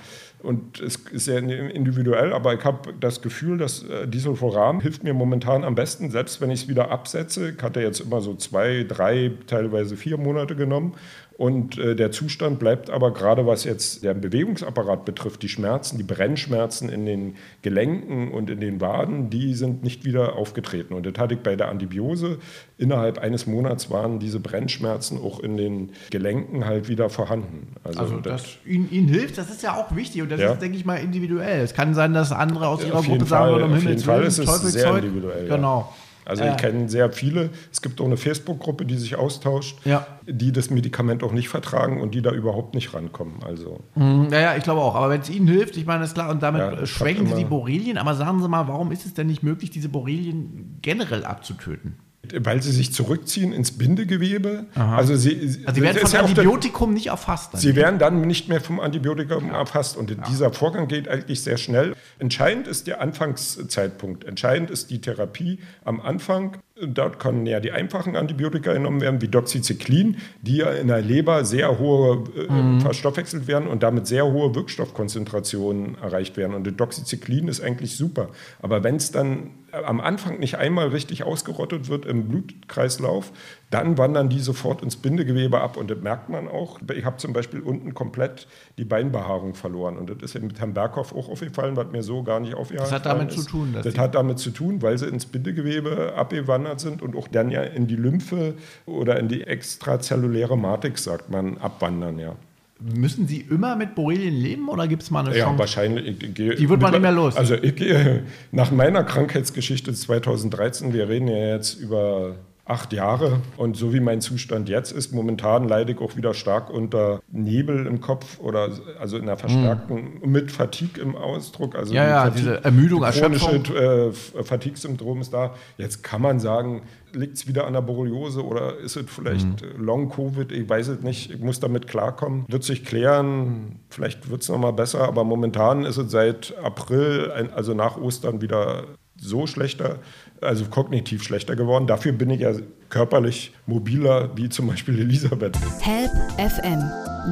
Und 0.45 0.79
es 0.79 0.97
ist 0.97 1.25
sehr 1.25 1.39
individuell, 1.39 2.31
aber 2.31 2.53
ich 2.53 2.63
habe 2.63 2.93
das 2.99 3.23
Gefühl, 3.23 3.57
dass 3.57 3.81
äh, 3.83 4.07
Dieselforam 4.07 4.79
hilft 4.79 5.03
mir 5.03 5.15
momentan 5.15 5.63
am 5.63 5.73
besten, 5.73 6.11
selbst 6.11 6.39
wenn 6.39 6.51
ich 6.51 6.63
es 6.63 6.67
wieder 6.67 6.91
absetze. 6.91 7.55
Ich 7.57 7.63
hatte 7.63 7.81
jetzt 7.81 7.99
immer 7.99 8.21
so 8.21 8.35
zwei, 8.35 8.85
drei, 8.87 9.31
teilweise 9.47 9.97
vier 9.97 10.17
Monate 10.17 10.55
genommen. 10.55 10.93
Und 11.37 11.77
äh, 11.77 11.97
der 11.97 12.11
Zustand 12.11 12.59
bleibt 12.59 12.89
aber 12.89 13.11
gerade 13.11 13.45
was 13.45 13.65
jetzt 13.65 14.03
den 14.03 14.21
Bewegungsapparat 14.21 15.03
betrifft, 15.03 15.43
die 15.43 15.49
Schmerzen, 15.49 15.97
die 15.97 16.03
Brennschmerzen 16.03 16.87
in 16.87 17.05
den 17.05 17.35
Gelenken 17.61 18.31
und 18.31 18.49
in 18.49 18.61
den 18.61 18.79
Waden, 18.79 19.29
die 19.29 19.53
sind 19.53 19.83
nicht 19.83 20.05
wieder 20.05 20.37
aufgetreten. 20.37 20.93
Und 20.93 21.05
das 21.05 21.15
hatte 21.17 21.33
ich 21.33 21.41
bei 21.41 21.57
der 21.57 21.67
Antibiose. 21.67 22.39
Innerhalb 22.77 23.17
eines 23.17 23.47
Monats 23.47 23.91
waren 23.91 24.19
diese 24.19 24.39
Brennschmerzen 24.39 25.17
auch 25.21 25.41
in 25.41 25.57
den 25.57 25.89
Gelenken 26.09 26.65
halt 26.65 26.87
wieder 26.87 27.09
vorhanden. 27.09 27.67
Also, 27.83 27.99
also 27.99 28.19
das, 28.21 28.43
das 28.43 28.57
Ihnen, 28.65 28.89
Ihnen, 28.89 29.09
hilft, 29.09 29.37
das 29.37 29.49
ist 29.49 29.61
ja 29.61 29.75
auch 29.75 29.93
wichtig 29.93 30.21
und 30.21 30.31
das 30.31 30.39
ja. 30.39 30.53
ist, 30.53 30.61
denke 30.61 30.77
ich 30.77 30.85
mal, 30.85 30.95
individuell. 30.95 31.59
Es 31.61 31.73
kann 31.73 31.93
sein, 31.93 32.13
dass 32.13 32.31
andere 32.31 32.69
aus 32.69 32.85
Ihrer 32.85 33.01
Gruppe 33.01 33.25
sagen, 33.25 33.61
um 33.61 33.75
Himmels 33.75 34.07
Willen, 34.07 34.27
es 34.27 34.35
sehr 34.37 34.95
individuell. 34.95 35.49
Genau. 35.49 35.79
Ja. 35.79 36.04
Also 36.25 36.43
ich 36.43 36.57
kenne 36.57 36.89
sehr 36.89 37.11
viele. 37.11 37.51
Es 37.71 37.81
gibt 37.81 38.01
auch 38.01 38.05
eine 38.05 38.17
Facebook-Gruppe, 38.17 38.85
die 38.85 38.97
sich 38.97 39.15
austauscht, 39.15 39.77
ja. 39.85 40.07
die 40.25 40.51
das 40.51 40.69
Medikament 40.69 41.23
auch 41.23 41.31
nicht 41.31 41.49
vertragen 41.49 42.01
und 42.01 42.15
die 42.15 42.21
da 42.21 42.31
überhaupt 42.31 42.73
nicht 42.73 42.93
rankommen. 42.93 43.43
Also. 43.43 43.81
Mhm, 43.93 44.29
ja, 44.31 44.39
ja, 44.39 44.55
ich 44.55 44.63
glaube 44.63 44.81
auch. 44.81 44.95
Aber 44.95 45.09
wenn 45.09 45.21
es 45.21 45.29
Ihnen 45.29 45.47
hilft, 45.47 45.77
ich 45.77 45.85
meine, 45.85 46.01
das 46.01 46.09
ist 46.09 46.15
klar, 46.15 46.31
und 46.31 46.41
damit 46.41 46.61
ja, 46.61 46.85
schwächen 46.85 47.27
Sie 47.27 47.35
die 47.35 47.45
Borrelien. 47.45 47.97
Aber 47.97 48.15
sagen 48.15 48.41
Sie 48.41 48.49
mal, 48.49 48.67
warum 48.67 48.91
ist 48.91 49.05
es 49.05 49.13
denn 49.13 49.27
nicht 49.27 49.43
möglich, 49.43 49.69
diese 49.69 49.89
Borrelien 49.89 50.79
generell 50.81 51.25
abzutöten? 51.25 51.99
Weil 52.39 52.61
sie 52.61 52.71
sich 52.71 52.93
zurückziehen 52.93 53.53
ins 53.53 53.71
Bindegewebe. 53.71 54.65
Also 54.75 55.15
sie, 55.15 55.59
also 55.65 55.75
sie 55.75 55.81
werden 55.81 56.07
vom 56.07 56.19
Antibiotikum 56.19 56.93
nicht 56.93 57.07
erfasst. 57.07 57.53
Dann. 57.53 57.61
Sie 57.61 57.75
werden 57.75 57.99
dann 57.99 58.21
nicht 58.21 58.49
mehr 58.49 58.61
vom 58.61 58.79
Antibiotikum 58.79 59.47
ja. 59.47 59.59
erfasst. 59.59 59.97
Und 59.97 60.09
ja. 60.11 60.17
dieser 60.27 60.51
Vorgang 60.51 60.87
geht 60.87 61.07
eigentlich 61.07 61.41
sehr 61.41 61.57
schnell. 61.57 61.95
Entscheidend 62.19 62.67
ist 62.67 62.87
der 62.87 63.01
Anfangszeitpunkt. 63.01 64.23
Entscheidend 64.23 64.71
ist 64.71 64.89
die 64.89 65.01
Therapie 65.01 65.59
am 65.83 66.01
Anfang. 66.01 66.57
Dort 66.81 67.19
können 67.19 67.45
ja 67.45 67.61
die 67.61 67.71
einfachen 67.71 68.17
Antibiotika 68.17 68.73
genommen 68.73 68.99
werden, 68.99 69.21
wie 69.21 69.29
Doxycyclin, 69.29 70.17
die 70.41 70.57
ja 70.57 70.71
in 70.71 70.89
der 70.89 71.01
Leber 71.01 71.45
sehr 71.45 71.79
hohe 71.79 72.25
äh, 72.35 72.51
mhm. 72.51 72.81
verstoffwechselt 72.81 73.47
werden 73.47 73.69
und 73.69 73.81
damit 73.81 74.07
sehr 74.07 74.25
hohe 74.25 74.53
Wirkstoffkonzentrationen 74.53 75.95
erreicht 76.01 76.35
werden. 76.35 76.53
Und 76.53 76.65
Doxycyclin 76.77 77.47
ist 77.47 77.61
eigentlich 77.61 77.95
super. 77.95 78.27
Aber 78.61 78.83
wenn 78.83 78.97
es 78.97 79.11
dann 79.11 79.51
am 79.83 79.99
Anfang 79.99 80.39
nicht 80.39 80.57
einmal 80.57 80.87
richtig 80.87 81.23
ausgerottet 81.23 81.89
wird 81.89 82.05
im 82.05 82.27
Blutkreislauf, 82.27 83.31
dann 83.71 83.97
wandern 83.97 84.29
die 84.29 84.39
sofort 84.39 84.81
ins 84.81 84.95
Bindegewebe 84.95 85.59
ab 85.59 85.77
und 85.77 85.89
das 85.89 85.99
merkt 85.99 86.29
man 86.29 86.47
auch. 86.47 86.79
Ich 86.93 87.03
habe 87.05 87.17
zum 87.17 87.33
Beispiel 87.33 87.59
unten 87.59 87.93
komplett 87.93 88.47
die 88.77 88.85
Beinbehaarung 88.85 89.55
verloren 89.55 89.97
und 89.97 90.09
das 90.09 90.17
ist 90.21 90.41
mit 90.41 90.59
Herrn 90.59 90.73
Berghoff 90.73 91.13
auch 91.13 91.29
aufgefallen, 91.29 91.75
was 91.75 91.91
mir 91.91 92.03
so 92.03 92.23
gar 92.23 92.39
nicht 92.39 92.53
aufgefallen 92.53 92.85
ist. 92.85 92.91
Das 92.91 92.99
hat 92.99 93.05
damit 93.05 93.29
ist. 93.29 93.43
zu 93.43 93.49
tun. 93.49 93.75
Das 93.81 93.97
hat 93.97 94.15
damit 94.15 94.39
zu 94.39 94.51
tun, 94.51 94.81
weil 94.81 94.97
sie 94.97 95.07
ins 95.07 95.25
Bindegewebe 95.25 96.13
abgewandert 96.15 96.79
sind 96.79 97.01
und 97.01 97.15
auch 97.15 97.27
dann 97.27 97.49
ja 97.49 97.61
in 97.63 97.87
die 97.87 97.95
Lymphe 97.95 98.53
oder 98.85 99.19
in 99.19 99.27
die 99.27 99.43
extrazelluläre 99.43 100.57
Matrix, 100.57 101.03
sagt 101.03 101.29
man, 101.29 101.57
abwandern, 101.57 102.19
ja. 102.19 102.35
Müssen 102.79 103.25
Sie 103.25 103.39
immer 103.41 103.77
mit 103.77 103.95
Borrelien 103.95 104.33
leben 104.33 104.67
oder 104.67 104.87
gibt 104.87 105.03
es 105.03 105.09
mal 105.09 105.21
eine 105.21 105.29
Chance? 105.29 105.53
Ja, 105.53 105.57
wahrscheinlich. 105.57 106.17
Die 106.19 106.69
wird 106.69 106.81
man 106.81 106.91
nicht 106.91 107.01
mehr 107.01 107.11
los. 107.11 107.35
Also 107.37 107.55
ich 107.55 107.75
gehe 107.75 108.23
nach 108.51 108.71
meiner 108.71 109.03
Krankheitsgeschichte 109.03 109.93
2013, 109.93 110.93
wir 110.93 111.07
reden 111.07 111.29
ja 111.29 111.55
jetzt 111.55 111.75
über 111.75 112.35
acht 112.65 112.93
Jahre. 112.93 113.41
Und 113.57 113.77
so 113.77 113.93
wie 113.93 113.99
mein 113.99 114.21
Zustand 114.21 114.69
jetzt 114.69 114.91
ist, 114.91 115.13
momentan 115.13 115.67
leide 115.67 115.91
ich 115.91 115.99
auch 115.99 116.17
wieder 116.17 116.33
stark 116.33 116.71
unter 116.71 117.21
Nebel 117.31 117.85
im 117.85 118.01
Kopf 118.01 118.39
oder 118.39 118.69
also 118.99 119.17
in 119.17 119.23
einer 119.23 119.37
verstärkten, 119.37 120.19
mm. 120.21 120.31
mit 120.31 120.51
Fatigue 120.51 121.01
im 121.01 121.15
Ausdruck. 121.15 121.75
Also 121.75 121.93
ja, 121.93 122.07
ja, 122.07 122.23
Fatigue, 122.23 122.41
diese 122.41 122.63
Ermüdung, 122.63 123.03
Erschöpfung. 123.03 123.65
Äh, 123.75 124.11
Fatigue-Syndrom 124.11 125.21
ist 125.21 125.31
da. 125.31 125.53
Jetzt 125.77 126.03
kann 126.03 126.23
man 126.23 126.39
sagen, 126.39 126.81
liegt 127.13 127.37
es 127.37 127.47
wieder 127.47 127.67
an 127.67 127.73
der 127.73 127.81
Borreliose 127.81 128.43
oder 128.43 128.77
ist 128.77 128.95
es 128.95 129.05
vielleicht 129.09 129.61
mhm. 129.61 129.85
Long-Covid? 129.85 130.51
Ich 130.51 130.67
weiß 130.67 130.87
es 130.87 131.01
nicht. 131.01 131.31
Ich 131.31 131.39
muss 131.39 131.59
damit 131.59 131.87
klarkommen. 131.87 132.45
Wird 132.47 132.63
sich 132.63 132.83
klären. 132.83 133.79
Vielleicht 133.89 134.29
wird 134.29 134.41
es 134.41 134.49
nochmal 134.49 134.73
besser. 134.73 135.03
Aber 135.03 135.23
momentan 135.23 135.85
ist 135.85 135.97
es 135.97 136.09
seit 136.11 136.55
April, 136.63 137.31
also 137.53 137.75
nach 137.75 137.97
Ostern, 137.97 138.41
wieder 138.41 138.85
so 139.25 139.47
schlechter, 139.47 139.99
also 140.41 140.65
kognitiv 140.65 141.23
schlechter 141.23 141.55
geworden. 141.55 141.87
Dafür 141.87 142.11
bin 142.11 142.29
ich 142.29 142.41
ja 142.41 142.53
körperlich 142.89 143.53
mobiler, 143.65 144.29
wie 144.35 144.49
zum 144.49 144.67
Beispiel 144.67 144.99
Elisabeth. 144.99 145.57
Help 145.81 146.11
FM, 146.37 146.81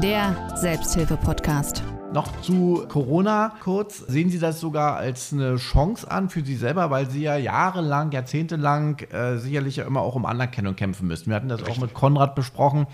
der 0.01 0.35
Selbsthilfe-Podcast. 0.55 1.83
Noch 2.13 2.41
zu 2.41 2.85
Corona 2.89 3.53
kurz. 3.63 3.97
Sehen 3.97 4.29
Sie 4.29 4.37
das 4.37 4.59
sogar 4.59 4.97
als 4.97 5.33
eine 5.33 5.55
Chance 5.55 6.09
an 6.09 6.29
für 6.29 6.45
Sie 6.45 6.55
selber, 6.55 6.91
weil 6.91 7.09
Sie 7.09 7.23
ja 7.23 7.37
jahrelang, 7.37 8.11
jahrzehntelang 8.11 8.99
äh, 9.11 9.37
sicherlich 9.37 9.77
ja 9.77 9.85
immer 9.85 10.01
auch 10.01 10.13
um 10.13 10.27
Anerkennung 10.27 10.75
kämpfen 10.75 11.07
müssen. 11.07 11.29
Wir 11.29 11.35
hatten 11.35 11.49
das 11.49 11.61
Richtig. 11.61 11.77
auch 11.77 11.81
mit 11.81 11.93
Konrad 11.95 12.35
besprochen, 12.35 12.85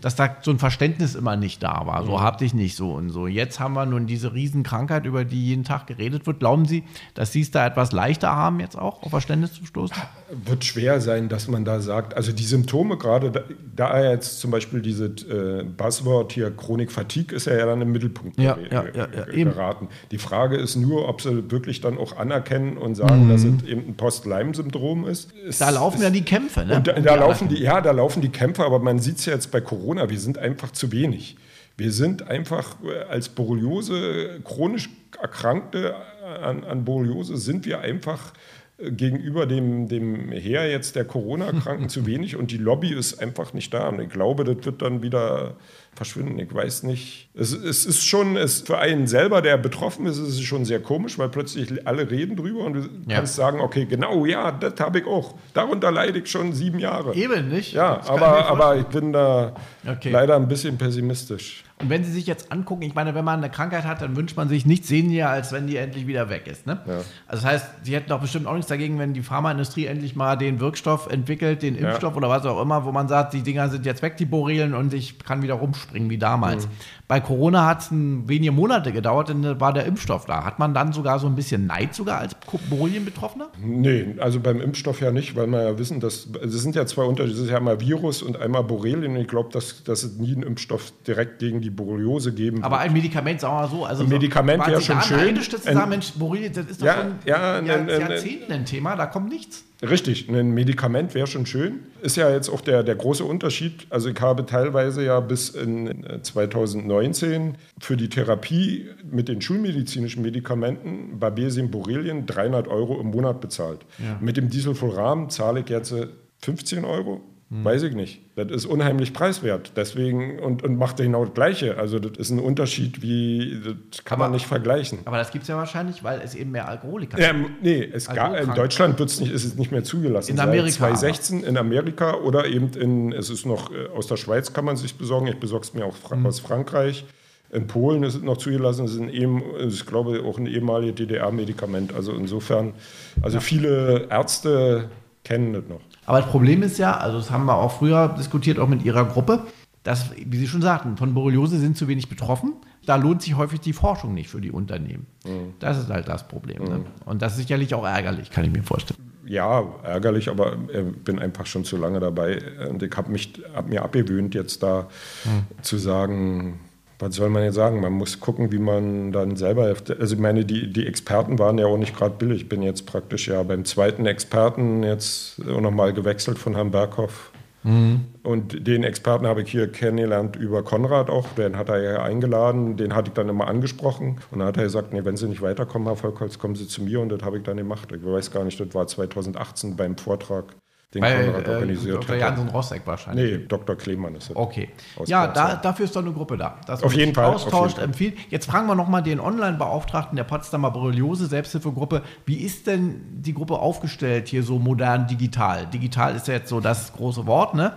dass 0.00 0.14
da 0.14 0.36
so 0.42 0.52
ein 0.52 0.60
Verständnis 0.60 1.16
immer 1.16 1.34
nicht 1.34 1.60
da 1.60 1.86
war. 1.86 2.04
So 2.04 2.18
mhm. 2.18 2.20
hab 2.20 2.40
ich 2.40 2.54
nicht 2.54 2.76
so 2.76 2.92
und 2.92 3.10
so. 3.10 3.26
Jetzt 3.26 3.58
haben 3.58 3.74
wir 3.74 3.84
nun 3.84 4.06
diese 4.06 4.32
Riesenkrankheit, 4.32 5.06
über 5.06 5.24
die 5.24 5.44
jeden 5.44 5.64
Tag 5.64 5.88
geredet 5.88 6.28
wird. 6.28 6.38
Glauben 6.38 6.64
Sie, 6.64 6.84
dass 7.14 7.32
Sie 7.32 7.40
es 7.40 7.50
da 7.50 7.66
etwas 7.66 7.90
leichter 7.90 8.34
haben, 8.34 8.60
jetzt 8.60 8.78
auch 8.78 9.02
auf 9.02 9.10
Verständnis 9.10 9.54
zu 9.54 9.66
stoßen? 9.66 9.96
Wird 10.44 10.64
schwer 10.64 11.00
sein, 11.00 11.28
dass 11.28 11.48
man 11.48 11.64
da 11.64 11.80
sagt, 11.80 12.14
also 12.14 12.30
die 12.30 12.44
Symptome 12.44 12.96
gerade, 12.96 13.32
da, 13.32 13.40
da 13.74 14.04
jetzt 14.04 14.38
zum 14.38 14.52
Beispiel 14.52 14.82
diese 14.82 15.06
äh, 15.06 15.64
Buzzword 15.64 16.30
hier 16.32 16.52
Chronik 16.52 16.92
Fatigue 16.92 17.34
ist 17.34 17.46
ja, 17.46 17.56
ja 17.56 17.66
dann 17.66 17.80
im 17.80 17.90
Mittelpunkt. 17.90 18.38
Ja 18.38 18.56
ja, 18.67 18.67
ja, 18.70 18.84
ja, 18.94 19.24
geraten. 19.24 19.88
Die 20.10 20.18
Frage 20.18 20.56
ist 20.56 20.76
nur, 20.76 21.08
ob 21.08 21.20
sie 21.20 21.50
wirklich 21.50 21.80
dann 21.80 21.98
auch 21.98 22.16
anerkennen 22.16 22.76
und 22.76 22.94
sagen, 22.94 23.26
mhm. 23.26 23.30
dass 23.30 23.44
es 23.44 23.62
eben 23.64 23.88
ein 23.88 23.94
Post-Lyme-Syndrom 23.96 25.06
ist. 25.06 25.32
Es, 25.46 25.58
da 25.58 25.70
laufen 25.70 25.98
es, 25.98 26.02
ja 26.02 26.10
die 26.10 26.22
Kämpfe, 26.22 26.64
ne? 26.64 26.80
Da, 26.82 26.92
da 26.92 27.14
laufen 27.14 27.48
die, 27.48 27.60
ja, 27.60 27.80
da 27.80 27.90
laufen 27.90 28.20
die 28.20 28.30
Kämpfe, 28.30 28.64
aber 28.64 28.78
man 28.78 28.98
sieht 28.98 29.18
es 29.18 29.26
ja 29.26 29.34
jetzt 29.34 29.50
bei 29.50 29.60
Corona, 29.60 30.10
wir 30.10 30.18
sind 30.18 30.38
einfach 30.38 30.72
zu 30.72 30.92
wenig. 30.92 31.36
Wir 31.76 31.92
sind 31.92 32.28
einfach 32.28 32.76
äh, 32.82 33.04
als 33.08 33.28
Borreliose, 33.28 34.40
chronisch 34.44 34.90
Erkrankte 35.20 35.94
an, 36.42 36.64
an 36.64 36.84
Borreliose, 36.84 37.36
sind 37.36 37.64
wir 37.66 37.80
einfach 37.80 38.32
äh, 38.32 38.36
gegenüber 38.78 39.46
dem, 39.46 39.88
dem 39.88 40.30
Heer 40.30 40.70
jetzt 40.70 40.94
der 40.94 41.04
Corona-Kranken 41.04 41.88
zu 41.88 42.06
wenig 42.06 42.36
und 42.36 42.52
die 42.52 42.58
Lobby 42.58 42.92
ist 42.92 43.20
einfach 43.20 43.52
nicht 43.52 43.74
da. 43.74 43.88
Und 43.88 44.00
ich 44.00 44.08
glaube, 44.08 44.44
das 44.44 44.64
wird 44.64 44.82
dann 44.82 45.02
wieder 45.02 45.56
verschwinden. 45.96 46.38
Ich 46.38 46.54
weiß 46.54 46.84
nicht. 46.84 47.28
Es, 47.34 47.52
es 47.52 47.84
ist 47.84 48.06
schon, 48.06 48.36
es, 48.36 48.60
für 48.60 48.78
einen 48.78 49.08
selber, 49.08 49.42
der 49.42 49.56
betroffen 49.56 50.06
ist, 50.06 50.18
ist 50.18 50.28
es 50.28 50.42
schon 50.42 50.64
sehr 50.64 50.80
komisch, 50.80 51.18
weil 51.18 51.28
plötzlich 51.28 51.86
alle 51.88 52.08
reden 52.08 52.36
drüber 52.36 52.64
und 52.64 52.72
du 52.74 52.80
ja. 53.08 53.16
kannst 53.16 53.34
sagen, 53.34 53.60
okay, 53.60 53.84
genau, 53.84 54.24
ja, 54.26 54.52
das 54.52 54.78
habe 54.78 55.00
ich 55.00 55.06
auch. 55.06 55.34
Darunter 55.54 55.90
leide 55.90 56.20
ich 56.20 56.30
schon 56.30 56.52
sieben 56.52 56.78
Jahre. 56.78 57.14
Eben, 57.14 57.48
nicht? 57.48 57.72
Ja, 57.72 58.00
aber, 58.06 58.46
aber 58.46 58.76
ich 58.76 58.86
bin 58.86 59.12
da 59.12 59.54
okay. 59.86 60.10
leider 60.10 60.36
ein 60.36 60.46
bisschen 60.46 60.78
pessimistisch. 60.78 61.64
Und 61.80 61.90
wenn 61.90 62.02
Sie 62.02 62.10
sich 62.10 62.26
jetzt 62.26 62.50
angucken, 62.50 62.82
ich 62.82 62.94
meine, 62.94 63.14
wenn 63.14 63.24
man 63.24 63.38
eine 63.38 63.50
Krankheit 63.50 63.84
hat, 63.84 64.02
dann 64.02 64.16
wünscht 64.16 64.36
man 64.36 64.48
sich 64.48 64.66
nichts 64.66 64.88
sehnlicher, 64.88 65.30
als 65.30 65.52
wenn 65.52 65.66
die 65.66 65.76
endlich 65.76 66.06
wieder 66.06 66.28
weg 66.28 66.46
ist. 66.46 66.66
Ne? 66.66 66.80
Ja. 66.86 66.94
Also 67.26 67.42
das 67.42 67.44
heißt, 67.44 67.66
Sie 67.82 67.94
hätten 67.94 68.08
doch 68.08 68.20
bestimmt 68.20 68.46
auch 68.46 68.54
nichts 68.54 68.68
dagegen, 68.68 68.98
wenn 68.98 69.14
die 69.14 69.22
Pharmaindustrie 69.22 69.86
endlich 69.86 70.16
mal 70.16 70.36
den 70.36 70.58
Wirkstoff 70.58 71.08
entwickelt, 71.08 71.62
den 71.62 71.76
Impfstoff 71.76 72.12
ja. 72.12 72.16
oder 72.16 72.28
was 72.28 72.44
auch 72.46 72.60
immer, 72.60 72.84
wo 72.84 72.90
man 72.90 73.06
sagt, 73.06 73.32
die 73.34 73.42
Dinger 73.42 73.68
sind 73.68 73.86
jetzt 73.86 74.02
weg, 74.02 74.16
die 74.16 74.26
Borrelien, 74.26 74.74
und 74.74 74.92
ich 74.92 75.18
kann 75.20 75.42
wieder 75.42 75.54
rumspringen 75.54 76.10
wie 76.10 76.18
damals. 76.18 76.66
Mhm. 76.66 76.72
Bei 77.08 77.20
Corona 77.20 77.64
hat 77.64 77.80
es 77.80 77.88
wenige 77.90 78.52
Monate 78.52 78.92
gedauert, 78.92 79.30
dann 79.30 79.58
war 79.58 79.72
der 79.72 79.86
Impfstoff 79.86 80.26
da. 80.26 80.44
Hat 80.44 80.58
man 80.58 80.74
dann 80.74 80.92
sogar 80.92 81.18
so 81.18 81.26
ein 81.26 81.34
bisschen 81.34 81.66
Neid 81.66 81.94
sogar 81.94 82.18
als 82.18 82.36
Borrelien-Betroffener? 82.68 83.48
Nee, 83.64 84.16
also 84.18 84.40
beim 84.40 84.60
Impfstoff 84.60 85.00
ja 85.00 85.10
nicht, 85.10 85.34
weil 85.34 85.46
wir 85.46 85.62
ja 85.62 85.78
wissen, 85.78 86.00
dass 86.00 86.28
es 86.44 86.52
sind 86.52 86.74
ja 86.74 86.84
zwei 86.84 87.04
Unterschiede. 87.04 87.34
Es 87.38 87.44
ist 87.44 87.50
ja 87.50 87.56
einmal 87.56 87.80
Virus 87.80 88.20
und 88.20 88.38
einmal 88.38 88.62
Borrelien. 88.62 89.16
Und 89.16 89.22
ich 89.22 89.28
glaube, 89.28 89.48
dass, 89.50 89.82
dass 89.84 90.02
es 90.02 90.18
nie 90.18 90.34
einen 90.34 90.42
Impfstoff 90.42 90.92
direkt 91.06 91.38
gegen 91.38 91.62
die 91.62 91.70
Borreliose 91.70 92.34
geben. 92.34 92.62
Aber 92.62 92.78
ein 92.78 92.92
Medikament, 92.92 93.40
sagen 93.40 93.54
wir 93.54 93.62
mal 93.62 93.68
so, 93.68 93.84
also 93.86 94.02
ein 94.02 94.10
Medikament 94.10 94.66
wäre 94.66 94.82
schon 94.82 95.00
schön. 95.00 95.38
Ein, 95.64 95.88
Mensch, 95.88 96.12
Borrelia, 96.12 96.50
das 96.50 96.66
ist 96.66 96.82
doch 96.82 96.86
ja, 96.86 96.94
schon 96.94 97.14
ja, 97.24 97.54
ein, 97.54 97.88
Jahrzehnten 97.88 98.52
ein 98.52 98.66
Thema, 98.66 98.96
da 98.96 99.06
kommt 99.06 99.30
nichts. 99.30 99.64
Richtig, 99.80 100.28
ein 100.28 100.50
Medikament 100.50 101.14
wäre 101.14 101.28
schon 101.28 101.46
schön. 101.46 101.80
Ist 102.02 102.16
ja 102.16 102.30
jetzt 102.30 102.48
auch 102.48 102.60
der, 102.60 102.82
der 102.82 102.96
große 102.96 103.24
Unterschied. 103.24 103.86
Also 103.90 104.08
ich 104.08 104.20
habe 104.20 104.44
teilweise 104.44 105.04
ja 105.04 105.20
bis 105.20 105.50
in 105.50 106.04
2019 106.22 107.56
für 107.78 107.96
die 107.96 108.08
Therapie 108.08 108.88
mit 109.08 109.28
den 109.28 109.40
schulmedizinischen 109.40 110.22
Medikamenten 110.22 111.20
Babesim 111.20 111.70
Borrelien 111.70 112.26
300 112.26 112.66
Euro 112.66 113.00
im 113.00 113.08
Monat 113.08 113.40
bezahlt. 113.40 113.80
Ja. 113.98 114.18
Mit 114.20 114.36
dem 114.36 114.50
Disulforam 114.50 115.30
zahle 115.30 115.60
ich 115.60 115.68
jetzt 115.68 115.94
15 116.42 116.84
Euro 116.84 117.20
hm. 117.50 117.64
Weiß 117.64 117.82
ich 117.84 117.94
nicht. 117.94 118.20
Das 118.36 118.50
ist 118.50 118.66
unheimlich 118.66 119.14
preiswert. 119.14 119.72
Deswegen 119.74 120.38
und, 120.38 120.62
und 120.62 120.76
macht 120.76 120.98
genau 120.98 121.24
das 121.24 121.32
Gleiche. 121.32 121.78
Also, 121.78 121.98
das 121.98 122.18
ist 122.18 122.30
ein 122.30 122.40
Unterschied, 122.40 123.00
wie 123.00 123.58
das 123.64 124.04
kann 124.04 124.16
aber, 124.16 124.24
man 124.24 124.32
nicht 124.32 124.46
vergleichen. 124.46 124.98
Aber 125.06 125.16
das 125.16 125.30
gibt 125.30 125.42
es 125.42 125.48
ja 125.48 125.56
wahrscheinlich, 125.56 126.04
weil 126.04 126.20
es 126.20 126.34
eben 126.34 126.50
mehr 126.50 126.68
Alkoholiker 126.68 127.16
gibt. 127.16 127.26
Ähm, 127.26 127.56
nee, 127.62 127.82
es 127.90 128.06
gar, 128.06 128.38
in 128.38 128.52
Deutschland 128.52 128.98
wird's 128.98 129.18
nicht, 129.18 129.32
ist 129.32 129.46
es 129.46 129.54
nicht 129.56 129.72
mehr 129.72 129.82
zugelassen. 129.82 130.32
In 130.32 130.40
Amerika. 130.40 130.68
Seit 130.68 130.98
2016 130.98 131.38
aber. 131.38 131.46
in 131.48 131.56
Amerika 131.56 132.14
oder 132.16 132.46
eben 132.46 132.70
in, 132.74 133.12
es 133.12 133.30
ist 133.30 133.46
noch 133.46 133.72
äh, 133.72 133.86
aus 133.96 134.06
der 134.06 134.18
Schweiz 134.18 134.52
kann 134.52 134.66
man 134.66 134.76
sich 134.76 134.96
besorgen. 134.96 135.26
Ich 135.28 135.40
besorge 135.40 135.64
es 135.64 135.72
mir 135.72 135.86
auch 135.86 136.10
hm. 136.10 136.26
aus 136.26 136.40
Frankreich. 136.40 137.06
In 137.50 137.66
Polen 137.66 138.02
ist 138.02 138.14
es 138.14 138.20
noch 138.20 138.36
zugelassen. 138.36 138.84
Es 138.84 138.92
ist, 138.92 139.00
ein, 139.00 139.42
ich 139.68 139.86
glaube, 139.86 140.22
auch 140.22 140.36
ein 140.36 140.44
ehemaliges 140.44 140.96
DDR-Medikament. 140.96 141.94
Also 141.94 142.12
insofern, 142.12 142.74
also 143.22 143.38
ja. 143.38 143.40
viele 143.40 144.06
Ärzte 144.10 144.90
kennen 145.28 145.52
das 145.52 145.64
noch. 145.68 145.80
Aber 146.06 146.20
das 146.20 146.30
Problem 146.30 146.62
ist 146.62 146.78
ja, 146.78 146.96
also 146.96 147.18
das 147.18 147.30
haben 147.30 147.44
wir 147.44 147.54
auch 147.54 147.70
früher 147.70 148.08
diskutiert, 148.18 148.58
auch 148.58 148.66
mit 148.66 148.82
Ihrer 148.82 149.04
Gruppe, 149.04 149.44
dass, 149.82 150.10
wie 150.16 150.38
Sie 150.38 150.48
schon 150.48 150.62
sagten, 150.62 150.96
von 150.96 151.12
Borreliose 151.12 151.58
sind 151.58 151.76
zu 151.76 151.86
wenig 151.86 152.08
betroffen. 152.08 152.54
Da 152.86 152.96
lohnt 152.96 153.20
sich 153.20 153.36
häufig 153.36 153.60
die 153.60 153.74
Forschung 153.74 154.14
nicht 154.14 154.30
für 154.30 154.40
die 154.40 154.50
Unternehmen. 154.50 155.06
Mhm. 155.26 155.52
Das 155.60 155.76
ist 155.78 155.90
halt 155.90 156.08
das 156.08 156.26
Problem. 156.26 156.64
Ne? 156.64 156.70
Mhm. 156.70 156.76
Ne? 156.76 156.84
Und 157.04 157.20
das 157.20 157.32
ist 157.32 157.40
sicherlich 157.40 157.74
auch 157.74 157.84
ärgerlich, 157.84 158.30
kann 158.30 158.44
ich 158.44 158.50
mir 158.50 158.62
vorstellen. 158.62 158.98
Ja, 159.26 159.62
ärgerlich, 159.82 160.30
aber 160.30 160.56
ich 160.72 161.04
bin 161.04 161.18
einfach 161.18 161.44
schon 161.44 161.62
zu 161.64 161.76
lange 161.76 162.00
dabei. 162.00 162.40
Und 162.70 162.82
ich 162.82 162.96
habe 162.96 163.14
hab 163.54 163.68
mir 163.68 163.82
abgewöhnt, 163.82 164.34
jetzt 164.34 164.62
da 164.62 164.88
mhm. 165.26 165.62
zu 165.62 165.76
sagen, 165.76 166.60
was 166.98 167.14
soll 167.14 167.28
man 167.30 167.44
jetzt 167.44 167.54
sagen? 167.54 167.80
Man 167.80 167.92
muss 167.92 168.18
gucken, 168.18 168.50
wie 168.50 168.58
man 168.58 169.12
dann 169.12 169.36
selber. 169.36 169.74
Also 169.98 170.14
ich 170.14 170.20
meine, 170.20 170.44
die, 170.44 170.72
die 170.72 170.86
Experten 170.86 171.38
waren 171.38 171.58
ja 171.58 171.66
auch 171.66 171.78
nicht 171.78 171.96
gerade 171.96 172.16
billig. 172.16 172.42
Ich 172.42 172.48
bin 172.48 172.62
jetzt 172.62 172.86
praktisch 172.86 173.28
ja 173.28 173.42
beim 173.42 173.64
zweiten 173.64 174.06
Experten 174.06 174.82
jetzt 174.82 175.40
auch 175.46 175.60
nochmal 175.60 175.92
gewechselt 175.92 176.38
von 176.38 176.54
Herrn 176.54 176.70
Berghoff. 176.70 177.30
Mhm. 177.62 178.06
Und 178.22 178.66
den 178.66 178.82
Experten 178.82 179.26
habe 179.26 179.42
ich 179.42 179.50
hier 179.50 179.70
kennengelernt 179.70 180.36
über 180.36 180.62
Konrad 180.62 181.10
auch. 181.10 181.28
Den 181.36 181.56
hat 181.56 181.68
er 181.68 181.82
ja 181.82 182.02
eingeladen, 182.02 182.76
den 182.76 182.94
hatte 182.94 183.08
ich 183.08 183.14
dann 183.14 183.28
immer 183.28 183.46
angesprochen. 183.46 184.20
Und 184.30 184.40
dann 184.40 184.48
hat 184.48 184.56
er 184.56 184.64
gesagt, 184.64 184.92
nee, 184.92 185.04
wenn 185.04 185.16
Sie 185.16 185.28
nicht 185.28 185.42
weiterkommen, 185.42 185.86
Herr 185.86 185.96
Volkholz, 185.96 186.38
kommen 186.38 186.56
Sie 186.56 186.66
zu 186.66 186.82
mir. 186.82 187.00
Und 187.00 187.10
das 187.10 187.22
habe 187.22 187.38
ich 187.38 187.44
dann 187.44 187.56
gemacht. 187.56 187.90
Ich 187.92 188.04
weiß 188.04 188.30
gar 188.30 188.44
nicht, 188.44 188.58
das 188.58 188.74
war 188.74 188.86
2018 188.86 189.76
beim 189.76 189.96
Vortrag 189.96 190.46
den 190.94 191.02
Weil, 191.02 191.26
Konrad 191.26 191.46
äh, 191.46 191.50
organisiert 191.50 191.96
Dr. 191.96 192.14
hat. 192.14 192.20
Jansen 192.20 192.48
Rosseck 192.48 192.86
wahrscheinlich. 192.86 193.40
Nee, 193.40 193.46
Dr. 193.46 193.76
Klemann 193.76 194.14
ist 194.14 194.30
es. 194.30 194.36
Okay. 194.36 194.70
Ja, 195.04 195.26
da, 195.26 195.56
dafür 195.56 195.84
ist 195.84 195.94
doch 195.94 196.00
eine 196.00 196.12
Gruppe 196.12 196.38
da. 196.38 196.58
Das 196.66 196.82
auf 196.82 196.94
jeden 196.94 197.14
Fall. 197.14 197.26
Austauscht, 197.26 197.78
empfiehlt. 197.78 198.16
Jetzt 198.30 198.46
fragen 198.46 198.66
wir 198.68 198.74
nochmal 198.74 199.02
den 199.02 199.20
Online-Beauftragten 199.20 200.16
der 200.16 200.24
Potsdamer 200.24 200.70
Borreliose 200.70 201.26
Selbsthilfegruppe. 201.26 202.02
Wie 202.24 202.38
ist 202.38 202.66
denn 202.66 203.02
die 203.20 203.34
Gruppe 203.34 203.58
aufgestellt 203.58 204.28
hier 204.28 204.42
so 204.42 204.58
modern 204.58 205.06
digital? 205.06 205.66
Digital 205.66 206.16
ist 206.16 206.26
ja 206.26 206.34
jetzt 206.34 206.48
so 206.48 206.60
das 206.60 206.94
große 206.94 207.26
Wort, 207.26 207.54
ne? 207.54 207.74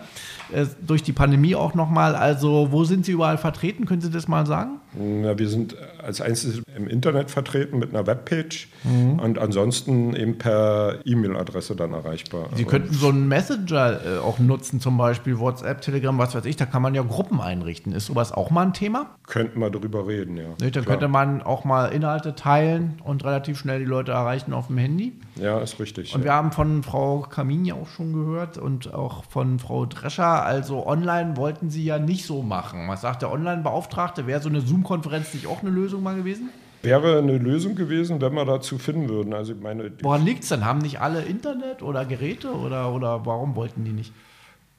Äh, 0.54 0.66
durch 0.86 1.04
die 1.04 1.14
Pandemie 1.14 1.56
auch 1.56 1.74
nochmal. 1.74 2.16
Also, 2.16 2.68
wo 2.72 2.84
sind 2.84 3.06
Sie 3.06 3.12
überall 3.12 3.38
vertreten? 3.38 3.86
Können 3.86 4.02
Sie 4.02 4.10
das 4.10 4.28
mal 4.28 4.46
sagen? 4.46 4.80
Na, 4.94 5.38
wir 5.38 5.48
sind 5.48 5.76
als 6.04 6.20
einziges 6.20 6.62
im 6.76 6.88
Internet 6.88 7.32
vertreten 7.32 7.80
mit 7.80 7.92
einer 7.92 8.06
Webpage 8.06 8.68
mhm. 8.84 9.20
und 9.20 9.40
ansonsten 9.40 10.16
eben 10.16 10.38
per 10.38 11.00
E-Mail-Adresse 11.06 11.76
dann 11.76 11.94
erreichbar. 11.94 12.50
Sie 12.56 12.66
könnten 12.66 12.94
so 12.94 13.10
einen 13.10 13.28
Messenger 13.28 14.00
äh, 14.06 14.18
auch 14.20 14.40
nutzen, 14.40 14.82
zum 14.82 14.98
Beispiel 14.98 15.40
WhatsApp, 15.40 15.82
Telegram, 15.82 16.18
was 16.18 16.36
weiß 16.36 16.46
ich. 16.46 16.58
Da 16.58 16.66
kann 16.66 16.82
man 16.82 16.94
ja 16.94 17.04
Gruppen 17.04 17.40
einrichten. 17.40 17.94
Ist 17.94 18.08
sowas 18.08 18.34
auch 18.34 18.50
mal 18.52 18.64
ein 18.64 18.74
Thema? 18.74 19.12
Könnten 19.28 19.60
wir 19.60 19.70
darüber 19.70 20.08
reden, 20.08 20.36
ja. 20.36 20.44
Ne, 20.44 20.56
dann 20.60 20.72
Klar. 20.72 20.84
könnte 20.86 21.08
man 21.08 21.42
auch 21.42 21.64
mal 21.64 21.88
Inhalte 21.88 22.36
teilen 22.36 23.00
und 23.04 23.24
relativ 23.24 23.58
schnell 23.58 23.80
die 23.80 23.86
Leute 23.86 24.12
erreichen 24.12 24.54
auf 24.54 24.68
dem 24.68 24.78
Handy. 24.78 25.14
Ja, 25.36 25.60
ist 25.60 25.80
richtig. 25.80 26.14
Und 26.14 26.22
ja. 26.22 26.26
wir 26.26 26.34
haben 26.34 26.52
von 26.52 26.84
Frau 26.84 27.20
Kamin 27.22 27.64
ja 27.64 27.76
auch 27.76 27.88
schon 27.88 28.12
gehört 28.14 28.58
und 28.58 28.94
auch 28.94 29.24
von 29.26 29.60
Frau 29.60 29.86
Drescher. 29.86 30.41
Also 30.44 30.86
online 30.86 31.38
wollten 31.38 31.70
sie 31.70 31.84
ja 31.84 32.00
nicht 32.00 32.26
so 32.26 32.42
machen. 32.42 32.88
Was 32.88 33.02
sagt 33.02 33.22
der 33.22 33.32
Online-Beauftragte? 33.32 34.28
Wäre 34.28 34.42
so 34.42 34.50
eine 34.50 34.62
Zoom-Konferenz 34.62 35.34
nicht 35.34 35.48
auch 35.48 35.62
eine 35.62 35.70
Lösung 35.70 36.04
mal 36.04 36.16
gewesen? 36.16 36.50
Wäre 36.84 37.20
eine 37.20 37.38
Lösung 37.38 37.76
gewesen, 37.76 38.22
wenn 38.22 38.34
wir 38.34 38.46
dazu 38.46 38.78
finden 38.78 39.10
würden. 39.10 39.34
Also 39.34 39.54
meine, 39.56 39.92
Woran 40.02 40.26
liegt 40.26 40.44
es 40.44 40.50
denn? 40.50 40.66
Haben 40.66 40.80
nicht 40.80 41.00
alle 41.00 41.22
Internet 41.22 41.84
oder 41.84 42.06
Geräte 42.06 42.52
oder, 42.52 42.92
oder 42.92 43.26
warum 43.26 43.56
wollten 43.56 43.84
die 43.84 43.92
nicht? 43.92 44.12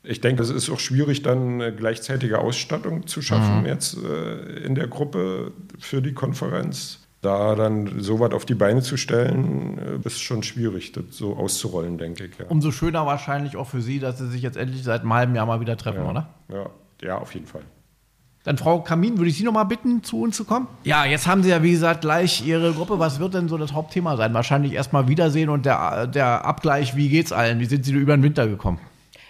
Ich 0.05 0.21
denke, 0.21 0.43
es 0.43 0.51
ist 0.51 0.69
auch 0.69 0.81
schwierig, 0.81 1.23
dann 1.23 1.61
eine 1.61 1.73
gleichzeitige 1.73 2.39
Ausstattung 2.41 3.07
zu 3.07 3.23
schaffen 3.23 3.61
mhm. 3.61 3.67
jetzt 3.67 3.97
äh, 3.97 4.65
in 4.65 4.75
der 4.75 4.89
Gruppe 4.89 5.53
für 5.79 6.03
die 6.03 6.13
Konferenz. 6.13 7.02
Da 7.23 7.55
dann 7.55 8.01
so 8.01 8.18
was 8.18 8.33
auf 8.33 8.45
die 8.45 8.55
Beine 8.55 8.83
zu 8.83 8.97
stellen, 8.97 9.79
äh, 9.79 10.07
ist 10.07 10.20
schon 10.20 10.43
schwierig, 10.43 10.91
das 10.91 11.05
so 11.11 11.37
auszurollen, 11.37 11.97
denke 11.97 12.25
ich. 12.25 12.37
Ja. 12.37 12.47
Umso 12.49 12.73
schöner 12.73 13.07
wahrscheinlich 13.07 13.57
auch 13.57 13.68
für 13.68 13.81
Sie, 13.81 14.01
dass 14.01 14.18
Sie 14.18 14.29
sich 14.29 14.43
jetzt 14.43 14.57
endlich 14.57 14.83
seit 14.83 15.03
einem 15.03 15.14
halben 15.14 15.35
Jahr 15.35 15.47
mal 15.47 15.61
wieder 15.61 15.77
treffen, 15.77 16.03
ja, 16.03 16.11
oder? 16.11 16.29
Ja, 16.53 16.66
ja, 17.01 17.18
auf 17.18 17.33
jeden 17.33 17.47
Fall. 17.47 17.62
Dann 18.45 18.59
Frau 18.59 18.81
Kamin, 18.81 19.18
würde 19.18 19.31
ich 19.31 19.37
Sie 19.37 19.45
noch 19.45 19.53
mal 19.53 19.62
bitten, 19.62 20.03
zu 20.03 20.23
uns 20.23 20.37
zu 20.37 20.45
kommen? 20.45 20.66
Ja, 20.83 21.05
jetzt 21.05 21.29
haben 21.29 21.45
Sie 21.45 21.51
ja, 21.51 21.62
wie 21.62 21.70
gesagt, 21.70 22.01
gleich 22.01 22.45
Ihre 22.45 22.73
Gruppe. 22.73 22.99
Was 22.99 23.20
wird 23.20 23.35
denn 23.35 23.49
so 23.49 23.57
das 23.57 23.73
Hauptthema 23.73 24.16
sein? 24.16 24.35
Wahrscheinlich 24.35 24.73
erstmal 24.73 25.07
Wiedersehen 25.07 25.49
und 25.49 25.64
der, 25.64 26.09
der 26.09 26.45
Abgleich, 26.45 26.97
wie 26.97 27.09
geht's 27.09 27.31
allen? 27.31 27.61
Wie 27.61 27.66
sind 27.66 27.85
Sie 27.85 27.93
über 27.93 28.16
den 28.16 28.25
Winter 28.25 28.49
gekommen? 28.49 28.81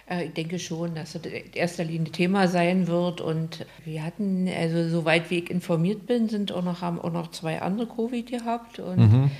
Äh, 0.08 0.24
ich 0.26 0.32
denke 0.32 0.58
schon, 0.58 0.94
dass 0.94 1.12
das 1.12 1.26
in 1.26 1.52
erster 1.54 1.84
Linie 1.84 2.12
Thema 2.12 2.48
sein 2.48 2.86
wird. 2.86 3.20
Und 3.20 3.66
wir 3.84 4.04
hatten, 4.04 4.48
also 4.48 4.88
soweit 4.88 5.30
wie 5.30 5.38
ich 5.38 5.50
informiert 5.50 6.06
bin, 6.06 6.28
sind 6.28 6.52
auch 6.52 6.62
noch, 6.62 6.80
haben 6.80 7.00
auch 7.00 7.12
noch 7.12 7.30
zwei 7.30 7.60
andere 7.60 7.86
Covid 7.86 8.26
gehabt. 8.26 8.78
Und 8.78 8.98
mhm. 8.98 9.30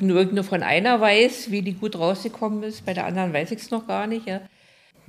nur, 0.00 0.24
nur 0.24 0.44
von 0.44 0.62
einer 0.62 1.00
weiß, 1.00 1.50
wie 1.50 1.62
die 1.62 1.74
gut 1.74 1.98
rausgekommen 1.98 2.62
ist, 2.62 2.84
bei 2.84 2.94
der 2.94 3.06
anderen 3.06 3.32
weiß 3.32 3.50
ich 3.52 3.60
es 3.60 3.70
noch 3.70 3.86
gar 3.86 4.06
nicht. 4.06 4.26
Ja 4.26 4.40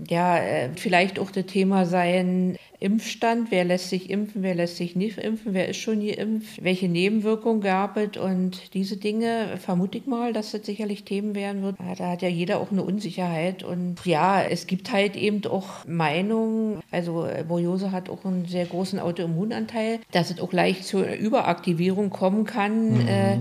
ja, 0.07 0.37
äh, 0.37 0.69
vielleicht 0.75 1.19
auch 1.19 1.31
das 1.31 1.45
Thema 1.45 1.85
sein 1.85 2.57
Impfstand. 2.79 3.51
Wer 3.51 3.65
lässt 3.65 3.89
sich 3.89 4.09
impfen, 4.09 4.41
wer 4.41 4.55
lässt 4.55 4.77
sich 4.77 4.95
nicht 4.95 5.17
impfen, 5.17 5.53
wer 5.53 5.67
ist 5.67 5.77
schon 5.77 6.05
geimpft, 6.05 6.63
welche 6.63 6.87
Nebenwirkungen 6.87 7.61
gab 7.61 7.97
es 7.97 8.17
und 8.17 8.73
diese 8.73 8.97
Dinge 8.97 9.57
vermute 9.57 9.97
ich 9.97 10.05
mal, 10.05 10.33
dass 10.33 10.51
das 10.51 10.65
sicherlich 10.65 11.03
Themen 11.03 11.35
werden 11.35 11.61
wird. 11.61 11.75
Da 11.97 12.11
hat 12.11 12.21
ja 12.21 12.29
jeder 12.29 12.59
auch 12.59 12.71
eine 12.71 12.83
Unsicherheit 12.83 13.63
und 13.63 14.05
ja, 14.05 14.41
es 14.41 14.67
gibt 14.67 14.91
halt 14.91 15.15
eben 15.15 15.45
auch 15.45 15.85
Meinungen, 15.87 16.79
also 16.91 17.27
Borreliose 17.47 17.91
hat 17.91 18.09
auch 18.09 18.25
einen 18.25 18.45
sehr 18.45 18.65
großen 18.65 18.99
Autoimmunanteil, 18.99 19.99
dass 20.11 20.31
es 20.31 20.39
auch 20.39 20.53
leicht 20.53 20.85
zur 20.85 21.05
Überaktivierung 21.13 22.09
kommen 22.09 22.45
kann. 22.45 22.93
Mhm. 22.93 23.07
Äh, 23.07 23.37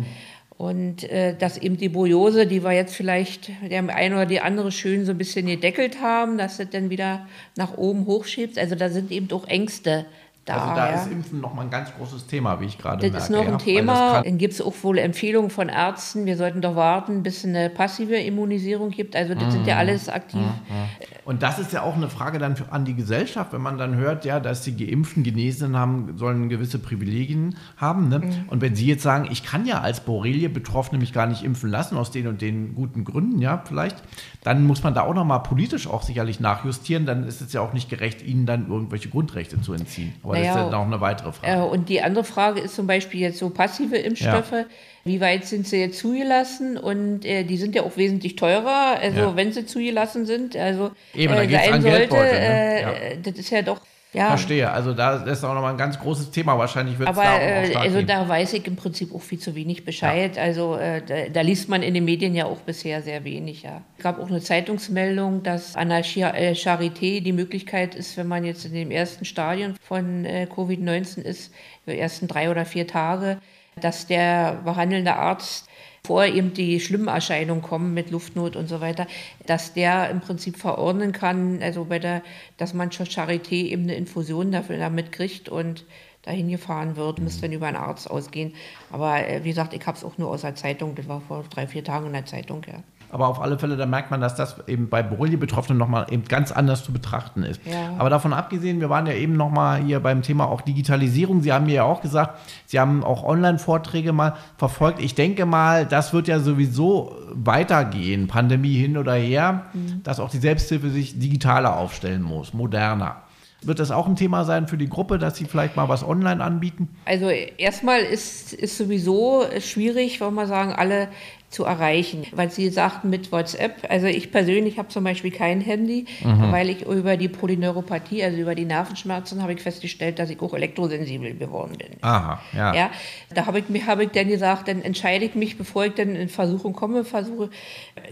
und 0.58 1.04
äh, 1.04 1.36
dass 1.36 1.56
eben 1.56 1.76
die 1.76 1.88
Bojose, 1.88 2.44
die 2.46 2.64
wir 2.64 2.72
jetzt 2.72 2.94
vielleicht 2.94 3.48
der 3.70 3.88
eine 3.94 4.16
oder 4.16 4.26
die 4.26 4.40
andere 4.40 4.72
schön 4.72 5.06
so 5.06 5.12
ein 5.12 5.18
bisschen 5.18 5.46
gedeckelt 5.46 6.00
haben, 6.00 6.36
dass 6.36 6.56
das 6.56 6.68
dann 6.70 6.90
wieder 6.90 7.28
nach 7.56 7.78
oben 7.78 8.06
hochschiebt. 8.06 8.58
Also 8.58 8.74
da 8.74 8.90
sind 8.90 9.12
eben 9.12 9.28
doch 9.28 9.46
Ängste 9.46 10.04
da, 10.48 10.54
also 10.54 10.74
da 10.74 10.90
ja. 10.90 10.96
ist 10.96 11.10
Impfen 11.10 11.40
nochmal 11.40 11.66
ein 11.66 11.70
ganz 11.70 11.92
großes 11.94 12.26
Thema, 12.26 12.60
wie 12.60 12.66
ich 12.66 12.78
gerade 12.78 12.96
das 12.96 13.02
merke. 13.02 13.14
Das 13.16 13.24
ist 13.24 13.30
noch 13.30 13.44
ein 13.44 13.52
ja, 13.52 13.56
Thema. 13.58 14.22
Dann 14.22 14.38
gibt 14.38 14.54
es 14.54 14.60
auch 14.60 14.74
wohl 14.82 14.98
Empfehlungen 14.98 15.50
von 15.50 15.68
Ärzten, 15.68 16.26
wir 16.26 16.36
sollten 16.36 16.60
doch 16.60 16.76
warten, 16.76 17.22
bis 17.22 17.38
es 17.38 17.44
eine 17.44 17.70
passive 17.70 18.16
Immunisierung 18.16 18.90
gibt. 18.90 19.14
Also 19.14 19.34
das 19.34 19.44
mhm. 19.44 19.50
sind 19.50 19.66
ja 19.66 19.74
mhm. 19.74 19.80
alles 19.80 20.08
aktiv. 20.08 20.40
Mhm. 20.40 21.18
Und 21.24 21.42
das 21.42 21.58
ist 21.58 21.72
ja 21.74 21.82
auch 21.82 21.94
eine 21.94 22.08
Frage 22.08 22.38
dann 22.38 22.54
an 22.70 22.86
die 22.86 22.94
Gesellschaft, 22.94 23.52
wenn 23.52 23.60
man 23.60 23.76
dann 23.76 23.96
hört, 23.96 24.24
ja, 24.24 24.40
dass 24.40 24.62
die 24.62 24.74
Geimpften, 24.74 25.22
Genesenen 25.22 25.76
haben, 25.76 26.16
sollen 26.16 26.48
gewisse 26.48 26.78
Privilegien 26.78 27.56
haben. 27.76 28.08
Ne? 28.08 28.20
Mhm. 28.20 28.32
Und 28.48 28.62
wenn 28.62 28.74
Sie 28.74 28.86
jetzt 28.86 29.02
sagen, 29.02 29.28
ich 29.30 29.42
kann 29.42 29.66
ja 29.66 29.82
als 29.82 30.00
Borrelie-Betroffene 30.00 30.98
mich 30.98 31.12
gar 31.12 31.26
nicht 31.26 31.44
impfen 31.44 31.68
lassen, 31.68 31.98
aus 31.98 32.10
den 32.10 32.26
und 32.28 32.40
den 32.40 32.74
guten 32.74 33.04
Gründen, 33.04 33.42
ja, 33.42 33.62
vielleicht, 33.66 34.02
dann 34.42 34.64
muss 34.64 34.82
man 34.82 34.94
da 34.94 35.02
auch 35.02 35.14
nochmal 35.14 35.42
politisch 35.42 35.86
auch 35.86 36.02
sicherlich 36.02 36.40
nachjustieren. 36.40 37.04
Dann 37.04 37.24
ist 37.26 37.42
es 37.42 37.52
ja 37.52 37.60
auch 37.60 37.74
nicht 37.74 37.90
gerecht, 37.90 38.22
Ihnen 38.22 38.46
dann 38.46 38.68
irgendwelche 38.70 39.10
Grundrechte 39.10 39.60
zu 39.60 39.74
entziehen. 39.74 40.14
Aber 40.22 40.37
naja, 40.38 40.54
das 40.54 40.64
ist 40.66 40.72
ja 40.72 40.78
noch 40.78 40.86
eine 40.86 41.00
weitere 41.00 41.32
Frage. 41.32 41.60
Äh, 41.60 41.64
und 41.64 41.88
die 41.88 42.02
andere 42.02 42.24
Frage 42.24 42.60
ist 42.60 42.74
zum 42.74 42.86
Beispiel 42.86 43.20
jetzt 43.20 43.38
so 43.38 43.50
passive 43.50 43.96
Impfstoffe. 43.96 44.52
Ja. 44.52 44.64
Wie 45.04 45.20
weit 45.20 45.46
sind 45.46 45.66
sie 45.66 45.78
jetzt 45.78 45.98
zugelassen? 45.98 46.76
Und 46.76 47.24
äh, 47.24 47.44
die 47.44 47.56
sind 47.56 47.74
ja 47.74 47.82
auch 47.82 47.96
wesentlich 47.96 48.36
teurer, 48.36 48.98
also 49.00 49.20
ja. 49.20 49.36
wenn 49.36 49.52
sie 49.52 49.66
zugelassen 49.66 50.26
sind. 50.26 50.56
Also 50.56 50.90
Eben, 51.14 51.34
äh, 51.34 51.48
sein 51.48 51.82
sollte, 51.82 52.14
ne? 52.14 52.30
Äh, 52.30 52.82
ja. 52.82 52.92
das 53.22 53.38
ist 53.38 53.50
ja 53.50 53.62
doch 53.62 53.80
Ja. 54.14 54.28
Verstehe. 54.28 54.70
Also 54.70 54.94
da 54.94 55.22
ist 55.24 55.44
auch 55.44 55.52
nochmal 55.52 55.72
ein 55.72 55.78
ganz 55.78 55.98
großes 55.98 56.30
Thema. 56.30 56.56
Wahrscheinlich 56.58 56.98
wird 56.98 57.10
es 57.10 57.16
Aber 57.16 57.26
da 57.26 57.36
auch 57.36 57.40
äh, 57.40 57.70
stark 57.70 57.84
also 57.84 58.02
da 58.02 58.28
weiß 58.28 58.54
ich 58.54 58.66
im 58.66 58.76
Prinzip 58.76 59.14
auch 59.14 59.20
viel 59.20 59.38
zu 59.38 59.54
wenig 59.54 59.84
Bescheid. 59.84 60.38
Also 60.38 60.76
äh, 60.76 61.02
da, 61.02 61.28
da 61.30 61.40
liest 61.42 61.68
man 61.68 61.82
in 61.82 61.92
den 61.92 62.06
Medien 62.06 62.34
ja 62.34 62.46
auch 62.46 62.58
bisher 62.58 63.02
sehr 63.02 63.24
wenig. 63.24 63.64
Ja. 63.64 63.82
Es 63.98 64.02
gab 64.02 64.18
auch 64.18 64.28
eine 64.28 64.40
Zeitungsmeldung, 64.40 65.42
dass 65.42 65.76
an 65.76 65.90
der 65.90 65.98
äh, 65.98 66.52
Charité 66.52 67.20
die 67.20 67.32
Möglichkeit 67.32 67.94
ist, 67.94 68.16
wenn 68.16 68.28
man 68.28 68.44
jetzt 68.44 68.64
in 68.64 68.72
dem 68.72 68.90
ersten 68.90 69.26
Stadion 69.26 69.74
von 69.82 70.24
äh, 70.24 70.48
Covid-19 70.50 71.20
ist, 71.20 71.52
die 71.86 71.98
ersten 71.98 72.28
drei 72.28 72.50
oder 72.50 72.64
vier 72.64 72.86
Tage, 72.86 73.38
dass 73.78 74.06
der 74.06 74.60
behandelnde 74.64 75.14
Arzt 75.16 75.68
vor 76.04 76.24
eben 76.24 76.54
die 76.54 76.80
schlimmen 76.80 77.08
Erscheinungen 77.08 77.62
kommen 77.62 77.94
mit 77.94 78.10
Luftnot 78.10 78.56
und 78.56 78.68
so 78.68 78.80
weiter, 78.80 79.06
dass 79.46 79.74
der 79.74 80.10
im 80.10 80.20
Prinzip 80.20 80.56
verordnen 80.56 81.12
kann, 81.12 81.62
also 81.62 81.84
bei 81.84 81.98
der, 81.98 82.22
dass 82.56 82.74
man 82.74 82.90
zur 82.90 83.06
Charité 83.06 83.66
eben 83.66 83.84
eine 83.84 83.94
Infusion 83.94 84.52
dafür 84.52 84.78
damit 84.78 85.12
kriegt 85.12 85.48
und 85.48 85.84
dahin 86.22 86.48
gefahren 86.48 86.96
wird, 86.96 87.20
müsste 87.20 87.42
dann 87.42 87.52
über 87.52 87.66
einen 87.66 87.76
Arzt 87.76 88.10
ausgehen. 88.10 88.54
Aber 88.90 89.26
äh, 89.26 89.44
wie 89.44 89.48
gesagt, 89.48 89.74
ich 89.74 89.86
habe 89.86 89.96
es 89.96 90.04
auch 90.04 90.18
nur 90.18 90.30
aus 90.30 90.42
der 90.42 90.54
Zeitung, 90.54 90.94
das 90.94 91.08
war 91.08 91.20
vor 91.20 91.44
drei, 91.48 91.66
vier 91.66 91.84
Tagen 91.84 92.06
in 92.06 92.12
der 92.12 92.26
Zeitung, 92.26 92.62
ja. 92.66 92.82
Aber 93.10 93.28
auf 93.28 93.40
alle 93.40 93.58
Fälle, 93.58 93.76
da 93.76 93.86
merkt 93.86 94.10
man, 94.10 94.20
dass 94.20 94.34
das 94.34 94.56
eben 94.66 94.88
bei 94.88 95.02
Borrelia-Betroffenen 95.02 95.78
nochmal 95.78 96.06
eben 96.10 96.24
ganz 96.24 96.52
anders 96.52 96.84
zu 96.84 96.92
betrachten 96.92 97.42
ist. 97.42 97.60
Ja. 97.64 97.94
Aber 97.98 98.10
davon 98.10 98.32
abgesehen, 98.32 98.80
wir 98.80 98.90
waren 98.90 99.06
ja 99.06 99.14
eben 99.14 99.36
nochmal 99.36 99.82
hier 99.82 100.00
beim 100.00 100.22
Thema 100.22 100.48
auch 100.48 100.60
Digitalisierung. 100.60 101.42
Sie 101.42 101.52
haben 101.52 101.66
mir 101.66 101.74
ja 101.74 101.84
auch 101.84 102.00
gesagt, 102.00 102.38
Sie 102.66 102.78
haben 102.78 103.02
auch 103.04 103.24
Online-Vorträge 103.24 104.12
mal 104.12 104.36
verfolgt. 104.56 105.00
Ich 105.00 105.14
denke 105.14 105.46
mal, 105.46 105.86
das 105.86 106.12
wird 106.12 106.28
ja 106.28 106.40
sowieso 106.40 107.16
weitergehen, 107.32 108.26
Pandemie 108.26 108.76
hin 108.76 108.98
oder 108.98 109.14
her, 109.14 109.66
dass 110.02 110.20
auch 110.20 110.30
die 110.30 110.38
Selbsthilfe 110.38 110.90
sich 110.90 111.18
digitaler 111.18 111.76
aufstellen 111.76 112.22
muss, 112.22 112.52
moderner. 112.52 113.22
Wird 113.60 113.80
das 113.80 113.90
auch 113.90 114.06
ein 114.06 114.14
Thema 114.14 114.44
sein 114.44 114.68
für 114.68 114.78
die 114.78 114.88
Gruppe, 114.88 115.18
dass 115.18 115.36
Sie 115.36 115.44
vielleicht 115.44 115.74
mal 115.74 115.88
was 115.88 116.04
online 116.04 116.42
anbieten? 116.42 116.88
Also 117.04 117.28
erstmal 117.28 118.02
ist, 118.02 118.52
ist 118.52 118.78
sowieso 118.78 119.46
schwierig, 119.58 120.20
wollen 120.20 120.34
wir 120.34 120.46
sagen, 120.46 120.72
alle 120.72 121.08
zu 121.50 121.64
erreichen. 121.64 122.26
Weil 122.32 122.50
Sie 122.50 122.68
sagten 122.68 123.08
mit 123.08 123.32
WhatsApp, 123.32 123.86
also 123.88 124.06
ich 124.06 124.30
persönlich 124.30 124.78
habe 124.78 124.88
zum 124.88 125.04
Beispiel 125.04 125.30
kein 125.30 125.60
Handy, 125.62 126.04
weil 126.22 126.68
ich 126.68 126.82
über 126.82 127.16
die 127.16 127.28
Polyneuropathie, 127.28 128.22
also 128.22 128.36
über 128.38 128.54
die 128.54 128.66
Nervenschmerzen, 128.66 129.42
habe 129.42 129.54
ich 129.54 129.60
festgestellt, 129.62 130.18
dass 130.18 130.28
ich 130.28 130.40
auch 130.42 130.52
elektrosensibel 130.52 131.34
geworden 131.34 131.72
bin. 131.78 131.96
Aha, 132.02 132.40
ja. 132.54 132.74
Ja, 132.74 132.90
da 133.34 133.46
habe 133.46 133.60
ich, 133.60 133.68
mir- 133.70 133.86
habe 133.86 134.04
ich 134.04 134.10
dann 134.10 134.28
gesagt, 134.28 134.68
dann 134.68 134.82
entscheide 134.82 135.24
ich 135.24 135.34
mich, 135.34 135.56
bevor 135.56 135.86
ich 135.86 135.94
dann 135.94 136.14
in 136.16 136.28
Versuchung 136.28 136.74
komme, 136.74 137.04
versuche, 137.04 137.48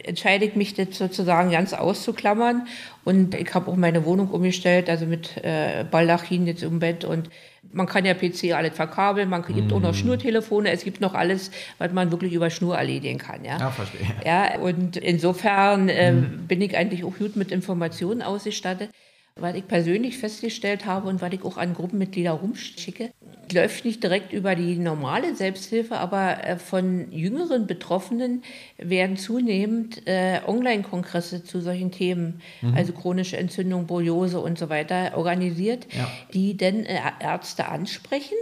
entscheide 0.04 0.46
ich 0.46 0.54
mich 0.56 0.72
das 0.74 0.96
sozusagen 0.96 1.50
ganz 1.50 1.74
auszuklammern. 1.74 2.66
Und 3.04 3.34
ich 3.34 3.52
habe 3.54 3.70
auch 3.70 3.76
meine 3.76 4.04
Wohnung 4.06 4.30
umgestellt, 4.30 4.88
also 4.88 5.04
mit 5.06 5.36
äh, 5.44 5.84
Baldachin 5.90 6.46
jetzt 6.46 6.62
im 6.62 6.78
Bett 6.78 7.04
und 7.04 7.28
man 7.72 7.86
kann 7.86 8.04
ja 8.04 8.14
PC 8.14 8.52
alles 8.54 8.74
verkabeln, 8.74 9.28
man 9.28 9.42
gibt 9.42 9.72
auch 9.72 9.80
noch 9.80 9.94
Schnurtelefone, 9.94 10.70
es 10.70 10.84
gibt 10.84 11.00
noch 11.00 11.14
alles, 11.14 11.50
was 11.78 11.92
man 11.92 12.10
wirklich 12.10 12.32
über 12.32 12.50
Schnur 12.50 12.76
erledigen 12.76 13.18
kann. 13.18 13.44
Ja, 13.44 13.58
Ja, 13.58 13.70
verstehe. 13.70 14.00
ja 14.24 14.58
und 14.58 14.96
insofern 14.96 15.88
äh, 15.88 16.12
bin 16.48 16.60
ich 16.60 16.76
eigentlich 16.76 17.04
auch 17.04 17.16
gut 17.16 17.36
mit 17.36 17.50
Informationen 17.52 18.22
ausgestattet. 18.22 18.90
Was 19.38 19.54
ich 19.54 19.68
persönlich 19.68 20.16
festgestellt 20.16 20.86
habe 20.86 21.08
und 21.10 21.20
was 21.20 21.30
ich 21.30 21.44
auch 21.44 21.58
an 21.58 21.74
Gruppenmitglieder 21.74 22.30
rumschicke, 22.30 23.10
läuft 23.52 23.84
nicht 23.84 24.02
direkt 24.02 24.32
über 24.32 24.54
die 24.54 24.76
normale 24.76 25.34
Selbsthilfe, 25.36 25.98
aber 25.98 26.42
äh, 26.42 26.56
von 26.56 27.12
jüngeren 27.12 27.66
Betroffenen 27.66 28.42
werden 28.78 29.18
zunehmend 29.18 30.06
äh, 30.08 30.40
Online-Kongresse 30.46 31.44
zu 31.44 31.60
solchen 31.60 31.92
Themen, 31.92 32.40
also 32.74 32.94
chronische 32.94 33.36
Entzündung, 33.36 33.86
Borreliose 33.86 34.40
und 34.40 34.58
so 34.58 34.70
weiter, 34.70 35.12
organisiert, 35.18 35.86
Ja. 35.94 36.10
die 36.32 36.56
dann 36.56 36.86
äh, 36.86 36.98
Ärzte 37.20 37.68
ansprechen. 37.68 38.36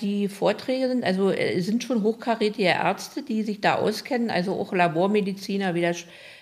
Die 0.00 0.28
Vorträge 0.28 0.88
sind, 0.88 1.02
also 1.02 1.32
sind 1.58 1.82
schon 1.84 2.02
hochkarätige 2.02 2.68
Ärzte, 2.68 3.22
die 3.22 3.42
sich 3.42 3.60
da 3.62 3.76
auskennen, 3.76 4.30
also 4.30 4.52
auch 4.52 4.72
Labormediziner 4.72 5.74
wie 5.74 5.80
der 5.80 5.94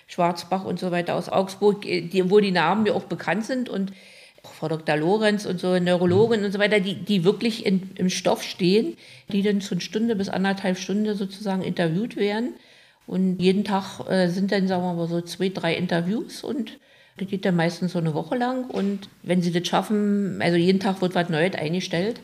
Schwarzbach 0.09 0.65
und 0.65 0.79
so 0.79 0.91
weiter 0.91 1.15
aus 1.15 1.29
Augsburg, 1.29 1.85
äh, 1.85 2.01
die, 2.01 2.29
wo 2.29 2.39
die 2.39 2.51
Namen 2.51 2.83
mir 2.83 2.95
auch 2.95 3.05
bekannt 3.05 3.45
sind 3.45 3.69
und 3.69 3.93
Frau 4.43 4.67
Dr. 4.67 4.97
Lorenz 4.97 5.45
und 5.45 5.59
so 5.59 5.77
Neurologen 5.79 6.43
und 6.43 6.51
so 6.51 6.59
weiter, 6.59 6.79
die, 6.79 6.95
die 6.95 7.23
wirklich 7.23 7.65
in, 7.65 7.91
im 7.95 8.09
Stoff 8.09 8.43
stehen, 8.43 8.97
die 9.31 9.43
dann 9.43 9.61
von 9.61 9.79
Stunde 9.79 10.15
bis 10.15 10.29
anderthalb 10.29 10.77
Stunde 10.77 11.15
sozusagen 11.15 11.61
interviewt 11.61 12.15
werden. 12.15 12.55
Und 13.05 13.39
jeden 13.39 13.63
Tag 13.63 14.07
äh, 14.09 14.27
sind 14.29 14.51
dann, 14.51 14.67
sagen 14.67 14.83
wir 14.83 14.93
mal, 14.93 15.07
so 15.07 15.21
zwei, 15.21 15.49
drei 15.49 15.75
Interviews 15.75 16.43
und 16.43 16.77
das 17.17 17.27
geht 17.27 17.43
dann 17.43 17.55
meistens 17.55 17.91
so 17.91 17.99
eine 17.99 18.13
Woche 18.13 18.35
lang. 18.37 18.65
Und 18.65 19.09
wenn 19.23 19.41
sie 19.41 19.51
das 19.51 19.67
schaffen, 19.67 20.41
also 20.41 20.57
jeden 20.57 20.79
Tag 20.79 21.01
wird 21.01 21.15
was 21.15 21.29
Neues 21.29 21.53
eingestellt, 21.55 22.19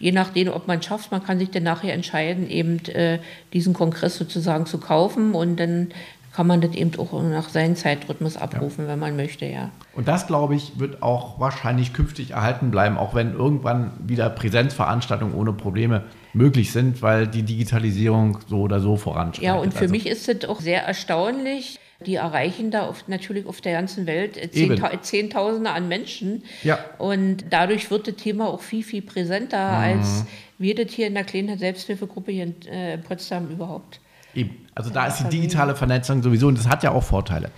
je 0.00 0.12
nachdem, 0.12 0.48
ob 0.48 0.66
man 0.66 0.80
es 0.80 0.86
schafft, 0.86 1.12
man 1.12 1.22
kann 1.22 1.38
sich 1.38 1.50
dann 1.50 1.62
nachher 1.62 1.94
entscheiden, 1.94 2.50
eben 2.50 2.84
äh, 2.86 3.20
diesen 3.52 3.74
Kongress 3.74 4.16
sozusagen 4.16 4.66
zu 4.66 4.78
kaufen 4.78 5.34
und 5.34 5.56
dann 5.56 5.92
kann 6.34 6.46
man 6.46 6.60
das 6.60 6.74
eben 6.74 6.90
auch 6.98 7.22
nach 7.22 7.48
seinem 7.48 7.76
Zeitrhythmus 7.76 8.36
abrufen, 8.36 8.88
wenn 8.88 8.98
man 8.98 9.14
möchte, 9.16 9.46
ja. 9.46 9.70
Und 9.94 10.08
das, 10.08 10.26
glaube 10.26 10.56
ich, 10.56 10.78
wird 10.80 11.02
auch 11.02 11.38
wahrscheinlich 11.38 11.92
künftig 11.92 12.32
erhalten 12.32 12.70
bleiben, 12.70 12.96
auch 12.96 13.14
wenn 13.14 13.34
irgendwann 13.34 13.92
wieder 14.04 14.28
Präsenzveranstaltungen 14.30 15.34
ohne 15.34 15.52
Probleme 15.52 16.04
möglich 16.32 16.72
sind, 16.72 17.02
weil 17.02 17.26
die 17.28 17.42
Digitalisierung 17.44 18.38
so 18.48 18.62
oder 18.62 18.80
so 18.80 18.96
voranschreitet. 18.96 19.44
Ja, 19.44 19.54
und 19.54 19.72
für 19.72 19.82
Also, 19.82 19.92
mich 19.92 20.06
ist 20.06 20.28
es 20.28 20.48
auch 20.48 20.60
sehr 20.60 20.82
erstaunlich. 20.84 21.78
Die 22.04 22.16
erreichen 22.16 22.72
da 22.72 22.88
oft 22.88 23.08
natürlich 23.08 23.46
auf 23.46 23.60
der 23.60 23.72
ganzen 23.72 24.06
Welt 24.06 24.36
äh, 24.36 24.42
Eben. 24.52 24.76
Zehntau 24.76 24.88
Zehntausende 25.00 25.70
an 25.70 25.86
Menschen. 25.88 26.42
Ja. 26.64 26.78
Und 26.98 27.44
dadurch 27.50 27.90
wird 27.90 28.08
das 28.08 28.16
Thema 28.16 28.48
auch 28.48 28.60
viel, 28.60 28.82
viel 28.82 29.02
präsenter, 29.02 29.70
Mhm. 29.70 29.84
als 30.00 30.24
wir 30.58 30.74
das 30.74 30.92
hier 30.92 31.06
in 31.06 31.14
der 31.14 31.24
kleinen 31.24 31.56
Selbsthilfegruppe 31.58 32.32
hier 32.32 32.44
in 32.44 32.54
äh, 32.66 32.98
Potsdam 32.98 33.48
überhaupt. 33.48 34.00
Eben. 34.34 34.66
Also 34.74 34.90
da 34.90 35.06
ist 35.06 35.20
die 35.20 35.28
digitale 35.28 35.76
Vernetzung 35.76 36.22
sowieso 36.22 36.48
und 36.48 36.58
das 36.58 36.68
hat 36.68 36.82
ja 36.82 36.90
auch 36.90 37.02
Vorteile. 37.02 37.50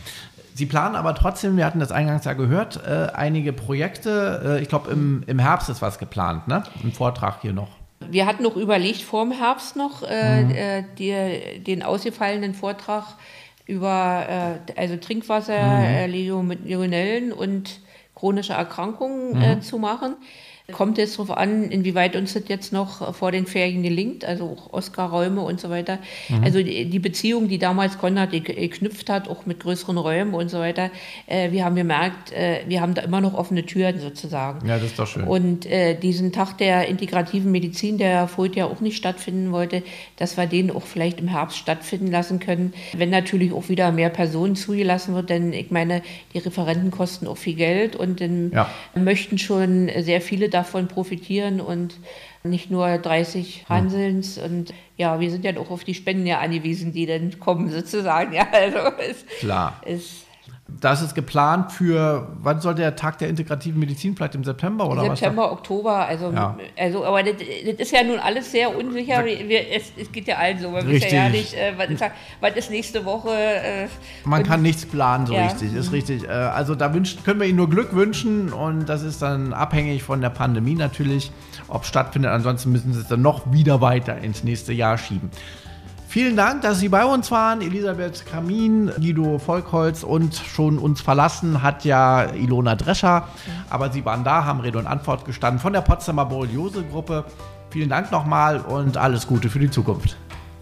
Sie 0.54 0.66
planen 0.66 0.96
aber 0.96 1.14
trotzdem, 1.14 1.56
wir 1.56 1.66
hatten 1.66 1.80
das 1.80 1.92
eingangs 1.92 2.24
ja 2.24 2.32
gehört, 2.32 2.80
äh, 2.86 3.08
einige 3.14 3.52
Projekte. 3.52 4.58
Äh, 4.58 4.62
ich 4.62 4.68
glaube, 4.68 4.90
im, 4.90 5.22
im 5.26 5.38
Herbst 5.38 5.68
ist 5.68 5.82
was 5.82 5.98
geplant, 5.98 6.48
ne? 6.48 6.62
Ein 6.82 6.92
Vortrag 6.92 7.42
hier 7.42 7.52
noch. 7.52 7.68
Wir 8.08 8.26
hatten 8.26 8.42
noch 8.42 8.56
überlegt, 8.56 9.02
vor 9.02 9.24
dem 9.24 9.32
Herbst 9.32 9.76
noch 9.76 10.02
äh, 10.02 10.78
äh, 10.78 10.84
die, 10.98 11.62
den 11.62 11.82
ausgefallenen 11.82 12.54
Vortrag 12.54 13.04
über 13.66 14.24
äh, 14.28 14.80
also 14.80 14.96
Trinkwasser, 14.96 15.58
äh, 15.58 16.06
Legionellen 16.06 17.32
und 17.32 17.80
chronische 18.14 18.54
Erkrankungen 18.54 19.40
äh, 19.42 19.60
zu 19.60 19.78
machen. 19.78 20.16
Kommt 20.72 20.98
jetzt 20.98 21.14
darauf 21.16 21.30
an, 21.30 21.70
inwieweit 21.70 22.16
uns 22.16 22.34
das 22.34 22.42
jetzt 22.48 22.72
noch 22.72 23.14
vor 23.14 23.30
den 23.30 23.46
Ferien 23.46 23.84
gelingt, 23.84 24.24
also 24.24 24.46
auch 24.58 24.72
Oscar-Räume 24.72 25.40
und 25.42 25.60
so 25.60 25.70
weiter. 25.70 26.00
Also 26.42 26.60
die, 26.60 26.98
Beziehung, 26.98 27.46
die 27.46 27.58
damals 27.58 27.98
Konrad 27.98 28.32
ge- 28.32 28.40
geknüpft 28.40 29.08
hat, 29.08 29.28
auch 29.28 29.46
mit 29.46 29.60
größeren 29.60 29.96
Räumen 29.96 30.34
und 30.34 30.50
so 30.50 30.58
weiter, 30.58 30.90
äh, 31.28 31.52
wir 31.52 31.64
haben 31.64 31.76
gemerkt, 31.76 32.32
äh, 32.32 32.62
wir 32.66 32.80
haben 32.80 32.94
da 32.94 33.02
immer 33.02 33.20
noch 33.20 33.34
offene 33.34 33.64
Türen 33.64 34.00
sozusagen. 34.00 34.66
Ja, 34.66 34.74
das 34.78 34.86
ist 34.86 34.98
doch 34.98 35.06
schön. 35.06 35.22
Und 35.22 35.66
äh, 35.66 35.94
diesen 35.94 36.32
Tag 36.32 36.58
der 36.58 36.88
integrativen 36.88 37.52
Medizin, 37.52 37.96
der 37.96 38.26
vorher 38.26 38.56
ja 38.56 38.64
auch 38.66 38.80
nicht 38.80 38.96
stattfinden 38.96 39.52
wollte, 39.52 39.84
dass 40.16 40.36
wir 40.36 40.46
den 40.46 40.72
auch 40.72 40.82
vielleicht 40.82 41.20
im 41.20 41.28
Herbst 41.28 41.58
stattfinden 41.58 42.10
lassen 42.10 42.40
können. 42.40 42.74
Wenn 42.96 43.10
natürlich 43.10 43.52
auch 43.52 43.68
wieder 43.68 43.92
mehr 43.92 44.10
Personen 44.10 44.56
zugelassen 44.56 45.14
wird, 45.14 45.30
denn 45.30 45.52
ich 45.52 45.70
meine, 45.70 46.02
die 46.34 46.38
Referenten 46.38 46.90
kosten 46.90 47.28
auch 47.28 47.36
viel 47.36 47.54
Geld 47.54 47.94
und 47.94 48.20
dann 48.20 48.50
Ja. 48.52 48.68
möchten 48.96 49.38
schon 49.38 49.88
sehr 50.00 50.20
viele 50.20 50.48
davon 50.56 50.88
profitieren 50.88 51.60
und 51.60 51.98
nicht 52.42 52.70
nur 52.70 52.98
30 52.98 53.66
Hanselns. 53.68 54.38
Und 54.38 54.72
ja, 54.96 55.20
wir 55.20 55.30
sind 55.30 55.44
ja 55.44 55.56
auch 55.58 55.70
auf 55.70 55.84
die 55.84 55.94
Spenden 55.94 56.26
ja 56.26 56.40
angewiesen, 56.40 56.92
die 56.92 57.06
dann 57.06 57.38
kommen 57.38 57.70
sozusagen. 57.70 58.32
Ja, 58.36 58.48
also 58.52 58.78
es 58.98 59.24
Klar. 59.38 59.80
ist 59.86 60.25
Das 60.68 61.00
ist 61.00 61.14
geplant 61.14 61.70
für, 61.70 62.26
wann 62.42 62.60
soll 62.60 62.74
der 62.74 62.96
Tag 62.96 63.18
der 63.18 63.28
integrativen 63.28 63.78
Medizin? 63.78 64.16
Vielleicht 64.16 64.34
im 64.34 64.42
September 64.42 64.88
oder 64.90 65.02
September, 65.02 65.52
Oktober, 65.52 66.06
also, 66.06 66.32
Ja. 66.32 66.56
also 66.76 67.04
aber 67.04 67.22
das, 67.22 67.34
das 67.38 67.74
ist 67.78 67.92
ja 67.92 68.02
nun 68.02 68.18
alles 68.18 68.50
sehr 68.50 68.76
unsicher. 68.76 69.24
Wir, 69.24 69.70
es, 69.72 69.92
es 69.96 70.10
geht 70.10 70.26
ja 70.26 70.36
allen 70.38 70.58
so. 70.58 70.68
Man 70.70 70.84
weiß 70.92 71.10
ja, 71.12 71.26
Richtig. 71.26 71.52
nicht, 71.52 71.54
äh, 71.54 71.72
was, 71.76 71.88
ist, 71.90 72.02
was 72.40 72.56
ist 72.56 72.70
nächste 72.70 73.04
Woche. 73.04 73.30
Äh? 73.30 73.86
Man 74.24 74.42
kann 74.42 74.60
nichts 74.62 74.84
planen 74.84 75.26
so 75.26 75.34
Ja. 75.34 75.44
richtig, 75.46 75.72
ist 75.72 75.92
richtig. 75.92 76.24
Äh, 76.24 76.30
Also 76.32 76.74
da 76.74 76.92
wünschen, 76.92 77.22
können 77.22 77.38
wir 77.38 77.46
Ihnen 77.46 77.58
nur 77.58 77.70
Glück 77.70 77.94
wünschen 77.94 78.52
und 78.52 78.86
das 78.86 79.02
ist 79.04 79.22
dann 79.22 79.52
abhängig 79.52 80.02
von 80.02 80.20
der 80.20 80.30
Pandemie 80.30 80.74
natürlich, 80.74 81.30
ob 81.68 81.82
es 81.84 81.88
stattfindet. 81.88 82.32
Ansonsten 82.32 82.72
müssen 82.72 82.92
Sie 82.92 83.00
es 83.00 83.06
dann 83.06 83.22
noch 83.22 83.52
wieder 83.52 83.80
weiter 83.80 84.18
ins 84.18 84.42
nächste 84.42 84.72
Jahr 84.72 84.98
schieben. 84.98 85.30
Vielen 86.16 86.34
Dank, 86.34 86.62
dass 86.62 86.78
Sie 86.78 86.88
bei 86.88 87.04
uns 87.04 87.30
waren. 87.30 87.60
Elisabeth 87.60 88.24
Kamin, 88.24 88.90
Guido 88.96 89.38
Volkholz 89.38 90.02
und 90.02 90.34
schon 90.34 90.78
uns 90.78 91.02
verlassen 91.02 91.62
hat 91.62 91.84
ja 91.84 92.32
Ilona 92.32 92.74
Drescher. 92.74 93.28
Aber 93.68 93.92
Sie 93.92 94.02
waren 94.06 94.24
da, 94.24 94.46
haben 94.46 94.60
Rede 94.60 94.78
und 94.78 94.86
Antwort 94.86 95.26
gestanden 95.26 95.60
von 95.60 95.74
der 95.74 95.82
Potsdamer 95.82 96.24
Borreliose-Gruppe. 96.24 97.26
Vielen 97.68 97.90
Dank 97.90 98.12
nochmal 98.12 98.60
und 98.60 98.96
alles 98.96 99.26
Gute 99.26 99.50
für 99.50 99.58
die 99.58 99.70
Zukunft. 99.70 100.16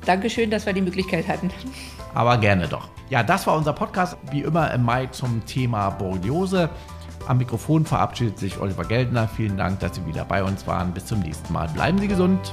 Dankeschön, 0.04 0.50
dass 0.50 0.66
wir 0.66 0.72
die 0.72 0.82
Möglichkeit 0.82 1.28
hatten. 1.28 1.52
Aber 2.14 2.36
gerne 2.38 2.66
doch. 2.66 2.88
Ja, 3.08 3.22
das 3.22 3.46
war 3.46 3.56
unser 3.56 3.74
Podcast, 3.74 4.16
wie 4.32 4.40
immer 4.40 4.74
im 4.74 4.82
Mai 4.82 5.06
zum 5.06 5.46
Thema 5.46 5.90
Borreliose. 5.90 6.68
Am 7.28 7.38
Mikrofon 7.38 7.86
verabschiedet 7.86 8.40
sich 8.40 8.60
Oliver 8.60 8.86
Geldner. 8.86 9.28
Vielen 9.28 9.56
Dank, 9.56 9.78
dass 9.78 9.94
Sie 9.94 10.04
wieder 10.04 10.24
bei 10.24 10.42
uns 10.42 10.66
waren. 10.66 10.92
Bis 10.92 11.06
zum 11.06 11.20
nächsten 11.20 11.52
Mal. 11.52 11.68
Bleiben 11.68 11.98
Sie 11.98 12.08
gesund. 12.08 12.52